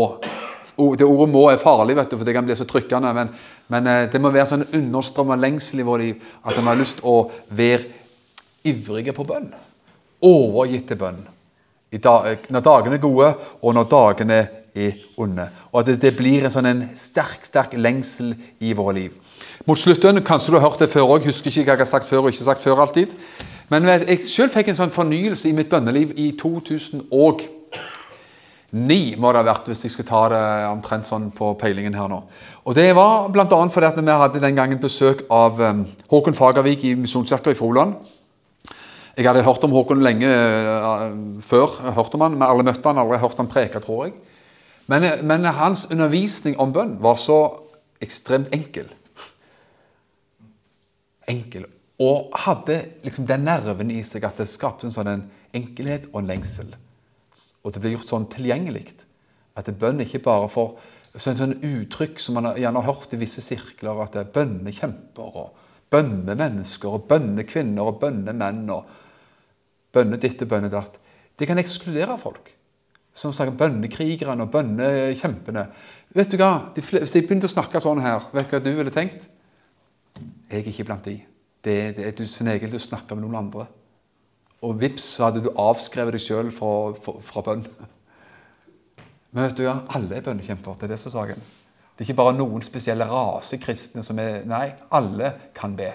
Det 0.78 1.06
ordet 1.06 1.34
'må' 1.34 1.52
er 1.52 1.58
farlig, 1.58 1.96
vet 1.96 2.12
du, 2.12 2.18
for 2.18 2.26
det 2.26 2.34
kan 2.34 2.46
bli 2.46 2.56
så 2.56 2.66
trykkende. 2.66 3.14
Men, 3.14 3.30
men 3.68 3.88
eh, 3.88 4.12
det 4.12 4.22
må 4.22 4.30
være 4.30 4.46
sånn 4.46 4.68
understrøm 4.74 5.32
av 5.34 5.40
lengsel 5.42 5.80
i 5.80 5.84
vårt 5.84 6.02
liv 6.02 6.22
at 6.46 6.58
vi 6.58 6.62
har 6.62 6.78
lyst 6.78 7.00
til 7.00 7.10
å 7.10 7.32
være 7.50 7.84
ivrige 8.64 9.14
på 9.14 9.26
bønn. 9.26 9.50
Overgitt 10.22 10.88
til 10.88 10.98
bønn. 10.98 11.26
Dag, 12.04 12.38
når 12.50 12.62
dagene 12.62 12.96
er 12.96 13.02
gode, 13.02 13.34
og 13.62 13.74
når 13.74 13.90
dagene 13.90 14.40
er 14.76 14.94
onde. 15.18 15.50
Og 15.72 15.80
at 15.80 15.86
det, 15.88 16.02
det 16.02 16.16
blir 16.18 16.46
en 16.46 16.52
sånn 16.54 16.66
en 16.70 16.84
sterk, 16.96 17.46
sterk 17.48 17.74
lengsel 17.74 18.36
i 18.60 18.74
våre 18.78 18.94
liv. 19.00 19.12
Mot 19.66 19.80
slutten, 19.80 20.22
Kanskje 20.24 20.52
du 20.52 20.60
har 20.60 20.70
hørt 20.70 20.80
det 20.80 20.92
før 20.92 21.16
òg. 21.16 21.26
Husker 21.26 21.50
ikke 21.50 21.64
hva 21.64 21.78
jeg 21.78 21.86
har 21.86 21.90
sagt 21.90 22.10
før 22.10 22.28
og 22.28 22.34
ikke 22.34 22.44
sagt 22.46 22.64
før 22.64 22.84
alltid. 22.84 23.16
Men 23.70 23.88
jeg 23.88 24.22
selv 24.28 24.54
fikk 24.54 24.70
en 24.72 24.78
sånn 24.78 24.94
fornyelse 24.94 25.50
i 25.50 25.56
mitt 25.56 25.70
bønneliv 25.72 26.14
i 26.16 26.30
2009, 28.72 29.16
må 29.18 29.32
det 29.32 29.40
ha 29.42 29.48
vært, 29.48 29.70
hvis 29.72 29.86
jeg 29.86 29.94
skal 29.94 30.08
ta 30.08 30.22
det 30.34 30.42
omtrent 30.68 31.08
sånn 31.08 31.30
på 31.36 31.54
peilingen 31.60 31.96
her 31.96 32.10
nå. 32.12 32.20
Og 32.68 32.76
Det 32.76 32.90
var 32.96 33.30
bl.a. 33.32 33.46
fordi 33.48 33.88
at 33.88 34.00
vi 34.00 34.20
hadde 34.22 34.44
den 34.44 34.56
gangen 34.56 34.80
besøk 34.80 35.24
av 35.32 35.62
um, 35.62 35.86
Håkon 36.12 36.36
Fagervik 36.36 36.84
i 36.84 36.96
Misjonskirka 37.00 37.52
i 37.52 37.58
Froland. 37.58 37.96
Jeg 39.18 39.26
hadde 39.26 39.46
hørt 39.46 39.64
om 39.64 39.72
Håkon 39.72 40.04
lenge 40.04 40.28
uh, 40.28 41.08
før. 41.42 41.80
hørt 41.96 42.14
om 42.14 42.22
han, 42.22 42.36
Vi 42.36 42.44
alle 42.50 42.68
møtte 42.68 42.88
han, 42.88 43.00
aldri 43.00 43.18
hørt 43.24 43.40
han 43.40 43.48
preke, 43.48 43.80
tror 43.80 44.06
jeg. 44.06 44.14
Men, 44.88 45.08
men 45.24 45.46
hans 45.46 45.88
undervisning 45.92 46.60
om 46.60 46.74
bønn 46.74 46.98
var 47.00 47.16
så 47.20 47.40
ekstremt 48.04 48.52
enkel 48.54 48.92
enkel. 51.28 51.68
Og 52.00 52.32
hadde 52.46 52.82
liksom 53.06 53.28
den 53.28 53.48
nerven 53.48 53.92
i 53.92 54.04
seg 54.06 54.26
at 54.28 54.40
det 54.40 54.50
skapte 54.52 54.88
en 54.88 54.94
sånn 54.94 55.26
enkelhet 55.56 56.10
og 56.12 56.22
en 56.22 56.32
lengsel. 56.32 56.70
Og 57.68 57.74
det 57.76 57.84
blir 57.84 57.98
gjort 57.98 58.14
sånn 58.14 58.30
tilgjengelig. 58.32 58.86
At 59.60 59.68
bønn 59.76 60.00
ikke 60.06 60.24
bare 60.24 60.48
får 60.52 60.70
sånn, 61.18 61.40
sånn 61.40 61.58
uttrykk 61.66 62.22
som 62.24 62.38
man 62.38 62.54
gjerne 62.56 62.84
har 62.84 62.94
hørt 62.94 63.16
i 63.16 63.20
visse 63.20 63.44
sirkler, 63.44 64.00
at 64.04 64.16
det 64.16 64.22
er 64.24 64.36
bønnekjemper 64.38 65.40
og 65.42 65.66
bønnemennesker 65.92 66.96
og 66.96 67.08
bønnekvinner 67.10 67.90
og 67.90 68.00
bønnemenn 68.02 68.64
og 68.72 68.94
bønne 69.96 70.20
ditt 70.22 70.44
og 70.46 70.52
bønne 70.52 70.72
datt. 70.72 70.96
Det 71.38 71.48
kan 71.50 71.60
ekskludere 71.60 72.18
folk. 72.22 72.54
Som 73.18 73.34
snakker 73.34 73.58
bønnekrigerne 73.58 74.46
og 74.46 74.54
bønnekjempene. 74.54 75.64
Vet 76.16 76.32
du 76.32 76.38
hva? 76.40 76.70
Hvis 76.78 77.16
jeg 77.16 77.26
begynte 77.26 77.50
å 77.50 77.56
snakke 77.56 77.82
sånn 77.84 78.04
her, 78.04 78.30
vet 78.36 78.48
du 78.48 78.56
hva 78.56 78.64
du 78.64 78.72
ville 78.78 78.94
tenkt? 78.94 79.26
Jeg 80.48 80.62
er 80.62 80.70
ikke 80.72 80.86
blant 80.88 81.10
de. 81.10 81.18
Det, 81.66 81.76
det 81.98 82.06
er 82.06 82.16
du 82.16 82.24
sin 82.30 82.48
egen 82.52 82.72
til 82.72 82.80
å 82.80 83.02
med 83.16 83.26
noen 83.26 83.42
andre. 83.42 83.68
Og 84.66 84.80
vips, 84.82 85.06
så 85.18 85.28
hadde 85.28 85.44
du 85.46 85.52
avskrevet 85.54 86.16
deg 86.16 86.24
sjøl 86.24 86.50
fra, 86.56 86.72
fra, 87.04 87.44
bønn. 87.46 87.66
Men 89.32 89.46
vet 89.46 89.60
du 89.60 89.68
ja, 89.68 89.76
alle 89.94 90.18
er 90.18 90.26
bønnekjemper. 90.26 90.80
Det 90.80 90.88
er 90.88 90.96
det 90.96 91.00
som 91.02 91.12
er 91.12 91.18
saken. 91.20 91.46
Det 91.94 92.04
er 92.04 92.10
ikke 92.10 92.20
bare 92.22 92.38
noen 92.38 92.66
spesielle 92.66 93.06
rasekristne 93.10 94.04
som 94.06 94.20
er 94.22 94.44
Nei, 94.50 94.66
alle 94.94 95.32
kan 95.58 95.78
be. 95.78 95.92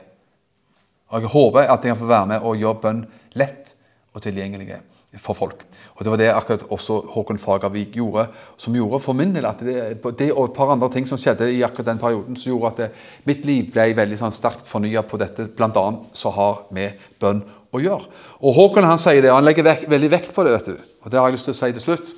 Og 1.13 1.27
Jeg 1.27 1.35
håper 1.35 1.69
at 1.69 1.85
jeg 1.85 1.93
kan 1.93 2.01
få 2.01 2.09
være 2.11 2.31
med 2.31 2.47
og 2.47 2.59
gjøre 2.59 2.83
bønn 2.83 3.05
lett 3.39 3.75
og 4.15 4.23
tilgjengelig 4.25 4.79
for 5.21 5.37
folk. 5.37 5.65
Og 5.95 6.05
Det 6.05 6.11
var 6.11 6.19
det 6.19 6.29
akkurat 6.33 6.63
også 6.71 7.01
Håkon 7.13 7.39
Fagervik 7.39 7.97
gjorde, 7.97 8.27
som 8.57 8.75
gjorde 8.75 9.01
for 9.01 9.13
min 9.13 9.35
del 9.35 9.47
at 9.47 9.61
det, 9.61 10.01
det, 10.19 10.33
og 10.33 10.45
et 10.45 10.57
par 10.57 10.73
andre 10.73 10.89
ting 10.91 11.07
som 11.09 11.19
skjedde 11.21 11.51
i 11.53 11.63
akkurat 11.63 11.93
den 11.93 11.99
perioden, 11.99 12.37
som 12.37 12.51
gjorde 12.51 12.71
at 12.71 12.77
det, 12.81 12.89
mitt 13.25 13.45
liv 13.45 13.69
ble 13.73 13.93
veldig 13.97 14.19
sånn, 14.19 14.33
sterkt 14.33 14.67
fornya 14.67 15.03
på 15.03 15.21
dette, 15.21 15.51
bl.a. 15.53 15.85
så 16.13 16.33
har 16.33 16.65
vi 16.73 16.89
bønn 17.21 17.45
å 17.73 17.81
gjøre. 17.81 18.09
Og 18.41 18.57
Håkon 18.57 18.87
han 18.87 19.01
sier 19.01 19.23
det, 19.23 19.31
og 19.33 19.41
han 19.41 19.47
legger 19.49 19.66
vek, 19.66 19.87
veldig 19.91 20.11
vekt 20.12 20.35
på 20.35 20.45
det. 20.45 20.53
vet 20.59 20.70
du. 20.73 20.97
Og 21.03 21.11
Det 21.11 21.18
har 21.18 21.29
jeg 21.29 21.39
lyst 21.39 21.49
til 21.49 21.55
å 21.55 21.61
si 21.61 21.73
til 21.73 21.85
slutt. 21.87 22.14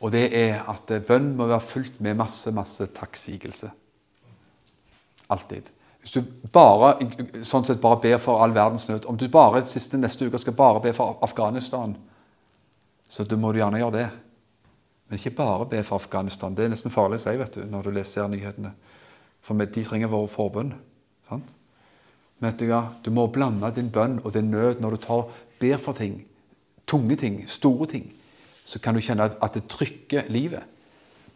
Og 0.00 0.12
det 0.12 0.26
er 0.34 0.62
at 0.68 0.90
bønn 1.06 1.34
må 1.36 1.46
være 1.46 1.60
fulgt 1.60 2.00
med 2.00 2.16
masse, 2.16 2.50
masse 2.56 2.86
takksigelse. 2.96 3.70
Alltid. 5.30 5.68
Hvis 6.00 6.16
du 6.16 6.22
bare 6.52 6.94
sånn 7.44 7.66
sett 7.68 7.80
bare 7.80 8.00
ber 8.00 8.18
for 8.18 8.40
all 8.40 8.54
verdens 8.56 8.88
nød, 8.88 9.04
om 9.06 9.18
du 9.20 9.28
bare 9.28 9.66
siste 9.68 10.00
neste 10.00 10.26
uke 10.26 10.40
skal 10.40 10.56
bare 10.56 10.80
be 10.80 10.94
for 10.96 11.20
Afghanistan 11.22 11.94
så 13.10 13.24
du 13.24 13.34
må 13.36 13.50
du 13.50 13.58
gjerne 13.58 13.80
gjøre 13.82 13.96
det. 13.96 14.08
Men 15.08 15.18
ikke 15.18 15.34
bare 15.40 15.66
be 15.66 15.82
for 15.82 15.98
Afghanistan. 15.98 16.54
Det 16.54 16.64
er 16.64 16.70
nesten 16.70 16.94
farlig 16.94 17.18
å 17.18 17.24
si 17.24 17.32
vet 17.40 17.56
du, 17.58 17.64
når 17.66 17.88
du 17.88 17.94
leser 17.96 18.28
nyhetene. 18.30 18.70
For 19.42 19.58
de 19.58 19.82
trenger 19.84 20.12
vår 20.12 20.28
forbønn. 20.30 20.70
Sant? 21.26 21.50
Men 22.40 22.56
du, 22.56 22.66
ja, 22.70 22.82
du 23.04 23.10
må 23.12 23.26
blande 23.32 23.68
din 23.76 23.90
bønn 23.92 24.18
og 24.24 24.32
din 24.34 24.50
nød 24.50 24.80
når 24.80 24.96
du 24.96 25.02
tar, 25.04 25.28
ber 25.60 25.80
for 25.82 25.96
ting. 25.96 26.22
Tunge 26.88 27.16
ting, 27.20 27.42
store 27.48 27.86
ting. 27.86 28.08
Så 28.64 28.80
kan 28.80 28.96
du 28.96 29.02
kjenne 29.04 29.28
at 29.28 29.54
det 29.56 29.66
trykker 29.68 30.30
livet. 30.32 30.64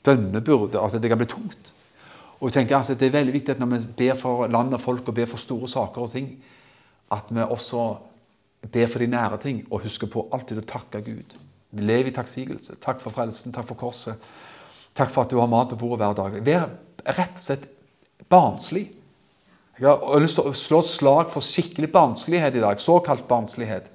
Bønnebyrde, 0.04 0.80
at 0.80 0.96
det 1.00 1.10
kan 1.10 1.20
bli 1.20 1.28
tungt. 1.28 1.72
Og 2.40 2.48
jeg 2.48 2.52
tenker 2.58 2.76
altså, 2.76 2.94
Det 2.94 3.06
er 3.06 3.18
veldig 3.18 3.32
viktig 3.32 3.54
at 3.54 3.60
når 3.60 3.66
vi 3.66 3.78
ber 3.96 4.18
for 4.20 4.46
land 4.46 4.74
og 4.74 4.80
folk 4.80 5.08
og 5.08 5.14
ber 5.14 5.28
for 5.30 5.40
store 5.40 5.68
saker 5.68 6.02
og 6.02 6.10
ting, 6.10 6.28
at 7.12 7.30
vi 7.30 7.40
også 7.40 7.84
ber 8.72 8.86
for 8.88 8.98
de 8.98 9.06
nære 9.06 9.38
ting 9.38 9.66
og 9.70 9.84
husker 9.84 10.08
på 10.10 10.28
alltid 10.32 10.60
å 10.60 10.66
takke 10.68 11.02
Gud. 11.04 11.36
Lever 11.72 12.10
i 12.10 12.14
takksigelse. 12.14 12.78
Takk 12.82 13.00
for 13.02 13.14
frelsen, 13.14 13.52
takk 13.52 13.68
for 13.68 13.78
korset. 13.78 14.20
Takk 14.94 15.10
for 15.10 15.24
at 15.24 15.32
du 15.32 15.40
har 15.40 15.50
mat 15.50 15.72
på 15.72 15.78
bordet 15.80 16.04
hver 16.04 16.18
dag. 16.18 16.36
Vær 16.46 16.68
rett 17.16 17.38
og 17.38 17.42
slett 17.42 17.66
barnslig. 18.30 18.86
Jeg 19.80 19.90
har 19.90 20.22
lyst 20.22 20.38
til 20.38 20.46
å 20.46 20.54
slå 20.54 20.80
et 20.84 20.92
slag 20.92 21.32
for 21.32 21.42
skikkelig 21.42 21.90
barnslighet 21.92 22.54
i 22.54 22.62
dag. 22.62 22.78
Såkalt 22.78 23.26
barnslighet. 23.30 23.88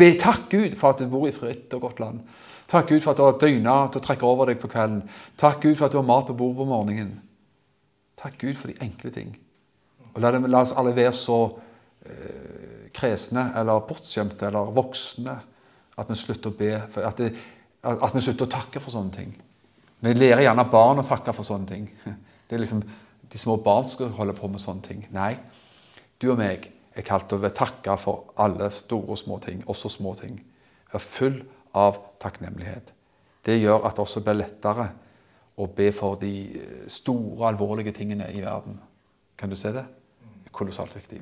Be 0.00 0.14
takk 0.18 0.48
Gud 0.50 0.78
for 0.80 0.94
at 0.94 1.02
du 1.02 1.10
bor 1.12 1.28
i 1.28 1.34
fritt 1.34 1.74
og 1.76 1.84
godt 1.84 2.00
land. 2.00 2.22
Takk 2.70 2.88
Gud 2.88 3.02
for 3.04 3.12
at 3.12 3.20
du 3.20 3.26
har 3.26 3.36
døgna 3.38 3.76
til 3.92 4.00
å 4.00 4.04
trekke 4.06 4.26
over 4.26 4.48
deg 4.50 4.58
på 4.62 4.70
kvelden. 4.72 5.04
Takk 5.40 5.60
Gud 5.62 5.76
for 5.76 5.86
at 5.86 5.94
du 5.94 6.00
har 6.00 6.08
mat 6.08 6.26
på 6.30 6.36
bordet 6.38 6.58
på 6.62 6.68
morgenen. 6.70 7.18
Takk 8.18 8.38
Gud 8.40 8.56
for 8.56 8.72
de 8.72 8.80
enkle 8.82 9.12
ting. 9.12 9.34
Og 10.14 10.22
la, 10.22 10.32
det, 10.32 10.40
la 10.48 10.62
oss 10.64 10.72
alle 10.78 10.94
være 10.96 11.12
så 11.14 11.38
eh, 12.08 12.88
kresne 12.94 13.50
eller 13.60 13.84
bortskjemte 13.84 14.48
eller 14.48 14.72
voksne 14.74 15.34
at 16.00 16.10
vi 16.10 16.18
slutter 16.18 16.50
å 16.50 16.58
be. 16.58 16.72
At, 16.80 17.20
det, 17.20 17.34
at, 17.84 18.14
vi 18.14 18.24
slutter 18.24 18.48
å 18.48 18.54
takke 18.56 18.80
for 18.82 18.94
sånne 18.94 19.14
ting. 19.14 19.34
Vi 20.04 20.16
lærer 20.16 20.46
gjerne 20.46 20.66
barn 20.72 21.02
å 21.02 21.06
takke 21.06 21.34
for 21.36 21.46
sånne 21.46 21.70
ting. 21.70 21.90
Det 22.44 22.58
er 22.58 22.60
liksom, 22.60 22.82
De 23.34 23.38
små 23.42 23.56
barn 23.58 23.88
skal 23.90 24.14
holde 24.14 24.36
på 24.38 24.46
med 24.46 24.62
sånne 24.62 24.86
ting. 24.86 25.00
Nei, 25.10 25.32
du 26.22 26.28
og 26.30 26.38
meg 26.38 26.68
er 26.94 27.02
kalt 27.02 27.26
til 27.26 27.42
å 27.42 27.50
takke 27.50 27.96
for 27.98 28.30
alle 28.38 28.68
store 28.70 29.16
og 29.16 29.18
små 29.18 29.40
ting, 29.42 29.64
også 29.66 29.90
små 29.90 30.14
ting. 30.20 30.38
Vær 30.92 31.02
full 31.02 31.40
av 31.74 31.98
takknemlighet. 32.22 32.92
Det 33.42 33.58
gjør 33.58 33.88
at 33.88 33.98
det 33.98 34.04
også 34.06 34.22
blir 34.22 34.38
lettere 34.38 34.86
å 35.58 35.66
be 35.66 35.90
for 35.92 36.14
de 36.22 36.30
store, 36.86 37.48
alvorlige 37.50 37.96
tingene 37.98 38.30
i 38.30 38.40
verden. 38.46 38.78
Kan 39.38 39.50
du 39.50 39.58
se 39.58 39.74
det? 39.74 39.82
Kolossalt 40.54 40.94
viktig. 40.94 41.18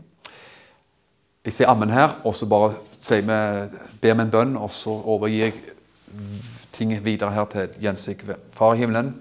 Jeg 1.42 1.56
sier 1.56 1.72
ammen 1.72 1.90
her, 1.90 2.20
og 2.28 2.36
så 2.36 2.46
bare 2.46 2.76
vi, 3.08 3.20
ber 3.24 4.12
vi 4.12 4.12
en 4.12 4.30
bønn, 4.36 4.56
og 4.60 4.68
så 4.70 4.92
overgir 4.92 5.48
jeg 5.48 5.72
ting 6.76 6.92
videre 7.04 7.32
her 7.32 7.48
til 7.50 7.80
Jens 7.82 8.04
Sigve. 8.04 8.36
Far 8.52 8.76
i 8.76 8.84
himmelen. 8.84 9.14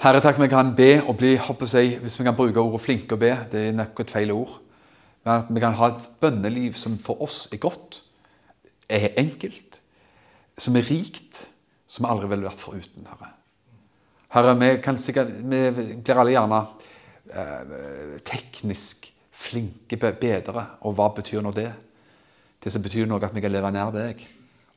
Herre, 0.00 0.22
takk 0.24 0.38
vi 0.40 0.46
kan 0.48 0.70
be 0.72 1.02
og 1.04 1.18
bli, 1.20 1.34
seg, 1.68 1.98
hvis 2.00 2.14
vi 2.16 2.24
kan 2.24 2.32
bruke 2.32 2.56
ordet 2.56 2.80
'flinke 2.80 3.18
å 3.18 3.20
be', 3.20 3.36
det 3.52 3.60
er 3.68 3.72
nok 3.76 4.00
et 4.00 4.10
feil 4.10 4.30
ord. 4.32 4.54
Men 5.24 5.32
at 5.34 5.48
vi 5.52 5.60
kan 5.60 5.74
ha 5.76 5.88
et 5.88 6.04
bønneliv 6.20 6.72
som 6.72 6.94
for 6.96 7.20
oss 7.20 7.50
er 7.52 7.58
godt, 7.60 7.98
er 8.88 9.10
enkelt, 9.20 9.82
som 10.56 10.76
er 10.76 10.88
rikt, 10.88 11.50
som 11.86 12.06
vi 12.06 12.10
aldri 12.10 12.30
ville 12.30 12.48
vært 12.48 12.62
foruten, 12.62 13.04
Herre. 13.10 13.28
Herre, 14.32 14.54
vi, 14.56 14.70
kan 14.80 14.96
sikkert, 14.96 15.34
vi 15.36 15.60
blir 16.00 16.20
alle 16.22 16.32
gjerne 16.32 16.60
eh, 17.34 18.14
teknisk 18.24 19.10
flinke 19.32 19.98
bedre. 20.00 20.64
Og 20.80 20.94
hva 20.94 21.10
betyr 21.12 21.42
nå 21.42 21.52
det? 21.52 21.74
Det 22.64 22.72
som 22.72 22.80
betyr 22.80 23.04
noe 23.04 23.20
at 23.20 23.34
vi 23.34 23.42
kan 23.44 23.52
leve 23.52 23.70
nær 23.70 23.92
deg 23.92 24.24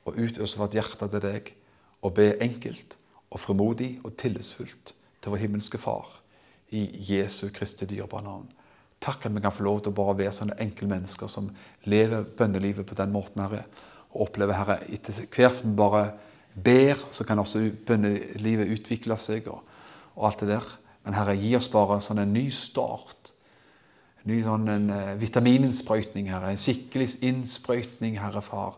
og 0.03 0.19
utøse 0.19 0.59
vårt 0.59 0.75
hjerte 0.75 1.07
til 1.07 1.23
deg 1.23 1.53
og 2.03 2.13
be 2.13 2.27
enkelt 2.43 2.97
og 3.31 3.39
fremodig 3.39 4.01
og 4.03 4.17
tillitsfullt 4.19 4.93
til 5.23 5.33
vår 5.33 5.41
himmelske 5.45 5.79
Far 5.81 6.09
i 6.73 6.83
Jesu 7.07 7.47
Kristi 7.53 7.87
dyrebare 7.87 8.25
navn. 8.25 8.51
Takk 9.03 9.25
at 9.27 9.35
vi 9.35 9.41
kan 9.43 9.51
få 9.51 9.65
lov 9.65 9.81
til 9.83 9.91
å 9.91 9.97
bare 9.97 10.17
være 10.21 10.35
sånne 10.35 10.59
enkle 10.63 10.87
mennesker 10.91 11.31
som 11.31 11.49
lever 11.89 12.23
bønnelivet 12.37 12.87
på 12.87 12.95
den 12.97 13.11
måten, 13.11 13.41
Herre. 13.43 13.65
Og 14.13 14.29
opplever, 14.29 14.55
Herre, 14.55 14.79
etter 14.93 15.25
hvert 15.27 15.57
som 15.57 15.73
vi 15.73 15.79
bare 15.79 16.05
ber, 16.53 17.01
så 17.11 17.25
kan 17.27 17.41
også 17.41 17.65
bønnelivet 17.87 18.71
utvikle 18.77 19.17
seg 19.19 19.49
og, 19.51 19.63
og 20.15 20.29
alt 20.29 20.43
det 20.43 20.53
der. 20.53 20.71
Men 21.03 21.17
Herre, 21.17 21.35
gi 21.35 21.51
oss 21.57 21.67
bare 21.71 21.99
sånn 22.03 22.23
en 22.23 22.33
ny 22.35 22.47
start. 22.55 23.33
En 24.23 24.31
ny 24.31 24.39
sånn 24.45 24.71
en, 24.71 24.89
uh, 24.93 25.13
vitamininnsprøytning, 25.19 26.31
Herre. 26.31 26.53
En 26.53 26.61
skikkelig 26.61 27.17
innsprøytning, 27.27 28.15
Herre 28.23 28.43
Far, 28.45 28.77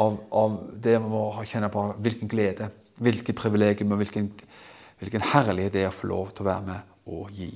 av, 0.00 0.18
av 0.34 0.58
det 0.82 0.96
vi 0.98 1.12
må 1.12 1.26
kjenne 1.46 1.70
på 1.70 1.84
hvilken 2.02 2.30
glede, 2.32 2.72
hvilket 3.02 3.38
privilegium 3.38 3.94
og 3.94 4.02
hvilken, 4.02 4.32
hvilken 5.02 5.24
herlighet 5.32 5.74
det 5.74 5.82
er 5.82 5.90
å 5.90 5.96
få 5.96 6.10
lov 6.10 6.30
til 6.30 6.44
å 6.44 6.50
være 6.50 6.66
med 6.68 7.12
og 7.12 7.30
gi. 7.34 7.50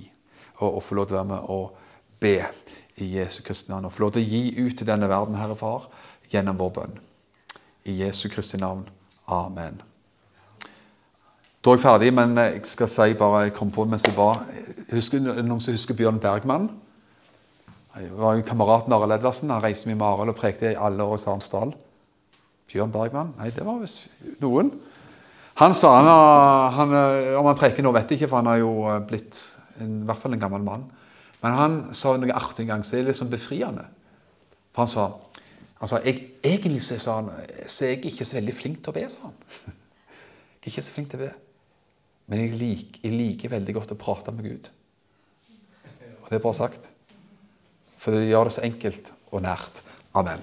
Og, 0.59 0.69
og 0.69 0.83
få 0.83 0.99
lov 0.99 1.07
til 1.07 1.17
å 1.17 1.21
være 1.21 1.31
med 1.31 1.51
og 1.55 1.77
be 2.21 2.37
i 2.97 3.11
Jesu 3.19 3.43
Kristi 3.47 3.71
navn. 3.71 3.87
Og 3.87 3.95
få 3.95 4.07
lov 4.07 4.15
til 4.17 4.25
å 4.25 4.31
gi 4.31 4.45
ut 4.59 4.79
til 4.79 4.89
denne 4.89 5.09
verden, 5.11 5.37
Herre 5.39 5.57
Far, 5.59 5.87
gjennom 6.33 6.59
vår 6.59 6.73
bønn. 6.81 6.97
I 7.87 8.01
Jesu 8.01 8.27
Kristi 8.33 8.59
navn. 8.59 8.87
Amen. 9.31 9.79
Da 11.63 11.73
er 11.73 11.79
jeg 11.79 11.83
ferdig, 11.83 12.13
men 12.15 12.35
jeg 12.39 12.61
skal 12.71 12.91
si 12.91 13.15
bare 13.19 13.47
jeg 13.47 13.55
kom 13.57 13.71
på 13.75 13.85
mens 13.91 14.05
jeg 14.07 14.15
var 14.15 14.45
husker, 14.93 15.23
Noen 15.23 15.63
som 15.63 15.75
husker 15.75 15.99
Bjørn 15.99 16.21
Bergman? 16.23 16.69
Jeg 17.97 18.13
var 18.15 18.37
jo 18.37 18.45
kameraten 18.47 18.93
Arild 18.93 19.17
Edvardsen. 19.17 19.51
Han 19.51 19.65
reiste 19.65 19.89
med 19.89 20.03
Arild 20.07 20.35
og 20.35 20.39
prekte 20.39 20.71
i 20.71 20.79
alle 20.79 21.03
år 21.03 21.17
i 21.17 21.23
Sarensdal. 21.23 21.73
Bjørn 22.71 22.93
Bergman? 22.95 23.33
Nei, 23.39 23.51
det 23.55 23.65
var 23.67 23.81
visst 23.83 24.07
noen. 24.43 24.75
Han 25.57 25.75
sa 25.75 25.93
han, 25.97 26.09
han, 26.77 26.95
Om 27.41 27.47
han 27.49 27.59
preker 27.59 27.85
nå, 27.85 27.93
vet 27.97 28.11
jeg 28.11 28.21
ikke, 28.21 28.31
for 28.31 28.43
han 28.43 28.51
har 28.51 28.61
jo 28.61 28.73
blitt 29.09 29.39
en, 29.81 30.03
i 30.03 30.09
hvert 30.09 30.21
fall 30.21 30.37
en 30.37 30.43
gammel 30.43 30.65
mann. 30.65 30.85
Men 31.43 31.57
han 31.57 31.79
sa 31.97 32.17
noe 32.19 32.37
artig 32.37 32.65
en 32.65 32.75
gang, 32.75 32.85
det 32.85 33.01
er 33.01 33.09
litt 33.09 33.19
sånn 33.19 33.33
befriende. 33.33 33.87
For 34.75 34.85
han 34.85 34.93
sa 34.93 35.07
altså, 35.81 36.03
jeg, 36.05 36.33
Egentlig 36.47 36.83
så, 36.85 37.19
han, 37.19 37.33
så 37.67 37.87
er 37.87 37.97
jeg 37.97 38.13
ikke 38.13 38.27
så 38.29 38.39
veldig 38.39 38.55
flink 38.55 38.83
til 38.85 38.93
å 38.93 38.97
be, 38.97 39.09
sa 39.11 39.29
han. 39.29 39.37
Jeg 40.67 40.73
er 40.73 40.75
ikke 40.75 40.83
så 40.83 40.95
flink 40.97 41.11
til 41.13 41.21
å 41.21 41.27
be. 41.29 41.35
Men 42.27 42.41
jeg 42.43 42.57
liker, 42.59 42.99
jeg 43.05 43.15
liker, 43.15 43.53
veldig 43.53 43.75
godt 43.77 43.93
å 43.95 43.99
prate 44.01 44.33
med 44.35 44.49
Gud. 44.49 44.67
Og 46.25 46.27
det 46.27 46.41
er 46.41 46.43
bra 46.43 46.51
sagt. 46.59 46.89
For 48.03 48.11
det 48.11 48.27
gjør 48.27 48.51
det 48.51 48.57
så 48.57 48.67
enkelt 48.67 49.13
og 49.31 49.47
nært. 49.47 49.79
Amen. 50.19 50.43